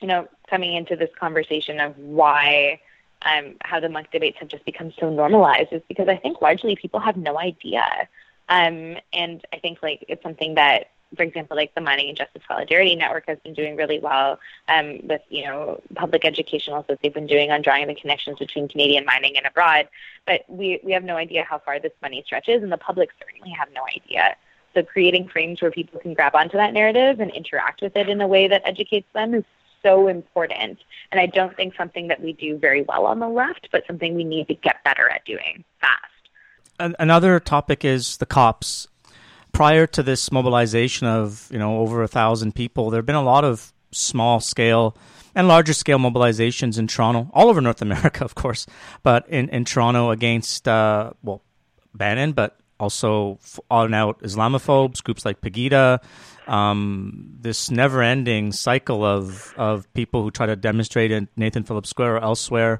you 0.02 0.08
know, 0.08 0.28
coming 0.50 0.74
into 0.74 0.98
this 0.98 1.12
conversation 1.18 1.80
of 1.80 1.98
why 1.98 2.82
um, 3.22 3.56
how 3.62 3.80
the 3.80 3.90
Munk 3.90 4.12
debates 4.12 4.38
have 4.40 4.48
just 4.48 4.66
become 4.66 4.94
so 5.00 5.10
normalized 5.10 5.72
is 5.72 5.82
because 5.88 6.08
I 6.08 6.18
think 6.18 6.42
largely 6.42 6.76
people 6.76 7.00
have 7.00 7.18
no 7.18 7.38
idea. 7.38 8.08
Um, 8.50 8.98
and 9.14 9.46
I 9.54 9.60
think 9.60 9.82
like 9.82 10.04
it's 10.08 10.24
something 10.24 10.56
that, 10.56 10.90
for 11.16 11.24
example, 11.24 11.56
like 11.56 11.74
the 11.76 11.82
Mining 11.82 12.10
and 12.10 12.18
Justice 12.18 12.42
Solidarity 12.48 12.96
Network 12.96 13.26
has 13.28 13.38
been 13.44 13.54
doing 13.54 13.76
really 13.76 14.00
well 14.00 14.40
um, 14.68 15.00
with, 15.08 15.22
you 15.30 15.44
know, 15.44 15.82
public 15.96 16.26
education 16.26 16.74
also 16.74 16.98
they've 17.02 17.14
been 17.14 17.28
doing 17.28 17.52
on 17.52 17.62
drawing 17.62 17.88
the 17.88 17.96
connections 17.96 18.40
between 18.40 18.68
Canadian 18.68 19.06
mining 19.06 19.38
and 19.38 19.46
abroad. 19.46 19.88
But 20.26 20.46
we, 20.48 20.80
we 20.84 20.92
have 20.92 21.04
no 21.04 21.16
idea 21.16 21.44
how 21.44 21.60
far 21.60 21.80
this 21.80 21.94
money 22.02 22.24
stretches, 22.26 22.62
and 22.62 22.72
the 22.72 22.78
public 22.78 23.10
certainly 23.20 23.52
have 23.52 23.70
no 23.74 23.82
idea. 23.96 24.36
So 24.76 24.84
creating 24.84 25.30
frames 25.30 25.62
where 25.62 25.72
people 25.72 26.00
can 26.00 26.14
grab 26.14 26.36
onto 26.36 26.58
that 26.58 26.74
narrative 26.74 27.20
and 27.20 27.32
interact 27.32 27.82
with 27.82 27.96
it 27.96 28.10
in 28.10 28.22
a 28.22 28.28
way 28.28 28.48
that 28.48 28.62
educates 28.66 29.08
them 29.14 29.34
is 29.34 29.44
so 29.82 30.08
important. 30.08 30.80
And 31.12 31.20
I 31.20 31.26
don't 31.26 31.56
think 31.56 31.76
something 31.76 32.08
that 32.10 32.22
we 32.22 32.34
do 32.34 32.58
very 32.58 32.84
well 32.84 33.06
on 33.06 33.20
the 33.20 33.30
left, 33.30 33.70
but 33.72 33.86
something 33.88 34.14
we 34.16 34.24
need 34.24 34.48
to 34.48 34.54
get 34.54 34.84
better 34.84 35.10
at 35.10 35.26
doing 35.26 35.64
fast. 35.82 36.19
Another 36.80 37.40
topic 37.40 37.84
is 37.84 38.18
the 38.18 38.26
cops. 38.26 38.88
Prior 39.52 39.86
to 39.88 40.04
this 40.04 40.32
mobilization 40.32 41.08
of 41.08 41.50
you 41.52 41.60
know 41.60 41.80
over 41.80 42.04
a 42.04 42.08
thousand 42.08 42.56
people, 42.56 42.90
there 42.90 43.00
have 43.00 43.06
been 43.06 43.16
a 43.16 43.24
lot 43.24 43.44
of 43.44 43.74
small 43.92 44.40
scale 44.40 44.96
and 45.36 45.48
larger 45.48 45.74
scale 45.74 45.98
mobilizations 45.98 46.78
in 46.78 46.88
Toronto, 46.88 47.30
all 47.34 47.50
over 47.50 47.62
North 47.62 47.82
America, 47.90 48.24
of 48.24 48.36
course, 48.36 48.66
but 49.04 49.28
in, 49.30 49.50
in 49.50 49.66
Toronto 49.66 50.12
against 50.12 50.68
uh, 50.68 51.12
well 51.24 51.42
Bannon, 51.94 52.34
but 52.34 52.60
also 52.80 53.40
on 53.70 53.94
out 53.94 54.22
Islamophobes, 54.22 55.04
groups 55.04 55.26
like 55.26 55.42
Pegida, 55.42 56.02
um, 56.48 57.36
this 57.40 57.70
never 57.70 58.02
ending 58.02 58.52
cycle 58.52 59.04
of, 59.04 59.54
of 59.58 59.92
people 59.94 60.24
who 60.24 60.32
try 60.32 60.46
to 60.46 60.56
demonstrate 60.56 61.12
in 61.12 61.28
Nathan 61.36 61.64
Phillips 61.64 61.90
Square 61.90 62.18
or 62.18 62.24
elsewhere, 62.24 62.80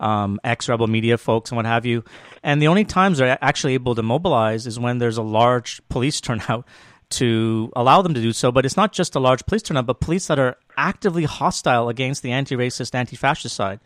um, 0.00 0.40
ex 0.42 0.68
rebel 0.68 0.86
media 0.86 1.16
folks 1.16 1.50
and 1.50 1.56
what 1.56 1.66
have 1.66 1.86
you. 1.86 2.02
And 2.42 2.60
the 2.60 2.68
only 2.68 2.84
times 2.84 3.18
they're 3.18 3.38
actually 3.40 3.74
able 3.74 3.94
to 3.94 4.02
mobilize 4.02 4.66
is 4.66 4.78
when 4.78 4.98
there's 4.98 5.18
a 5.18 5.22
large 5.22 5.80
police 5.88 6.20
turnout 6.26 6.66
to 7.10 7.72
allow 7.74 8.02
them 8.02 8.14
to 8.14 8.22
do 8.22 8.32
so. 8.32 8.50
But 8.50 8.64
it's 8.64 8.76
not 8.76 8.92
just 8.92 9.14
a 9.14 9.20
large 9.20 9.44
police 9.46 9.62
turnout, 9.62 9.86
but 9.86 10.00
police 10.00 10.26
that 10.28 10.38
are 10.38 10.56
actively 10.76 11.24
hostile 11.24 11.88
against 11.88 12.22
the 12.22 12.32
anti 12.32 12.56
racist, 12.56 12.94
anti 12.94 13.16
fascist 13.16 13.54
side. 13.54 13.80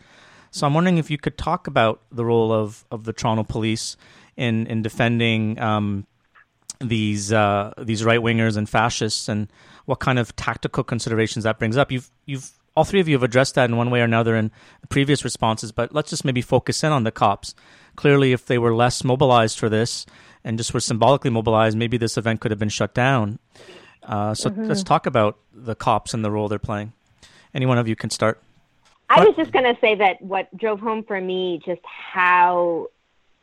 So 0.51 0.67
I'm 0.67 0.75
wondering 0.75 0.99
if 0.99 1.11
you 1.11 1.19
could 1.19 1.37
talk 1.37 1.67
about 1.67 2.01
the 2.13 2.25
role 2.25 2.53
of, 2.53 2.85
of 2.91 3.05
the 3.05 3.13
Toronto 3.13 3.43
police 3.43 3.97
in 4.37 4.67
in 4.67 4.83
defending 4.83 5.59
um, 5.59 6.07
these 6.81 7.33
uh, 7.33 7.73
these 7.79 8.05
right 8.05 8.21
wingers 8.21 8.57
and 8.57 8.69
fascists, 8.69 9.29
and 9.29 9.49
what 9.87 10.01
kind 10.01 10.19
of 10.19 10.35
tactical 10.37 10.85
considerations 10.85 11.45
that 11.45 11.59
brings 11.59 11.77
up. 11.77 11.91
You've 11.91 12.11
you've 12.27 12.53
all 12.77 12.85
three 12.85 13.01
of 13.01 13.09
you 13.09 13.15
have 13.15 13.23
addressed 13.23 13.55
that 13.55 13.71
in 13.71 13.77
one 13.77 13.91
way 13.91 14.01
or 14.01 14.05
another 14.05 14.37
in 14.37 14.51
previous 14.89 15.25
responses, 15.25 15.73
but 15.73 15.95
let's 15.95 16.11
just 16.11 16.25
maybe 16.25 16.43
focus 16.43 16.83
in 16.83 16.93
on 16.93 17.05
the 17.05 17.13
cops. 17.13 17.55
Clearly, 17.97 18.33
if 18.33 18.47
they 18.47 18.59
were 18.59 18.75
less 18.75 19.05
mobilized 19.05 19.59
for 19.59 19.69
this 19.69 20.07
and 20.43 20.59
just 20.59 20.75
were 20.75 20.81
symbolically 20.81 21.31
mobilized, 21.31 21.77
maybe 21.77 21.97
this 21.97 22.17
event 22.17 22.41
could 22.41 22.51
have 22.51 22.59
been 22.59 22.69
shut 22.69 22.95
down. 22.95 23.39
Uh, 24.03 24.35
so 24.35 24.51
mm-hmm. 24.51 24.65
let's 24.65 24.83
talk 24.83 25.07
about 25.07 25.39
the 25.53 25.75
cops 25.75 26.15
and 26.15 26.25
the 26.25 26.31
role 26.31 26.49
they're 26.49 26.59
playing. 26.59 26.93
Any 27.55 27.67
one 27.67 27.79
of 27.79 27.87
you 27.87 27.95
can 27.95 28.11
start. 28.11 28.43
I 29.09 29.25
was 29.25 29.37
just 29.37 29.53
going 29.53 29.65
to 29.65 29.81
say 29.81 29.95
that 29.95 30.21
what 30.21 30.55
drove 30.57 30.81
home 30.81 31.05
for 31.05 31.21
me 31.21 31.61
just 31.65 31.83
how 31.85 32.89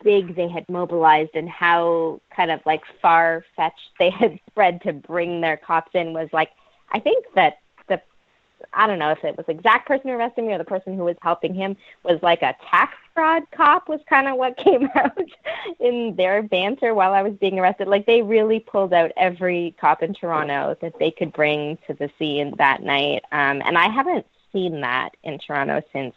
big 0.03 0.36
they 0.36 0.49
had 0.49 0.67
mobilized 0.67 1.32
and 1.36 1.47
how 1.47 2.19
kind 2.36 2.51
of 2.51 2.59
like 2.65 2.82
far 3.01 3.45
fetched 3.55 3.91
they 3.99 4.09
had 4.09 4.39
spread 4.49 4.82
to 4.82 4.91
bring 4.91 5.41
their 5.41 5.57
cops 5.57 5.91
in 5.93 6.13
was 6.13 6.27
like 6.34 6.49
I 6.91 6.99
think 6.99 7.25
that 7.36 7.59
the 7.70 7.70
I 8.74 8.88
don't 8.88 8.99
know 8.99 9.12
if 9.12 9.24
it 9.24 9.38
was 9.38 9.45
the 9.45 9.53
exact 9.53 9.88
person 9.88 10.09
who 10.09 10.16
arrested 10.16 10.45
me 10.45 10.53
or 10.53 10.57
the 10.57 10.64
person 10.64 10.95
who 10.95 11.03
was 11.03 11.16
helping 11.22 11.53
him 11.53 11.76
was 12.03 12.20
like 12.22 12.41
a 12.41 12.55
tax 12.70 12.93
fraud 13.14 13.43
cop 13.51 13.89
was 13.89 13.99
kind 14.07 14.28
of 14.28 14.38
what 14.38 14.57
came 14.64 14.89
out 14.95 15.18
in 15.80 16.16
their 16.16 16.43
banter 16.43 16.93
while 16.93 17.14
I 17.14 17.22
was 17.22 17.34
being 17.34 17.59
arrested. 17.59 17.88
Like 17.88 18.05
they 18.05 18.22
really 18.22 18.59
pulled 18.59 18.93
out 18.93 19.12
every 19.18 19.76
cop 19.80 20.03
in 20.03 20.14
Toronto 20.14 20.78
that 20.82 20.97
they 20.99 21.12
could 21.12 21.34
bring 21.34 21.78
to 21.88 21.93
the 21.93 22.09
scene 22.18 22.53
that 22.57 22.84
night. 22.84 23.24
Um, 23.32 23.62
and 23.66 23.78
I 23.78 23.89
haven't 23.89 24.26
seen 24.53 24.82
that 24.82 25.16
in 25.24 25.39
Toronto 25.39 25.82
since 25.93 26.16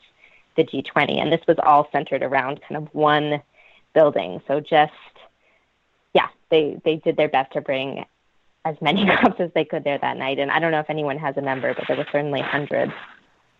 the 0.56 0.64
G20. 0.64 1.20
And 1.20 1.32
this 1.32 1.46
was 1.46 1.56
all 1.62 1.88
centered 1.92 2.22
around 2.22 2.60
kind 2.68 2.76
of 2.76 2.94
one 2.94 3.42
building. 3.94 4.40
So 4.46 4.60
just 4.60 4.92
yeah, 6.14 6.28
they 6.50 6.80
they 6.84 6.96
did 6.96 7.16
their 7.16 7.28
best 7.28 7.52
to 7.52 7.60
bring 7.60 8.04
as 8.64 8.76
many 8.80 9.06
cops 9.20 9.40
as 9.40 9.50
they 9.54 9.64
could 9.64 9.84
there 9.84 9.98
that 9.98 10.16
night. 10.16 10.38
And 10.38 10.50
I 10.50 10.58
don't 10.58 10.72
know 10.72 10.80
if 10.80 10.90
anyone 10.90 11.18
has 11.18 11.36
a 11.36 11.40
number, 11.40 11.74
but 11.74 11.84
there 11.86 11.96
were 11.96 12.06
certainly 12.10 12.40
hundreds. 12.40 12.92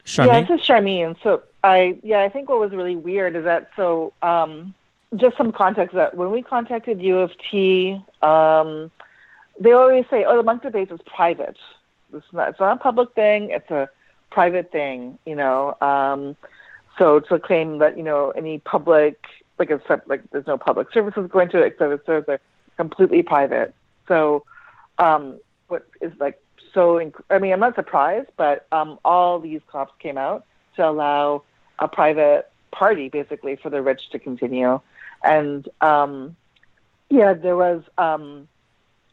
Sharmeen? 0.05 0.27
Yeah, 0.27 0.41
this 0.43 0.61
is 0.61 0.67
Sharmeen. 0.67 1.17
So 1.23 1.43
I 1.63 1.99
yeah, 2.03 2.21
I 2.21 2.29
think 2.29 2.49
what 2.49 2.61
was 2.61 2.73
really 2.73 2.97
weird 2.97 3.37
is 3.37 3.45
that 3.45 3.71
so 3.75 4.13
um, 4.23 4.75
just 5.17 5.37
some 5.37 5.53
context 5.53 5.95
that 5.95 6.15
when 6.17 6.31
we 6.31 6.43
contacted 6.43 7.01
U 7.01 7.19
of 7.19 7.33
T, 7.51 8.03
um, 8.23 8.91
they 9.59 9.73
always 9.73 10.05
say, 10.11 10.25
"Oh, 10.25 10.37
the 10.37 10.43
Munk 10.43 10.63
debates 10.63 10.93
is 10.93 11.01
private. 11.07 11.57
It's 12.13 12.27
not, 12.33 12.51
it's 12.51 12.61
not 12.61 12.77
a 12.77 12.81
public 12.81 13.15
thing. 13.15 13.51
It's 13.51 13.71
a 13.71 13.89
private 14.31 14.71
thing." 14.73 15.19
You 15.25 15.37
know, 15.37 15.75
um, 15.81 16.37
so 16.99 17.21
to 17.21 17.39
claim 17.39 17.79
that 17.79 17.97
you 17.97 18.03
know 18.03 18.31
any 18.33 18.59
public 18.59 19.17
like 19.59 19.71
except 19.71 20.09
like 20.09 20.23
there's 20.31 20.47
no 20.47 20.59
public 20.59 20.93
services 20.93 21.31
going 21.31 21.49
to 21.51 21.63
it, 21.63 21.67
except 21.67 22.09
it's 22.09 22.27
they're 22.27 22.41
completely 22.77 23.23
private. 23.23 23.75
So, 24.09 24.45
um, 24.99 25.39
what 25.69 25.87
is 26.01 26.13
like 26.19 26.41
so? 26.73 26.95
Inc- 26.95 27.23
I 27.31 27.39
mean, 27.39 27.53
I'm 27.53 27.61
not 27.61 27.75
surprised, 27.75 28.29
but 28.37 28.67
um, 28.73 28.99
all 29.05 29.39
these 29.41 29.61
cops 29.67 29.93
came 29.99 30.19
out 30.19 30.45
to 30.77 30.89
allow 30.89 31.43
a 31.79 31.89
private 31.89 32.51
party, 32.71 33.09
basically, 33.09 33.57
for 33.57 33.71
the 33.71 33.83
rich 33.83 34.11
to 34.11 34.19
continue, 34.19 34.81
and 35.23 35.69
um, 35.81 36.37
yeah, 37.11 37.35
there 37.35 37.57
was. 37.57 37.83
Um, 37.99 38.49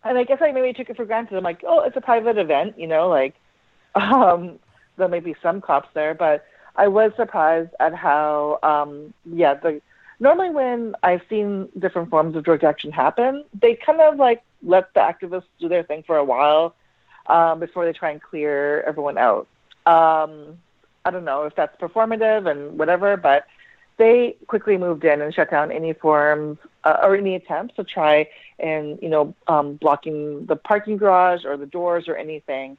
and 0.04 0.18
I 0.18 0.24
guess 0.24 0.40
I 0.42 0.52
maybe 0.52 0.74
took 0.74 0.90
it 0.90 0.96
for 0.98 1.06
granted. 1.06 1.38
I'm 1.38 1.44
like, 1.44 1.64
oh, 1.68 1.82
it's 1.82 1.96
a 1.96 2.02
private 2.02 2.38
event, 2.38 2.80
you 2.80 2.88
know, 2.88 3.08
like 3.08 3.36
um, 3.96 4.60
there 4.98 5.08
may 5.08 5.20
be 5.20 5.36
some 5.42 5.62
cops 5.62 5.90
there, 5.94 6.14
but 6.14 6.46
I 6.76 6.88
was 6.88 7.12
surprised 7.16 7.72
at 7.80 7.94
how, 7.94 8.60
um, 8.64 9.14
yeah, 9.26 9.56
the 9.56 9.82
normally 10.22 10.52
when 10.52 10.96
I've 11.04 11.24
seen 11.28 11.68
different 11.78 12.10
forms 12.10 12.36
of 12.36 12.44
direct 12.46 12.64
action 12.64 12.92
happen, 12.92 13.44
they 13.60 13.76
kind 13.76 14.00
of 14.00 14.16
like 14.18 14.44
let 14.64 14.94
the 14.94 15.02
activists 15.02 15.50
do 15.60 15.68
their 15.68 15.84
thing 15.84 16.04
for 16.04 16.16
a 16.16 16.24
while 16.24 16.76
um, 17.26 17.60
before 17.60 17.86
they 17.86 17.92
try 17.92 18.12
and 18.12 18.22
clear 18.22 18.82
everyone 18.82 19.18
out. 19.18 19.48
Um, 19.88 20.60
I 21.04 21.10
don't 21.10 21.26
know 21.26 21.44
if 21.44 21.56
that's 21.56 21.76
performative 21.82 22.50
and 22.50 22.78
whatever, 22.78 23.18
but 23.18 23.48
they 23.98 24.38
quickly 24.46 24.78
moved 24.78 25.04
in 25.04 25.22
and 25.22 25.34
shut 25.34 25.50
down 25.50 25.72
any 25.72 25.94
forms 25.94 26.60
uh, 26.84 26.98
or 27.02 27.16
any 27.16 27.36
attempts 27.36 27.76
to 27.76 27.84
try 27.84 28.28
and 28.60 29.00
you 29.02 29.10
know 29.10 29.34
um, 29.48 29.74
blocking 29.76 30.46
the 30.46 30.56
parking 30.56 30.98
garage 30.98 31.46
or 31.46 31.58
the 31.58 31.66
doors 31.66 32.08
or 32.08 32.16
anything. 32.16 32.78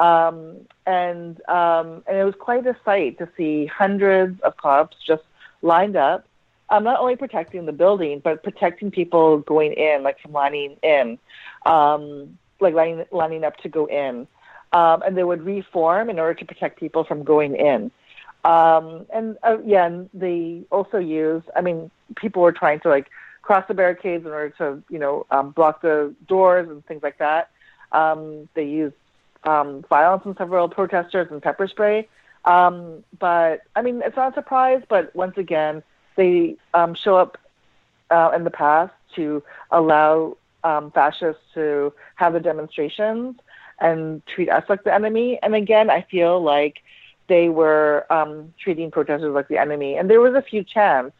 Um, 0.00 0.56
and 0.84 1.40
um, 1.48 2.02
and 2.08 2.16
it 2.16 2.24
was 2.24 2.34
quite 2.38 2.66
a 2.66 2.76
sight 2.84 3.18
to 3.18 3.28
see 3.36 3.66
hundreds 3.66 4.40
of 4.40 4.56
cops 4.56 4.96
just 5.06 5.22
lined 5.62 5.94
up 5.94 6.26
um, 6.72 6.84
not 6.84 6.98
only 6.98 7.16
protecting 7.16 7.66
the 7.66 7.72
building, 7.72 8.20
but 8.24 8.42
protecting 8.42 8.90
people 8.90 9.38
going 9.38 9.74
in, 9.74 10.02
like 10.02 10.18
from 10.20 10.32
lining 10.32 10.78
in, 10.82 11.18
um, 11.66 12.38
like 12.60 12.72
lining, 12.72 13.04
lining 13.12 13.44
up 13.44 13.58
to 13.58 13.68
go 13.68 13.86
in. 13.86 14.26
Um, 14.72 15.02
and 15.02 15.14
they 15.14 15.22
would 15.22 15.42
reform 15.42 16.08
in 16.08 16.18
order 16.18 16.32
to 16.32 16.46
protect 16.46 16.80
people 16.80 17.04
from 17.04 17.24
going 17.24 17.56
in. 17.56 17.90
Um, 18.44 19.04
and 19.12 19.36
uh, 19.42 19.58
yeah, 19.66 19.84
and 19.84 20.08
they 20.14 20.62
also 20.70 20.96
use, 20.96 21.42
I 21.54 21.60
mean, 21.60 21.90
people 22.16 22.40
were 22.40 22.52
trying 22.52 22.80
to 22.80 22.88
like 22.88 23.08
cross 23.42 23.64
the 23.68 23.74
barricades 23.74 24.24
in 24.24 24.32
order 24.32 24.54
to, 24.56 24.82
you 24.88 24.98
know, 24.98 25.26
um, 25.30 25.50
block 25.50 25.82
the 25.82 26.14
doors 26.26 26.70
and 26.70 26.84
things 26.86 27.02
like 27.02 27.18
that. 27.18 27.50
Um, 27.92 28.48
they 28.54 28.64
used 28.64 28.94
um, 29.44 29.84
violence 29.90 30.22
on 30.24 30.38
several 30.38 30.70
protesters 30.70 31.28
and 31.30 31.42
pepper 31.42 31.68
spray. 31.68 32.08
Um, 32.46 33.04
but 33.18 33.60
I 33.76 33.82
mean, 33.82 34.00
it's 34.02 34.16
not 34.16 34.32
a 34.32 34.34
surprise, 34.34 34.82
but 34.88 35.14
once 35.14 35.36
again, 35.36 35.82
they 36.16 36.56
um, 36.74 36.94
show 36.94 37.16
up 37.16 37.38
uh, 38.10 38.30
in 38.34 38.44
the 38.44 38.50
past 38.50 38.92
to 39.16 39.42
allow 39.70 40.36
um, 40.64 40.90
fascists 40.90 41.42
to 41.54 41.92
have 42.16 42.32
the 42.32 42.40
demonstrations 42.40 43.36
and 43.80 44.24
treat 44.26 44.48
us 44.48 44.64
like 44.68 44.84
the 44.84 44.94
enemy. 44.94 45.38
And 45.42 45.54
again, 45.54 45.90
I 45.90 46.02
feel 46.02 46.42
like 46.42 46.82
they 47.28 47.48
were 47.48 48.06
um, 48.10 48.52
treating 48.58 48.90
protesters 48.90 49.34
like 49.34 49.48
the 49.48 49.58
enemy. 49.58 49.96
And 49.96 50.08
there 50.08 50.20
was 50.20 50.34
a 50.34 50.42
few 50.42 50.62
chants 50.62 51.16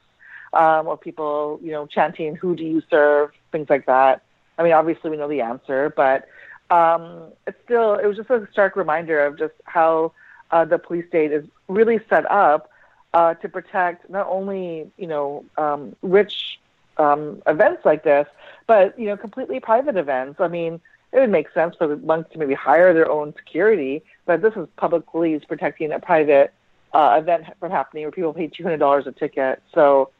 um, 0.52 0.86
of 0.86 1.00
people, 1.00 1.58
you 1.62 1.72
know, 1.72 1.86
chanting, 1.86 2.36
"Who 2.36 2.54
do 2.54 2.62
you 2.64 2.82
serve?" 2.90 3.30
things 3.52 3.68
like 3.70 3.86
that. 3.86 4.22
I 4.58 4.62
mean, 4.62 4.72
obviously 4.72 5.10
we 5.10 5.16
know 5.16 5.28
the 5.28 5.40
answer, 5.40 5.92
but 5.96 6.26
um, 6.70 7.32
it's 7.46 7.58
still 7.64 7.94
it 7.94 8.06
was 8.06 8.16
just 8.16 8.30
a 8.30 8.48
stark 8.52 8.76
reminder 8.76 9.24
of 9.24 9.38
just 9.38 9.54
how 9.64 10.12
uh, 10.50 10.64
the 10.64 10.78
police 10.78 11.06
state 11.08 11.32
is 11.32 11.44
really 11.68 12.00
set 12.08 12.30
up 12.30 12.70
uh, 13.14 13.34
to 13.34 13.48
protect 13.48 14.08
not 14.08 14.26
only 14.28 14.90
you 14.96 15.06
know 15.06 15.44
um, 15.58 15.94
rich 16.02 16.58
um, 16.96 17.42
events 17.46 17.84
like 17.84 18.04
this, 18.04 18.26
but 18.66 18.98
you 18.98 19.06
know 19.06 19.16
completely 19.16 19.60
private 19.60 19.96
events. 19.96 20.40
I 20.40 20.48
mean, 20.48 20.80
it 21.12 21.20
would 21.20 21.30
make 21.30 21.50
sense 21.52 21.76
for 21.76 21.86
the 21.86 21.96
Munks 21.96 22.30
to 22.32 22.38
maybe 22.38 22.54
hire 22.54 22.94
their 22.94 23.10
own 23.10 23.34
security, 23.34 24.02
but 24.26 24.42
this 24.42 24.54
is 24.56 24.66
public 24.76 25.06
police 25.06 25.44
protecting 25.44 25.92
a 25.92 25.98
private 25.98 26.52
uh, 26.92 27.16
event 27.20 27.44
from 27.60 27.70
happening 27.70 28.04
where 28.04 28.12
people 28.12 28.32
pay 28.32 28.48
two 28.48 28.62
hundred 28.62 28.78
dollars 28.78 29.06
a 29.06 29.12
ticket. 29.12 29.62
So, 29.74 30.10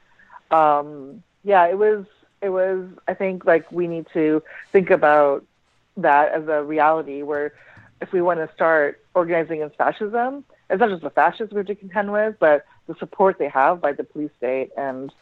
um, 0.51 1.23
yeah, 1.45 1.67
it 1.67 1.79
was 1.79 2.05
it 2.41 2.51
was. 2.51 2.87
I 3.09 3.15
think 3.15 3.45
like 3.45 3.71
we 3.73 3.87
need 3.87 4.07
to 4.13 4.43
think 4.73 4.91
about 4.91 5.45
that 5.97 6.33
as 6.33 6.49
a 6.49 6.63
reality 6.63 7.23
where 7.23 7.53
if 8.01 8.13
we 8.13 8.21
want 8.21 8.41
to 8.41 8.53
start 8.55 9.01
organizing 9.15 9.63
against 9.63 9.77
fascism, 9.77 10.45
it's 10.69 10.81
not 10.81 10.91
just 10.91 11.03
the 11.03 11.11
fascists 11.11 11.53
we 11.53 11.59
have 11.59 11.67
to 11.67 11.75
contend 11.75 12.13
with, 12.13 12.37
but 12.41 12.65
the 12.87 12.95
support 12.99 13.39
they 13.39 13.49
have 13.49 13.81
by 13.81 13.93
the 13.93 14.05
police 14.05 14.31
state. 14.39 14.71
And 14.77 15.13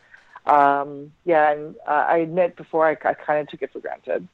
um, 0.46 1.12
yeah, 1.24 1.52
and 1.52 1.76
uh, 1.86 2.06
I 2.08 2.18
admit 2.18 2.56
before 2.56 2.86
I, 2.86 2.92
I 3.08 3.14
kind 3.14 3.40
of 3.40 3.48
took 3.48 3.62
it 3.62 3.72
for 3.72 3.80
granted. 3.80 4.26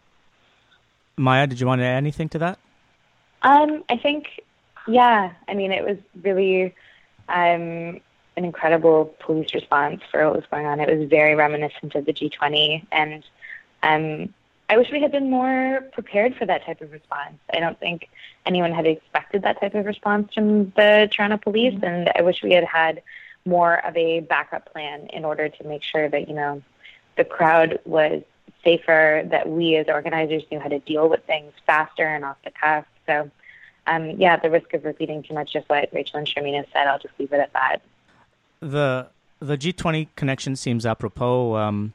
Maya, 1.16 1.46
did 1.46 1.60
you 1.60 1.66
want 1.66 1.80
to 1.80 1.84
add 1.84 1.96
anything 1.96 2.28
to 2.30 2.38
that? 2.38 2.58
Um, 3.42 3.84
I 3.88 3.96
think, 3.96 4.42
yeah. 4.86 5.32
I 5.48 5.54
mean, 5.54 5.72
it 5.72 5.84
was 5.84 5.96
really 6.22 6.74
um, 7.28 8.00
an 8.36 8.44
incredible 8.44 9.14
police 9.20 9.54
response 9.54 10.02
for 10.10 10.24
what 10.26 10.36
was 10.36 10.44
going 10.50 10.66
on. 10.66 10.80
It 10.80 10.94
was 10.94 11.08
very 11.08 11.34
reminiscent 11.34 11.94
of 11.94 12.04
the 12.04 12.12
G20, 12.12 12.86
and 12.92 13.24
um, 13.82 14.34
I 14.68 14.76
wish 14.76 14.90
we 14.90 15.00
had 15.00 15.12
been 15.12 15.30
more 15.30 15.82
prepared 15.92 16.34
for 16.36 16.44
that 16.46 16.64
type 16.64 16.80
of 16.80 16.90
response. 16.90 17.38
I 17.52 17.60
don't 17.60 17.78
think 17.78 18.08
anyone 18.44 18.72
had 18.72 18.86
expected 18.86 19.42
that 19.42 19.60
type 19.60 19.74
of 19.74 19.86
response 19.86 20.34
from 20.34 20.70
the 20.76 21.08
Toronto 21.12 21.36
police, 21.36 21.74
mm-hmm. 21.74 21.84
and 21.84 22.10
I 22.16 22.22
wish 22.22 22.42
we 22.42 22.52
had 22.52 22.64
had 22.64 23.02
more 23.44 23.76
of 23.86 23.96
a 23.96 24.20
backup 24.20 24.72
plan 24.72 25.06
in 25.12 25.24
order 25.24 25.48
to 25.48 25.64
make 25.64 25.82
sure 25.82 26.08
that 26.08 26.28
you 26.28 26.34
know 26.34 26.62
the 27.16 27.24
crowd 27.24 27.78
was 27.84 28.22
safer, 28.64 29.22
that 29.30 29.48
we 29.48 29.76
as 29.76 29.86
organizers 29.88 30.42
knew 30.50 30.58
how 30.58 30.68
to 30.68 30.80
deal 30.80 31.08
with 31.08 31.24
things 31.24 31.52
faster 31.66 32.04
and 32.04 32.24
off 32.24 32.36
the 32.44 32.50
cuff. 32.50 32.84
So, 33.06 33.30
um, 33.86 34.10
yeah, 34.10 34.34
at 34.34 34.42
the 34.42 34.50
risk 34.50 34.74
of 34.74 34.84
repeating 34.84 35.22
too 35.22 35.34
much, 35.34 35.52
just 35.52 35.68
what 35.68 35.88
Rachel 35.92 36.18
and 36.18 36.26
Sharmeen 36.26 36.64
said, 36.72 36.88
I'll 36.88 36.98
just 36.98 37.14
leave 37.18 37.32
it 37.32 37.38
at 37.38 37.52
that. 37.52 37.78
The 38.60 39.08
the 39.38 39.56
G20 39.56 40.08
connection 40.16 40.56
seems 40.56 40.84
apropos. 40.84 41.56
Um, 41.56 41.92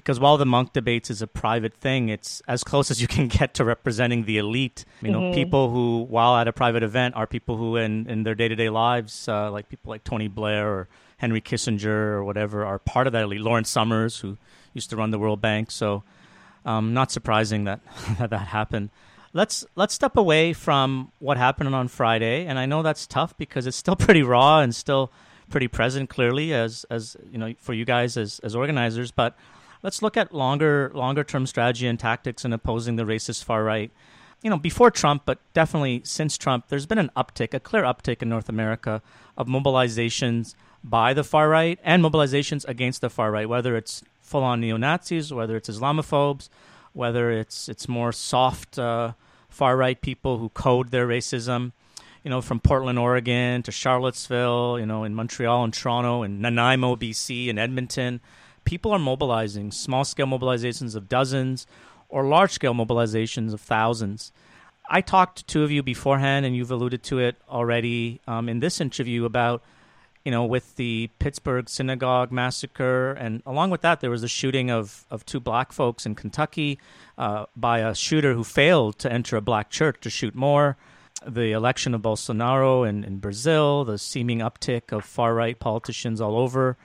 because 0.00 0.18
while 0.18 0.38
the 0.38 0.46
Munk 0.46 0.72
debates 0.72 1.10
is 1.10 1.20
a 1.20 1.26
private 1.26 1.74
thing, 1.74 2.08
it's 2.08 2.40
as 2.48 2.64
close 2.64 2.90
as 2.90 3.02
you 3.02 3.06
can 3.06 3.28
get 3.38 3.52
to 3.54 3.64
representing 3.64 4.24
the 4.24 4.38
elite. 4.38 4.86
You 5.02 5.10
know, 5.10 5.20
mm-hmm. 5.20 5.34
people 5.34 5.70
who, 5.70 6.06
while 6.08 6.36
at 6.36 6.48
a 6.48 6.54
private 6.54 6.82
event, 6.82 7.16
are 7.16 7.26
people 7.26 7.58
who, 7.58 7.76
in, 7.76 8.08
in 8.08 8.22
their 8.22 8.34
day 8.34 8.48
to 8.48 8.56
day 8.56 8.70
lives, 8.70 9.28
uh, 9.28 9.50
like 9.50 9.68
people 9.68 9.90
like 9.90 10.02
Tony 10.02 10.26
Blair 10.26 10.66
or 10.66 10.88
Henry 11.18 11.42
Kissinger 11.42 11.86
or 11.86 12.24
whatever, 12.24 12.64
are 12.64 12.78
part 12.78 13.06
of 13.06 13.12
that 13.12 13.24
elite. 13.24 13.42
Lawrence 13.42 13.68
Summers, 13.68 14.20
who 14.20 14.38
used 14.72 14.88
to 14.88 14.96
run 14.96 15.10
the 15.10 15.18
World 15.18 15.42
Bank, 15.42 15.70
so 15.70 16.02
um, 16.64 16.94
not 16.94 17.12
surprising 17.12 17.64
that, 17.64 17.80
that 18.18 18.30
that 18.30 18.48
happened. 18.48 18.88
Let's 19.34 19.66
let's 19.76 19.92
step 19.92 20.16
away 20.16 20.54
from 20.54 21.12
what 21.18 21.36
happened 21.36 21.74
on 21.74 21.88
Friday, 21.88 22.46
and 22.46 22.58
I 22.58 22.64
know 22.64 22.82
that's 22.82 23.06
tough 23.06 23.36
because 23.36 23.66
it's 23.66 23.76
still 23.76 23.96
pretty 24.06 24.22
raw 24.22 24.60
and 24.60 24.74
still 24.74 25.12
pretty 25.50 25.68
present, 25.68 26.08
clearly 26.08 26.54
as 26.54 26.86
as 26.88 27.18
you 27.30 27.36
know 27.36 27.52
for 27.58 27.74
you 27.74 27.84
guys 27.84 28.16
as 28.16 28.38
as 28.38 28.56
organizers, 28.56 29.10
but 29.10 29.36
let's 29.82 30.02
look 30.02 30.16
at 30.16 30.34
longer 30.34 30.90
longer 30.94 31.24
term 31.24 31.46
strategy 31.46 31.86
and 31.86 31.98
tactics 31.98 32.44
in 32.44 32.52
opposing 32.52 32.96
the 32.96 33.04
racist 33.04 33.44
far 33.44 33.64
right. 33.64 33.90
You 34.42 34.48
know, 34.48 34.56
before 34.56 34.90
Trump, 34.90 35.22
but 35.26 35.38
definitely 35.52 36.00
since 36.04 36.38
Trump, 36.38 36.68
there's 36.68 36.86
been 36.86 36.98
an 36.98 37.10
uptick, 37.14 37.52
a 37.52 37.60
clear 37.60 37.82
uptick 37.82 38.22
in 38.22 38.30
North 38.30 38.48
America 38.48 39.02
of 39.36 39.48
mobilizations 39.48 40.54
by 40.82 41.12
the 41.12 41.24
far 41.24 41.48
right 41.48 41.78
and 41.84 42.02
mobilizations 42.02 42.66
against 42.66 43.02
the 43.02 43.10
far 43.10 43.30
right, 43.30 43.48
whether 43.48 43.76
it's 43.76 44.02
full 44.22 44.42
on 44.42 44.60
neo 44.60 44.76
Nazis, 44.76 45.32
whether 45.32 45.56
it's 45.56 45.68
Islamophobes, 45.68 46.48
whether 46.92 47.30
it's 47.30 47.68
it's 47.68 47.88
more 47.88 48.12
soft 48.12 48.78
uh, 48.78 49.12
far 49.48 49.76
right 49.76 50.00
people 50.00 50.38
who 50.38 50.48
code 50.50 50.90
their 50.90 51.06
racism. 51.06 51.72
You 52.24 52.28
know, 52.28 52.42
from 52.42 52.60
Portland, 52.60 52.98
Oregon 52.98 53.62
to 53.62 53.72
Charlottesville, 53.72 54.78
you 54.78 54.84
know, 54.84 55.04
in 55.04 55.14
Montreal 55.14 55.64
and 55.64 55.72
Toronto 55.72 56.22
and 56.22 56.42
Nanaimo, 56.42 56.94
BC, 56.94 57.48
and 57.48 57.58
Edmonton 57.58 58.20
people 58.64 58.92
are 58.92 58.98
mobilizing 58.98 59.70
small 59.70 60.04
scale 60.04 60.26
mobilizations 60.26 60.94
of 60.94 61.08
dozens 61.08 61.66
or 62.08 62.24
large 62.24 62.50
scale 62.52 62.74
mobilizations 62.74 63.52
of 63.52 63.60
thousands. 63.60 64.32
I 64.88 65.00
talked 65.00 65.38
to 65.38 65.44
two 65.44 65.62
of 65.62 65.70
you 65.70 65.82
beforehand, 65.82 66.44
and 66.44 66.56
you've 66.56 66.70
alluded 66.70 67.02
to 67.04 67.20
it 67.20 67.36
already 67.48 68.20
um, 68.26 68.48
in 68.48 68.58
this 68.58 68.80
interview 68.80 69.24
about, 69.24 69.62
you 70.24 70.32
know, 70.32 70.44
with 70.44 70.74
the 70.74 71.10
Pittsburgh 71.20 71.68
synagogue 71.68 72.32
massacre, 72.32 73.12
and 73.12 73.40
along 73.46 73.70
with 73.70 73.82
that, 73.82 74.00
there 74.00 74.10
was 74.10 74.22
the 74.22 74.28
shooting 74.28 74.68
of, 74.68 75.06
of 75.08 75.24
two 75.24 75.38
black 75.38 75.72
folks 75.72 76.06
in 76.06 76.16
Kentucky 76.16 76.78
uh, 77.16 77.46
by 77.56 77.78
a 77.78 77.94
shooter 77.94 78.34
who 78.34 78.42
failed 78.42 78.98
to 78.98 79.12
enter 79.12 79.36
a 79.36 79.40
black 79.40 79.70
church 79.70 79.98
to 80.00 80.10
shoot 80.10 80.34
more. 80.34 80.76
The 81.24 81.52
election 81.52 81.94
of 81.94 82.02
Bolsonaro 82.02 82.88
in, 82.88 83.04
in 83.04 83.18
Brazil, 83.18 83.84
the 83.84 83.98
seeming 83.98 84.38
uptick 84.38 84.90
of 84.90 85.04
far 85.04 85.34
right 85.34 85.58
politicians 85.58 86.20
all 86.20 86.36
over 86.36 86.76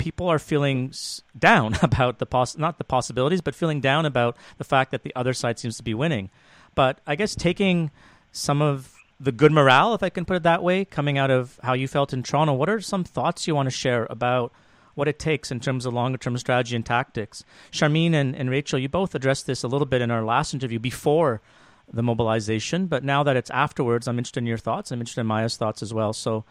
people 0.00 0.28
are 0.28 0.38
feeling 0.38 0.92
down 1.38 1.76
about 1.82 2.18
the 2.18 2.26
poss- 2.26 2.58
not 2.58 2.78
the 2.78 2.84
possibilities, 2.84 3.40
but 3.40 3.54
feeling 3.54 3.80
down 3.80 4.04
about 4.04 4.36
the 4.58 4.64
fact 4.64 4.90
that 4.90 5.04
the 5.04 5.14
other 5.14 5.32
side 5.32 5.60
seems 5.60 5.76
to 5.76 5.84
be 5.84 5.94
winning. 5.94 6.30
But 6.74 7.00
I 7.06 7.14
guess 7.14 7.36
taking 7.36 7.90
some 8.32 8.62
of 8.62 8.94
the 9.20 9.32
good 9.32 9.52
morale, 9.52 9.92
if 9.94 10.02
I 10.02 10.08
can 10.08 10.24
put 10.24 10.36
it 10.36 10.42
that 10.44 10.62
way, 10.62 10.84
coming 10.84 11.18
out 11.18 11.30
of 11.30 11.60
how 11.62 11.74
you 11.74 11.86
felt 11.86 12.12
in 12.12 12.22
Toronto, 12.22 12.54
what 12.54 12.70
are 12.70 12.80
some 12.80 13.04
thoughts 13.04 13.46
you 13.46 13.54
want 13.54 13.66
to 13.66 13.70
share 13.70 14.06
about 14.08 14.52
what 14.94 15.06
it 15.06 15.18
takes 15.18 15.50
in 15.50 15.60
terms 15.60 15.86
of 15.86 15.92
longer 15.92 16.18
term 16.18 16.36
strategy 16.38 16.74
and 16.74 16.86
tactics? 16.86 17.44
Sharmeen 17.70 18.14
and, 18.14 18.34
and 18.34 18.48
Rachel, 18.48 18.78
you 18.78 18.88
both 18.88 19.14
addressed 19.14 19.46
this 19.46 19.62
a 19.62 19.68
little 19.68 19.86
bit 19.86 20.00
in 20.00 20.10
our 20.10 20.24
last 20.24 20.54
interview 20.54 20.78
before 20.78 21.42
the 21.92 22.02
mobilization, 22.02 22.86
but 22.86 23.04
now 23.04 23.22
that 23.22 23.36
it's 23.36 23.50
afterwards, 23.50 24.08
I'm 24.08 24.16
interested 24.16 24.40
in 24.40 24.46
your 24.46 24.58
thoughts. 24.58 24.90
I'm 24.90 25.00
interested 25.00 25.20
in 25.20 25.26
Maya's 25.26 25.56
thoughts 25.56 25.82
as 25.82 25.92
well. 25.92 26.12
So, 26.12 26.44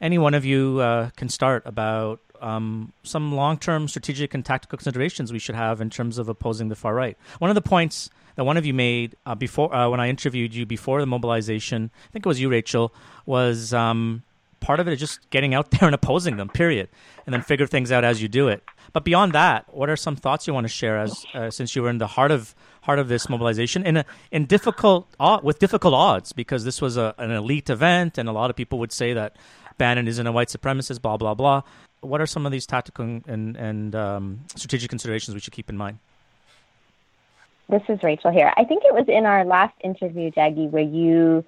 any 0.00 0.18
one 0.18 0.34
of 0.34 0.44
you 0.44 0.80
uh, 0.80 1.10
can 1.16 1.30
start 1.30 1.62
about 1.64 2.20
um, 2.40 2.92
some 3.02 3.34
long-term 3.34 3.88
strategic 3.88 4.34
and 4.34 4.44
tactical 4.44 4.76
considerations 4.76 5.32
we 5.32 5.38
should 5.38 5.54
have 5.54 5.80
in 5.80 5.90
terms 5.90 6.18
of 6.18 6.28
opposing 6.28 6.68
the 6.68 6.76
far 6.76 6.94
right. 6.94 7.16
One 7.38 7.50
of 7.50 7.54
the 7.54 7.62
points 7.62 8.10
that 8.36 8.44
one 8.44 8.56
of 8.56 8.64
you 8.64 8.74
made 8.74 9.16
uh, 9.24 9.34
before 9.34 9.74
uh, 9.74 9.88
when 9.88 10.00
I 10.00 10.08
interviewed 10.08 10.54
you 10.54 10.66
before 10.66 11.00
the 11.00 11.06
mobilization, 11.06 11.90
I 12.08 12.12
think 12.12 12.24
it 12.24 12.28
was 12.28 12.40
you, 12.40 12.48
Rachel, 12.48 12.94
was 13.24 13.74
um, 13.74 14.22
part 14.60 14.80
of 14.80 14.88
it 14.88 14.92
is 14.92 15.00
just 15.00 15.28
getting 15.30 15.54
out 15.54 15.70
there 15.72 15.86
and 15.86 15.94
opposing 15.94 16.36
them. 16.36 16.48
Period, 16.48 16.88
and 17.24 17.32
then 17.32 17.42
figure 17.42 17.66
things 17.66 17.90
out 17.90 18.04
as 18.04 18.22
you 18.22 18.28
do 18.28 18.48
it. 18.48 18.62
But 18.92 19.04
beyond 19.04 19.32
that, 19.32 19.66
what 19.74 19.90
are 19.90 19.96
some 19.96 20.16
thoughts 20.16 20.46
you 20.46 20.54
want 20.54 20.64
to 20.64 20.72
share 20.72 20.98
as 20.98 21.24
uh, 21.34 21.50
since 21.50 21.74
you 21.74 21.82
were 21.82 21.90
in 21.90 21.98
the 21.98 22.06
heart 22.06 22.30
of 22.30 22.54
heart 22.82 22.98
of 22.98 23.08
this 23.08 23.28
mobilization 23.28 23.84
in 23.84 23.96
a, 23.96 24.04
in 24.30 24.46
difficult 24.46 25.08
with 25.42 25.58
difficult 25.58 25.92
odds 25.92 26.32
because 26.32 26.64
this 26.64 26.80
was 26.80 26.96
a, 26.96 27.14
an 27.18 27.32
elite 27.32 27.68
event 27.68 28.16
and 28.16 28.28
a 28.28 28.32
lot 28.32 28.48
of 28.48 28.54
people 28.54 28.78
would 28.78 28.92
say 28.92 29.12
that 29.12 29.34
Bannon 29.76 30.06
isn't 30.06 30.26
a 30.26 30.32
white 30.32 30.48
supremacist, 30.48 31.02
blah 31.02 31.16
blah 31.16 31.34
blah 31.34 31.62
what 32.06 32.20
are 32.20 32.26
some 32.26 32.46
of 32.46 32.52
these 32.52 32.66
tactical 32.66 33.04
and, 33.26 33.56
and 33.56 33.94
um, 33.94 34.40
strategic 34.54 34.90
considerations 34.90 35.34
we 35.34 35.40
should 35.40 35.52
keep 35.52 35.68
in 35.68 35.76
mind? 35.76 35.98
This 37.68 37.82
is 37.88 38.02
Rachel 38.02 38.30
here. 38.30 38.52
I 38.56 38.64
think 38.64 38.84
it 38.84 38.94
was 38.94 39.06
in 39.08 39.26
our 39.26 39.44
last 39.44 39.74
interview, 39.82 40.30
Jaggi, 40.30 40.70
where 40.70 40.82
you 40.82 41.44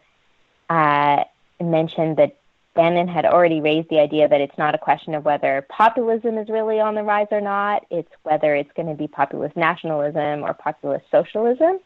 uh, 0.68 1.24
mentioned 1.60 2.16
that 2.16 2.36
Bannon 2.74 3.08
had 3.08 3.24
already 3.24 3.60
raised 3.60 3.88
the 3.88 3.98
idea 3.98 4.28
that 4.28 4.40
it's 4.40 4.56
not 4.58 4.74
a 4.74 4.78
question 4.78 5.14
of 5.14 5.24
whether 5.24 5.66
populism 5.68 6.38
is 6.38 6.48
really 6.48 6.80
on 6.80 6.94
the 6.94 7.02
rise 7.02 7.28
or 7.30 7.40
not. 7.40 7.84
It's 7.90 8.10
whether 8.22 8.54
it's 8.54 8.70
going 8.76 8.88
to 8.88 8.94
be 8.94 9.08
populist 9.08 9.56
nationalism 9.56 10.42
or 10.42 10.54
populist 10.54 11.04
socialism. 11.10 11.78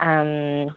Um, 0.00 0.76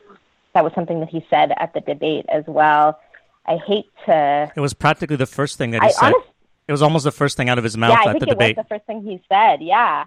that 0.54 0.64
was 0.64 0.74
something 0.74 0.99
that 0.99 1.10
he 1.10 1.26
said 1.30 1.54
at 1.58 1.74
the 1.74 1.82
debate 1.82 2.26
as 2.28 2.43
well. 2.47 2.99
I 3.45 3.58
hate 3.66 3.86
to. 4.06 4.52
It 4.56 4.60
was 4.60 4.74
practically 4.74 5.16
the 5.16 5.26
first 5.26 5.58
thing 5.58 5.72
that 5.72 5.82
he 5.82 5.88
I 5.88 5.91
said. 5.91 6.14
Honest, 6.14 6.30
it 6.72 6.76
was 6.80 6.82
almost 6.82 7.03
the 7.03 7.11
first 7.11 7.36
thing 7.38 7.49
out 7.49 7.57
of 7.57 7.63
his 7.63 7.78
mouth 7.78 7.99
yeah, 8.03 8.11
at 8.11 8.19
the 8.19 8.26
debate. 8.26 8.30
Yeah, 8.30 8.34
I 8.34 8.38
think 8.38 8.57
it 8.57 8.57
was 8.57 8.65
the 8.65 8.76
first 8.76 8.86
thing 8.88 9.03
he 9.03 9.22
said. 9.28 9.61
Yeah, 9.61 10.05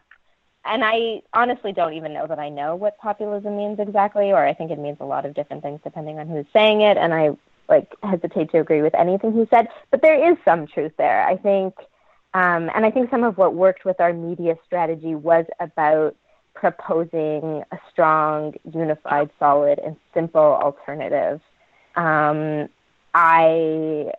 and 0.64 0.82
I 0.82 1.22
honestly 1.32 1.72
don't 1.72 1.94
even 1.94 2.12
know 2.12 2.26
that 2.26 2.38
I 2.38 2.48
know 2.48 2.74
what 2.74 2.96
populism 2.98 3.56
means 3.56 3.78
exactly, 3.78 4.32
or 4.32 4.44
I 4.44 4.54
think 4.54 4.70
it 4.70 4.78
means 4.78 4.98
a 5.00 5.04
lot 5.04 5.26
of 5.26 5.34
different 5.34 5.62
things 5.62 5.80
depending 5.84 6.18
on 6.18 6.26
who's 6.26 6.46
saying 6.52 6.80
it. 6.80 6.96
And 6.96 7.12
I 7.12 7.36
like 7.68 7.92
hesitate 8.02 8.50
to 8.52 8.60
agree 8.60 8.82
with 8.82 8.94
anything 8.94 9.32
he 9.32 9.46
said, 9.54 9.68
but 9.90 10.02
there 10.02 10.18
is 10.30 10.36
some 10.44 10.66
truth 10.66 10.92
there. 10.96 11.20
I 11.26 11.36
think 11.36 11.74
Um, 12.34 12.68
and 12.74 12.84
I 12.84 12.90
think 12.90 13.10
some 13.10 13.22
of 13.22 13.38
what 13.38 13.54
worked 13.54 13.84
with 13.84 14.00
our 14.00 14.12
media 14.12 14.56
strategy 14.66 15.14
was 15.14 15.46
about 15.60 16.16
proposing 16.54 17.62
a 17.70 17.78
strong, 17.90 18.54
unified, 18.72 19.30
solid, 19.38 19.78
and 19.78 19.96
simple 20.12 20.40
alternative. 20.66 21.40
Um, 21.94 22.68
I 23.14 24.10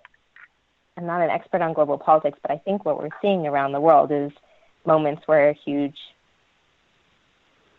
am 0.97 1.05
not 1.05 1.21
an 1.21 1.29
expert 1.29 1.61
on 1.61 1.73
global 1.73 1.97
politics, 1.97 2.39
but 2.41 2.51
I 2.51 2.57
think 2.57 2.85
what 2.85 3.01
we're 3.01 3.09
seeing 3.21 3.45
around 3.47 3.71
the 3.71 3.81
world 3.81 4.11
is 4.11 4.31
moments 4.85 5.23
where 5.25 5.53
huge 5.53 5.97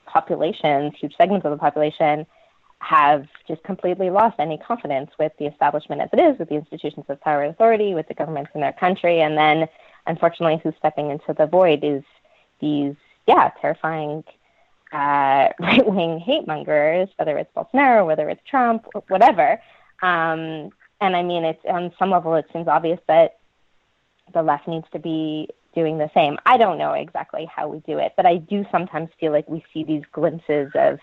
populations, 0.07 0.95
huge 0.99 1.15
segments 1.17 1.45
of 1.45 1.51
the 1.51 1.59
population, 1.59 2.27
have 2.79 3.27
just 3.49 3.63
completely 3.65 4.11
lost 4.11 4.37
any 4.39 4.59
confidence 4.59 5.11
with 5.19 5.33
the 5.39 5.47
establishment 5.47 6.01
as 6.03 6.11
it 6.13 6.21
is, 6.21 6.39
with 6.39 6.49
the 6.49 6.55
institutions 6.55 7.07
of 7.09 7.21
power 7.21 7.43
and 7.43 7.55
authority, 7.55 7.95
with 7.95 8.07
the 8.09 8.15
governments 8.15 8.51
in 8.55 8.61
their 8.61 8.73
country, 8.73 9.21
and 9.21 9.37
then 9.37 9.67
unfortunately 10.07 10.61
who's 10.63 10.75
stepping 10.79 11.11
into 11.11 11.33
the 11.37 11.47
void 11.47 11.81
is 11.83 12.03
these, 12.61 12.95
yeah, 13.27 13.51
terrifying 13.61 14.23
uh, 14.93 15.49
right 15.61 15.87
wing 15.87 16.19
hate 16.21 16.47
mongers, 16.47 17.09
whether 17.17 17.39
it's 17.39 17.51
Bolsonaro, 17.57 18.07
whether 18.07 18.29
it's 18.29 18.43
Trump, 18.49 18.87
whatever. 19.09 19.61
Um, 20.03 20.71
and 21.01 21.17
I 21.17 21.23
mean, 21.23 21.45
it's 21.45 21.65
on 21.69 21.93
some 21.99 22.11
level, 22.11 22.35
it 22.35 22.47
seems 22.53 22.69
obvious 22.69 23.01
that 23.09 23.39
the 24.33 24.43
left 24.43 24.67
needs 24.67 24.87
to 24.93 24.99
be 24.99 25.49
doing 25.75 25.99
the 25.99 26.11
same. 26.15 26.39
I 26.47 26.57
don't 26.57 26.79
know 26.79 26.93
exactly 26.93 27.49
how 27.55 27.69
we 27.69 27.81
do 27.81 27.99
it, 27.99 28.15
but 28.17 28.27
I 28.27 28.37
do 28.37 28.65
sometimes 28.73 29.11
feel 29.21 29.33
like 29.33 29.49
we 29.49 29.65
see 29.73 29.85
these 29.85 30.03
glimpses 30.13 30.71
of 30.75 30.99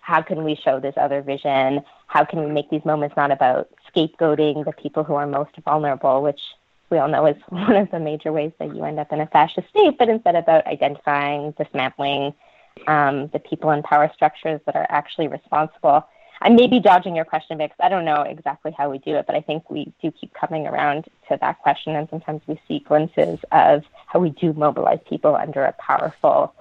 how 0.00 0.22
can 0.22 0.44
we 0.44 0.54
show 0.54 0.80
this 0.80 0.94
other 0.96 1.20
vision? 1.20 1.82
How 2.06 2.24
can 2.24 2.42
we 2.44 2.50
make 2.50 2.70
these 2.70 2.84
moments 2.84 3.16
not 3.16 3.30
about 3.30 3.68
scapegoating 3.92 4.64
the 4.64 4.72
people 4.72 5.04
who 5.04 5.14
are 5.14 5.26
most 5.26 5.50
vulnerable, 5.64 6.22
which 6.22 6.40
we 6.90 6.98
all 6.98 7.08
know 7.08 7.26
is 7.26 7.36
one 7.48 7.76
of 7.76 7.90
the 7.90 8.00
major 8.00 8.32
ways 8.32 8.52
that 8.58 8.74
you 8.74 8.84
end 8.84 8.98
up 8.98 9.12
in 9.12 9.20
a 9.20 9.26
fascist 9.26 9.68
state, 9.68 9.98
but 9.98 10.08
instead 10.08 10.36
about 10.36 10.66
identifying, 10.66 11.52
dismantling 11.58 12.32
um, 12.86 13.28
the 13.32 13.38
people 13.38 13.70
in 13.70 13.82
power 13.82 14.10
structures 14.14 14.60
that 14.66 14.76
are 14.76 14.86
actually 14.88 15.28
responsible. 15.28 16.06
I 16.46 16.48
may 16.48 16.68
be 16.68 16.78
dodging 16.78 17.16
your 17.16 17.24
question 17.24 17.58
because 17.58 17.76
I 17.80 17.88
don't 17.88 18.04
know 18.04 18.22
exactly 18.22 18.70
how 18.70 18.88
we 18.88 18.98
do 18.98 19.16
it, 19.16 19.26
but 19.26 19.34
I 19.34 19.40
think 19.40 19.68
we 19.68 19.92
do 20.00 20.12
keep 20.12 20.32
coming 20.32 20.68
around 20.68 21.06
to 21.28 21.36
that 21.40 21.58
question, 21.58 21.96
and 21.96 22.08
sometimes 22.08 22.40
we 22.46 22.60
see 22.68 22.78
glimpses 22.78 23.40
of 23.50 23.82
how 24.06 24.20
we 24.20 24.30
do 24.30 24.52
mobilize 24.52 25.00
people 25.08 25.34
under 25.34 25.64
a 25.64 25.72
powerful 25.72 26.54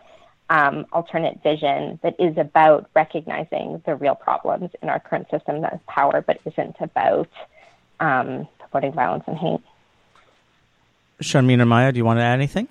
um, 0.49 0.87
alternate 0.91 1.43
vision 1.43 1.99
that 2.01 2.15
is 2.19 2.35
about 2.35 2.89
recognizing 2.95 3.79
the 3.85 3.93
real 3.93 4.15
problems 4.15 4.71
in 4.81 4.89
our 4.89 4.99
current 4.99 5.29
system 5.29 5.63
of 5.63 5.85
power, 5.85 6.23
but 6.25 6.39
isn't 6.45 6.77
about 6.79 7.29
um, 7.99 8.47
supporting 8.63 8.91
violence 8.91 9.25
and 9.27 9.37
hate. 9.37 9.61
Sharmeen 11.21 11.61
or 11.61 11.65
Maya, 11.65 11.91
do 11.91 11.99
you 11.99 12.05
want 12.05 12.17
to 12.17 12.23
add 12.23 12.33
anything? 12.33 12.67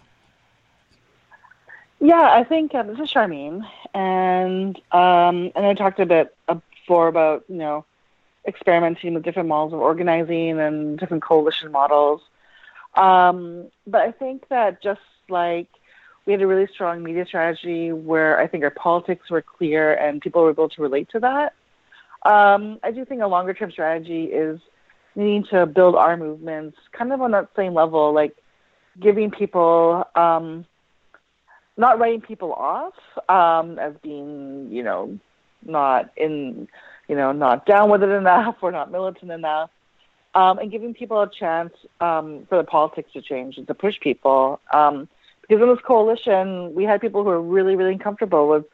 Yeah, 2.01 2.29
I 2.33 2.43
think 2.43 2.75
uh, 2.75 2.83
this 2.83 2.99
is 2.99 3.13
Sharmeen, 3.13 3.65
and 3.95 4.77
um, 4.91 5.53
and 5.55 5.65
I 5.65 5.75
talked 5.75 6.01
a 6.01 6.07
bit 6.07 6.37
before 6.85 7.09
about 7.09 7.45
you 7.49 7.57
know 7.57 7.85
experimenting 8.47 9.15
with 9.15 9.23
different 9.23 9.49
models 9.49 9.73
of 9.73 9.81
organizing 9.81 10.61
and 10.61 10.99
different 10.99 11.23
coalition 11.23 11.73
models. 11.73 12.21
Um, 12.95 13.71
but 13.87 14.03
I 14.03 14.13
think 14.13 14.49
that 14.49 14.83
just 14.83 15.01
like 15.29 15.69
we 16.27 16.33
had 16.33 16.43
a 16.43 16.47
really 16.47 16.69
strong 16.73 17.03
media 17.03 17.25
strategy 17.27 17.93
where 17.93 18.39
I 18.39 18.47
think 18.47 18.65
our 18.65 18.71
politics 18.71 19.31
were 19.31 19.43
clear 19.43 19.95
and 19.95 20.21
people 20.21 20.43
were 20.43 20.51
able 20.51 20.69
to 20.69 20.83
relate 20.83 21.09
to 21.11 21.21
that. 21.21 21.55
Um, 22.25 22.79
I 22.83 22.91
do 22.91 23.05
think 23.05 23.21
a 23.23 23.27
longer 23.27 23.53
term 23.53 23.71
strategy 23.71 24.25
is 24.25 24.61
needing 25.15 25.45
to 25.51 25.67
build 25.67 25.95
our 25.95 26.17
movements 26.17 26.77
kind 26.93 27.13
of 27.13 27.21
on 27.21 27.33
that 27.33 27.49
same 27.57 27.75
level, 27.75 28.13
like 28.13 28.37
giving 29.01 29.31
people, 29.31 30.05
um, 30.15 30.65
not 31.77 31.99
writing 31.99 32.21
people 32.21 32.53
off 32.53 32.95
um, 33.29 33.79
as 33.79 33.95
being, 34.03 34.69
you 34.71 34.83
know, 34.83 35.19
not 35.67 36.11
in, 36.17 36.69
you 37.09 37.17
know, 37.17 37.33
not 37.33 37.67
down 37.67 37.91
with 37.91 38.03
it 38.03 38.11
enough 38.11 38.57
or 38.63 38.73
not 38.73 38.91
militant 38.91 39.31
enough, 39.31 39.71
um, 40.35 40.59
and 40.59 40.71
giving 40.71 40.95
people 40.95 41.21
a 41.23 41.31
chance 41.31 41.73
um, 42.01 42.47
for 42.49 42.59
the 42.59 42.65
politics 42.65 43.13
to 43.13 43.23
change 43.23 43.59
and 43.59 43.67
to 43.67 43.75
push 43.75 43.99
people. 44.01 44.61
Um, 44.73 45.09
because 45.43 45.63
in 45.63 45.69
this 45.69 45.85
coalition, 45.85 46.75
we 46.75 46.85
had 46.85 47.01
people 47.01 47.23
who 47.23 47.29
were 47.29 47.43
really, 47.43 47.77
really 47.77 47.93
uncomfortable 47.93 48.49
with 48.49 48.65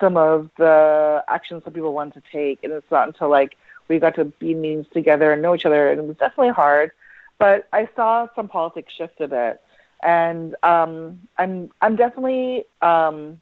some 0.00 0.16
of 0.16 0.50
the 0.58 1.24
actions 1.28 1.62
that 1.64 1.72
people 1.72 1.92
wanted 1.92 2.14
to 2.14 2.22
take, 2.32 2.62
and 2.64 2.72
it's 2.72 2.90
not 2.90 3.06
until 3.06 3.30
like 3.30 3.56
we 3.88 3.98
got 3.98 4.14
to 4.16 4.24
be 4.24 4.54
meetings 4.54 4.86
together 4.92 5.32
and 5.32 5.40
know 5.40 5.54
each 5.54 5.64
other, 5.64 5.90
and 5.90 6.00
it 6.00 6.06
was 6.06 6.16
definitely 6.16 6.52
hard. 6.52 6.90
But 7.38 7.68
I 7.72 7.88
saw 7.94 8.26
some 8.34 8.48
politics 8.48 8.92
shift 8.92 9.20
a 9.20 9.28
bit, 9.28 9.60
and 10.02 10.56
um, 10.62 11.20
I'm 11.38 11.70
I'm 11.80 11.96
definitely 11.96 12.64
um, 12.82 13.40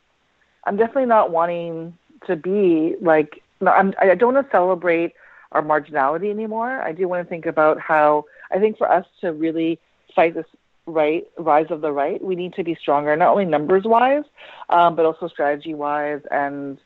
I'm 0.65 0.77
definitely 0.77 1.07
not 1.07 1.31
wanting 1.31 1.97
to 2.27 2.37
be 2.37 2.97
like 3.01 3.43
I'm, 3.67 3.95
I 4.01 4.15
don't 4.15 4.35
want 4.35 4.47
to 4.47 4.51
celebrate 4.51 5.15
our 5.53 5.63
marginality 5.63 6.31
anymore. 6.31 6.83
I 6.83 6.93
do 6.93 7.09
want 7.09 7.25
to 7.25 7.29
think 7.29 7.47
about 7.47 7.81
how 7.81 8.25
I 8.53 8.59
think 8.59 8.77
for 8.77 8.91
us 8.91 9.07
to 9.21 9.33
really 9.33 9.79
fight 10.15 10.35
this 10.35 10.47
right 10.87 11.27
rise 11.39 11.67
of 11.71 11.81
the 11.81 11.93
right, 11.93 12.23
we 12.23 12.35
need 12.35 12.55
to 12.55 12.65
be 12.65 12.75
stronger, 12.75 13.17
not 13.17 13.31
only 13.31 13.45
numbers 13.45 13.85
wise, 13.85 14.25
um, 14.69 14.97
but 14.97 15.07
also 15.07 15.29
strategy 15.29 15.75
wise, 15.75 16.21
and 16.31 16.79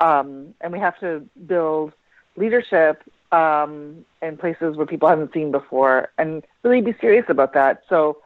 um, 0.00 0.54
and 0.60 0.72
we 0.72 0.78
have 0.78 0.98
to 1.00 1.22
build 1.46 1.92
leadership 2.36 3.02
um, 3.32 4.04
in 4.20 4.36
places 4.36 4.76
where 4.76 4.86
people 4.86 5.08
haven't 5.08 5.32
seen 5.32 5.50
before, 5.50 6.08
and 6.18 6.44
really 6.62 6.82
be 6.82 6.94
serious 7.00 7.24
about 7.28 7.54
that. 7.54 7.82
So, 7.88 8.18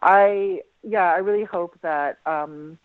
I 0.00 0.62
yeah, 0.82 1.12
I 1.12 1.18
really 1.18 1.44
hope 1.44 1.76
that 1.82 2.18
um, 2.24 2.78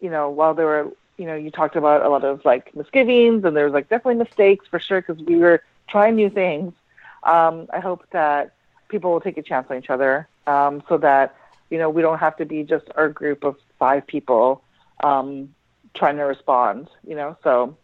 you 0.00 0.10
know 0.10 0.30
while 0.30 0.54
there 0.54 0.66
were 0.66 0.90
you 1.18 1.26
know 1.26 1.34
you 1.34 1.50
talked 1.50 1.76
about 1.76 2.04
a 2.04 2.08
lot 2.08 2.24
of 2.24 2.42
like 2.44 2.74
misgivings 2.74 3.44
and 3.44 3.54
there 3.54 3.64
was 3.64 3.74
like 3.74 3.88
definitely 3.88 4.14
mistakes 4.14 4.66
for 4.70 4.78
sure 4.78 5.02
because 5.02 5.22
we 5.24 5.36
were 5.36 5.62
trying 5.88 6.14
new 6.14 6.30
things. 6.30 6.72
Um, 7.24 7.66
I 7.72 7.80
hope 7.80 8.04
that 8.12 8.54
people 8.88 9.10
will 9.10 9.20
take 9.20 9.36
a 9.36 9.42
chance 9.42 9.66
on 9.68 9.76
each 9.76 9.90
other 9.90 10.28
um, 10.46 10.82
so 10.88 10.96
that 10.98 11.34
you 11.70 11.78
know 11.78 11.90
we 11.90 12.00
don't 12.00 12.18
have 12.18 12.36
to 12.38 12.46
be 12.46 12.62
just 12.62 12.86
our 12.94 13.08
group 13.08 13.44
of 13.44 13.56
five 13.78 14.06
people 14.06 14.62
um, 15.02 15.52
trying 15.94 16.16
to 16.16 16.22
respond. 16.22 16.88
You 17.06 17.16
know, 17.16 17.36
so 17.42 17.76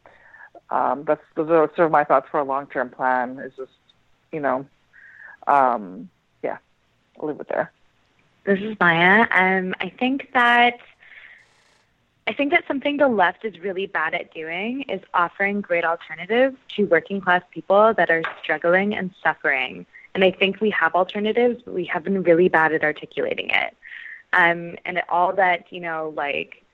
um, 0.71 1.05
that's 1.05 1.23
those 1.35 1.51
are 1.51 1.71
sort 1.75 1.87
of 1.87 1.91
my 1.91 2.05
thoughts 2.05 2.29
for 2.31 2.39
a 2.39 2.45
long 2.45 2.69
term 2.69 2.89
plan. 2.89 3.41
Is 3.41 3.53
just 3.57 3.73
you 4.33 4.41
know, 4.41 4.65
um, 5.49 6.09
yeah, 6.43 6.59
I'll 7.21 7.29
leave 7.29 7.41
it 7.41 7.49
there. 7.49 7.73
This 8.45 8.61
is 8.61 8.77
Maya. 8.79 9.27
Um, 9.33 9.75
I 9.81 9.89
think 9.89 10.31
that. 10.35 10.79
I 12.27 12.33
think 12.33 12.53
that 12.53 12.65
something 12.67 12.97
the 12.97 13.09
left 13.09 13.45
is 13.45 13.59
really 13.61 13.87
bad 13.87 14.15
at 14.15 14.33
doing 14.33 14.83
is 14.83 15.03
offering 15.13 15.61
great 15.61 15.85
alternatives 15.85 16.57
to 16.77 16.85
working 16.85 17.21
class 17.21 17.43
people 17.51 17.93
that 17.95 18.11
are 18.11 18.23
struggling 18.43 18.95
and 18.95 19.11
suffering. 19.23 19.85
And 20.15 20.25
I 20.25 20.31
think 20.31 20.61
we 20.61 20.71
have 20.71 20.95
alternatives, 20.95 21.63
but 21.65 21.75
we 21.75 21.85
have 21.87 22.05
been 22.05 22.23
really 22.23 22.49
bad 22.49 22.73
at 22.73 22.83
articulating 22.83 23.51
it. 23.51 23.77
Um, 24.33 24.77
and 24.85 25.03
all 25.09 25.35
that, 25.35 25.71
you 25.71 25.81
know, 25.81 26.15
like 26.17 26.65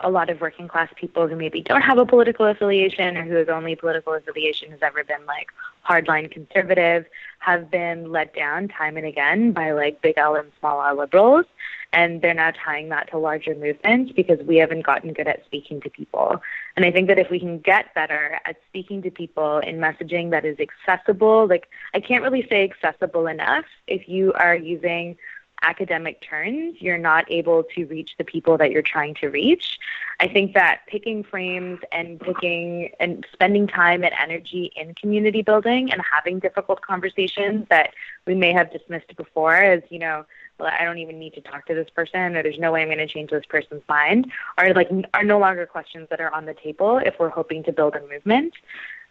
a 0.00 0.10
lot 0.10 0.30
of 0.30 0.40
working 0.40 0.68
class 0.68 0.88
people 0.96 1.26
who 1.26 1.36
maybe 1.36 1.62
don't 1.62 1.82
have 1.82 1.98
a 1.98 2.06
political 2.06 2.46
affiliation 2.46 3.16
or 3.16 3.24
whose 3.24 3.48
only 3.48 3.76
political 3.76 4.14
affiliation 4.14 4.70
has 4.70 4.80
ever 4.82 5.04
been 5.04 5.24
like 5.26 5.48
hardline 5.88 6.30
conservative 6.30 7.06
have 7.38 7.70
been 7.70 8.10
let 8.10 8.34
down 8.34 8.68
time 8.68 8.96
and 8.96 9.06
again 9.06 9.52
by 9.52 9.72
like 9.72 10.00
big 10.00 10.16
L 10.16 10.36
and 10.36 10.50
small 10.58 10.82
L 10.82 10.96
liberals. 10.96 11.46
And 11.92 12.22
they're 12.22 12.34
now 12.34 12.52
tying 12.52 12.88
that 12.90 13.10
to 13.10 13.18
larger 13.18 13.54
movements 13.54 14.12
because 14.12 14.38
we 14.46 14.56
haven't 14.56 14.86
gotten 14.86 15.12
good 15.12 15.26
at 15.26 15.44
speaking 15.44 15.80
to 15.80 15.90
people. 15.90 16.40
And 16.76 16.84
I 16.84 16.92
think 16.92 17.08
that 17.08 17.18
if 17.18 17.30
we 17.30 17.40
can 17.40 17.58
get 17.58 17.92
better 17.94 18.38
at 18.46 18.56
speaking 18.68 19.02
to 19.02 19.10
people 19.10 19.58
in 19.58 19.78
messaging 19.78 20.30
that 20.30 20.44
is 20.44 20.56
accessible, 20.60 21.48
like 21.48 21.68
I 21.92 22.00
can't 22.00 22.22
really 22.22 22.46
say 22.48 22.62
accessible 22.62 23.26
enough 23.26 23.64
if 23.86 24.08
you 24.08 24.32
are 24.34 24.54
using 24.54 25.16
academic 25.62 26.20
terms, 26.20 26.76
you're 26.80 26.98
not 26.98 27.30
able 27.30 27.64
to 27.74 27.84
reach 27.86 28.12
the 28.18 28.24
people 28.24 28.56
that 28.58 28.70
you're 28.70 28.82
trying 28.82 29.14
to 29.16 29.28
reach. 29.28 29.78
I 30.18 30.28
think 30.28 30.54
that 30.54 30.80
picking 30.86 31.24
frames 31.24 31.80
and 31.92 32.20
picking 32.20 32.90
and 33.00 33.26
spending 33.32 33.66
time 33.66 34.04
and 34.04 34.12
energy 34.20 34.72
in 34.76 34.94
community 34.94 35.42
building 35.42 35.92
and 35.92 36.02
having 36.02 36.38
difficult 36.38 36.80
conversations 36.82 37.66
that 37.70 37.94
we 38.26 38.34
may 38.34 38.52
have 38.52 38.72
dismissed 38.72 39.16
before 39.16 39.54
as, 39.54 39.82
you 39.88 39.98
know, 39.98 40.24
well, 40.58 40.70
I 40.78 40.84
don't 40.84 40.98
even 40.98 41.18
need 41.18 41.34
to 41.34 41.40
talk 41.40 41.66
to 41.66 41.74
this 41.74 41.88
person 41.90 42.36
or 42.36 42.42
there's 42.42 42.58
no 42.58 42.72
way 42.72 42.82
I'm 42.82 42.88
going 42.88 42.98
to 42.98 43.06
change 43.06 43.30
this 43.30 43.46
person's 43.48 43.82
mind 43.88 44.30
are 44.58 44.74
like 44.74 44.90
are 45.14 45.24
no 45.24 45.38
longer 45.38 45.64
questions 45.66 46.06
that 46.10 46.20
are 46.20 46.32
on 46.34 46.44
the 46.44 46.54
table 46.54 46.98
if 46.98 47.14
we're 47.18 47.30
hoping 47.30 47.62
to 47.64 47.72
build 47.72 47.96
a 47.96 48.06
movement 48.06 48.52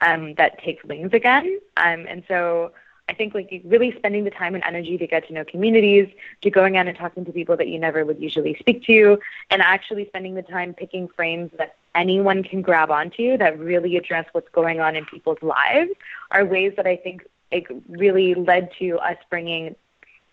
um, 0.02 0.36
that 0.36 0.60
takes 0.60 0.84
wings 0.84 1.12
again. 1.14 1.60
Um, 1.78 2.06
and 2.08 2.24
so 2.28 2.72
I 3.10 3.14
think 3.14 3.34
like 3.34 3.62
really 3.66 3.94
spending 3.98 4.24
the 4.24 4.30
time 4.30 4.54
and 4.54 4.64
energy 4.64 4.96
to 5.00 5.08
get 5.08 5.28
to 5.28 5.34
know 5.34 5.44
communities, 5.44 6.08
to 6.44 6.52
going 6.52 6.78
out 6.78 6.88
and 6.88 6.96
talking 6.96 7.26
to 7.26 7.32
people 7.32 7.58
that 7.58 7.68
you 7.68 7.80
never 7.80 8.06
would 8.06 8.22
usually 8.22 8.56
speak 8.60 8.84
to, 8.86 9.20
and 9.50 9.64
actually 9.64 10.06
spending 10.06 10.36
the 10.36 10.44
time 10.44 10.76
picking 10.76 11.08
frames 11.08 11.50
that 11.58 11.76
anyone 11.96 12.44
can 12.44 12.62
grab 12.62 12.92
onto 12.92 13.36
that 13.38 13.58
really 13.58 13.98
address 13.98 14.28
what's 14.34 14.50
going 14.50 14.80
on 14.80 14.96
in 14.96 15.06
people's 15.06 15.42
lives 15.42 15.90
are 16.30 16.46
ways 16.46 16.74
that 16.78 16.86
I 16.86 16.98
think 16.98 17.28
it 17.50 17.66
really 17.90 18.36
led 18.36 18.70
to 18.78 19.00
us 19.00 19.18
bringing 19.32 19.76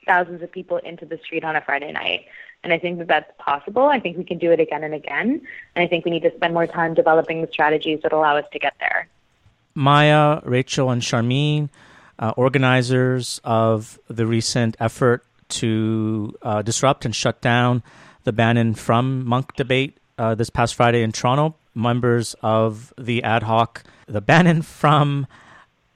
thousands 0.06 0.42
of 0.42 0.52
people 0.52 0.76
into 0.76 1.06
the 1.06 1.16
street 1.24 1.44
on 1.44 1.56
a 1.56 1.62
Friday 1.62 1.90
night. 1.92 2.26
And 2.62 2.74
I 2.74 2.78
think 2.78 2.98
that 2.98 3.08
that's 3.08 3.32
possible. 3.38 3.86
I 3.86 4.00
think 4.00 4.18
we 4.18 4.24
can 4.24 4.36
do 4.36 4.52
it 4.52 4.60
again 4.60 4.84
and 4.84 4.92
again. 4.92 5.40
And 5.74 5.82
I 5.82 5.86
think 5.86 6.04
we 6.04 6.10
need 6.10 6.24
to 6.24 6.34
spend 6.36 6.52
more 6.52 6.66
time 6.66 6.92
developing 6.92 7.40
the 7.40 7.48
strategies 7.50 8.00
that 8.02 8.12
allow 8.12 8.36
us 8.36 8.44
to 8.52 8.58
get 8.58 8.74
there. 8.80 9.08
Maya, 9.74 10.40
Rachel, 10.44 10.90
and 10.90 11.00
Sharmeen, 11.00 11.68
uh, 12.18 12.32
organizers 12.36 13.40
of 13.44 13.98
the 14.08 14.26
recent 14.26 14.76
effort 14.80 15.24
to 15.48 16.34
uh, 16.42 16.62
disrupt 16.62 17.04
and 17.04 17.14
shut 17.14 17.40
down 17.40 17.82
the 18.24 18.32
Bannon 18.32 18.74
Frum 18.74 19.24
Munk 19.26 19.54
debate 19.54 19.98
uh, 20.18 20.34
this 20.34 20.50
past 20.50 20.74
Friday 20.74 21.02
in 21.02 21.12
Toronto, 21.12 21.56
members 21.74 22.34
of 22.42 22.92
the 22.98 23.22
ad 23.22 23.44
hoc, 23.44 23.84
the 24.06 24.20
Bannon 24.20 24.62
Frum 24.62 25.26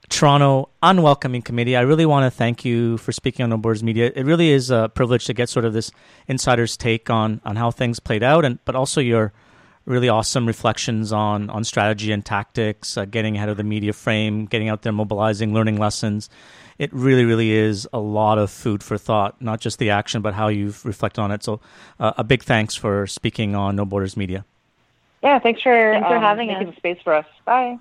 Toronto 0.08 0.68
Unwelcoming 0.82 1.42
Committee. 1.42 1.76
I 1.76 1.82
really 1.82 2.04
want 2.04 2.30
to 2.30 2.36
thank 2.36 2.64
you 2.64 2.98
for 2.98 3.12
speaking 3.12 3.44
on 3.44 3.50
No 3.50 3.56
Borders 3.56 3.82
Media. 3.82 4.12
It 4.14 4.26
really 4.26 4.50
is 4.50 4.70
a 4.70 4.90
privilege 4.92 5.24
to 5.26 5.32
get 5.32 5.48
sort 5.48 5.64
of 5.64 5.72
this 5.72 5.90
insider's 6.26 6.76
take 6.76 7.08
on 7.08 7.40
on 7.44 7.56
how 7.56 7.70
things 7.70 8.00
played 8.00 8.22
out, 8.22 8.44
and 8.44 8.58
but 8.64 8.74
also 8.74 9.00
your 9.00 9.32
really 9.91 10.09
awesome 10.09 10.47
reflections 10.47 11.12
on 11.12 11.51
on 11.51 11.64
strategy 11.64 12.12
and 12.12 12.24
tactics, 12.24 12.97
uh, 12.97 13.05
getting 13.05 13.36
ahead 13.36 13.49
of 13.49 13.57
the 13.57 13.64
media 13.64 13.93
frame, 13.93 14.47
getting 14.47 14.68
out 14.68 14.82
there, 14.82 14.93
mobilizing, 14.93 15.53
learning 15.53 15.76
lessons. 15.76 16.30
It 16.78 16.91
really, 16.95 17.26
really 17.26 17.51
is 17.51 17.86
a 17.93 17.99
lot 17.99 18.38
of 18.38 18.51
food 18.51 18.82
for 18.82 18.97
thought, 18.97 19.43
not 19.43 19.61
just 19.61 19.78
the 19.78 19.91
action, 19.91 20.22
but 20.22 20.32
how 20.32 20.49
you've 20.49 20.82
reflected 20.86 21.20
on 21.20 21.30
it. 21.30 21.43
So, 21.43 21.61
uh, 21.99 22.12
a 22.16 22.24
big 22.24 22.43
thanks 22.43 22.74
for 22.74 23.07
speaking 23.07 23.55
on 23.55 23.76
No 23.76 23.84
Borders 23.84 24.16
Media. 24.16 24.47
Yeah, 25.22 25.38
thanks 25.38 25.61
for 25.61 25.93
thanks 25.93 26.09
for 26.09 26.16
um, 26.16 26.22
having 26.22 26.47
making 26.47 26.68
us. 26.68 26.76
space 26.76 26.99
for 27.05 27.12
us. 27.12 27.26
Bye. 27.45 27.78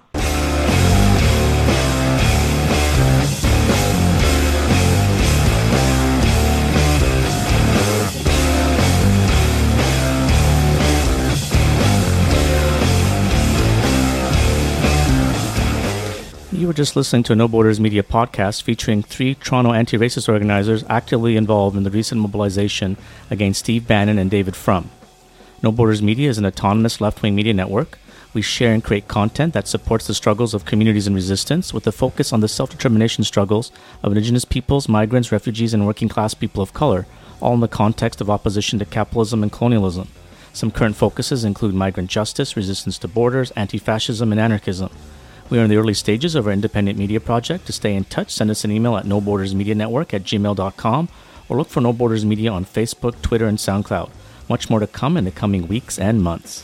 You 16.59 16.67
were 16.67 16.73
just 16.73 16.97
listening 16.97 17.23
to 17.23 17.31
a 17.31 17.37
No 17.37 17.47
Borders 17.47 17.79
Media 17.79 18.03
podcast 18.03 18.63
featuring 18.63 19.01
three 19.01 19.35
Toronto 19.35 19.71
anti 19.71 19.97
racist 19.97 20.27
organizers 20.27 20.83
actively 20.89 21.37
involved 21.37 21.77
in 21.77 21.83
the 21.83 21.89
recent 21.89 22.19
mobilization 22.19 22.97
against 23.31 23.61
Steve 23.61 23.87
Bannon 23.87 24.17
and 24.17 24.29
David 24.29 24.57
Frum. 24.57 24.89
No 25.63 25.71
Borders 25.71 26.01
Media 26.01 26.29
is 26.29 26.37
an 26.37 26.45
autonomous 26.45 26.99
left 26.99 27.21
wing 27.21 27.33
media 27.33 27.53
network. 27.53 27.97
We 28.33 28.41
share 28.41 28.73
and 28.73 28.83
create 28.83 29.07
content 29.07 29.53
that 29.53 29.69
supports 29.69 30.05
the 30.05 30.13
struggles 30.13 30.53
of 30.53 30.65
communities 30.65 31.07
in 31.07 31.15
resistance 31.15 31.73
with 31.73 31.87
a 31.87 31.93
focus 31.93 32.33
on 32.33 32.41
the 32.41 32.49
self 32.49 32.71
determination 32.71 33.23
struggles 33.23 33.71
of 34.03 34.11
Indigenous 34.11 34.43
peoples, 34.43 34.89
migrants, 34.89 35.31
refugees, 35.31 35.73
and 35.73 35.87
working 35.87 36.09
class 36.09 36.33
people 36.33 36.61
of 36.61 36.73
color, 36.73 37.07
all 37.39 37.53
in 37.53 37.61
the 37.61 37.69
context 37.69 38.19
of 38.19 38.29
opposition 38.29 38.79
to 38.79 38.85
capitalism 38.85 39.43
and 39.43 39.51
colonialism. 39.53 40.09
Some 40.51 40.71
current 40.71 40.97
focuses 40.97 41.45
include 41.45 41.73
migrant 41.73 42.09
justice, 42.09 42.57
resistance 42.57 42.97
to 42.97 43.07
borders, 43.07 43.51
anti 43.51 43.77
fascism, 43.77 44.33
and 44.33 44.41
anarchism. 44.41 44.89
We 45.49 45.57
are 45.57 45.63
in 45.63 45.69
the 45.69 45.77
early 45.77 45.95
stages 45.95 46.35
of 46.35 46.45
our 46.45 46.53
independent 46.53 46.99
media 46.99 47.19
project. 47.19 47.65
To 47.65 47.73
stay 47.73 47.95
in 47.95 48.03
touch, 48.05 48.29
send 48.29 48.51
us 48.51 48.63
an 48.63 48.71
email 48.71 48.95
at 48.97 49.05
nobordersmedianetwork 49.05 50.13
at 50.13 50.23
gmail.com 50.23 51.09
or 51.49 51.57
look 51.57 51.69
for 51.69 51.81
No 51.81 51.91
Borders 51.91 52.23
Media 52.23 52.51
on 52.51 52.65
Facebook, 52.65 53.19
Twitter, 53.23 53.47
and 53.47 53.57
SoundCloud. 53.57 54.11
Much 54.47 54.69
more 54.69 54.79
to 54.79 54.85
come 54.85 55.17
in 55.17 55.25
the 55.25 55.31
coming 55.31 55.67
weeks 55.67 55.97
and 55.97 56.21
months. 56.21 56.63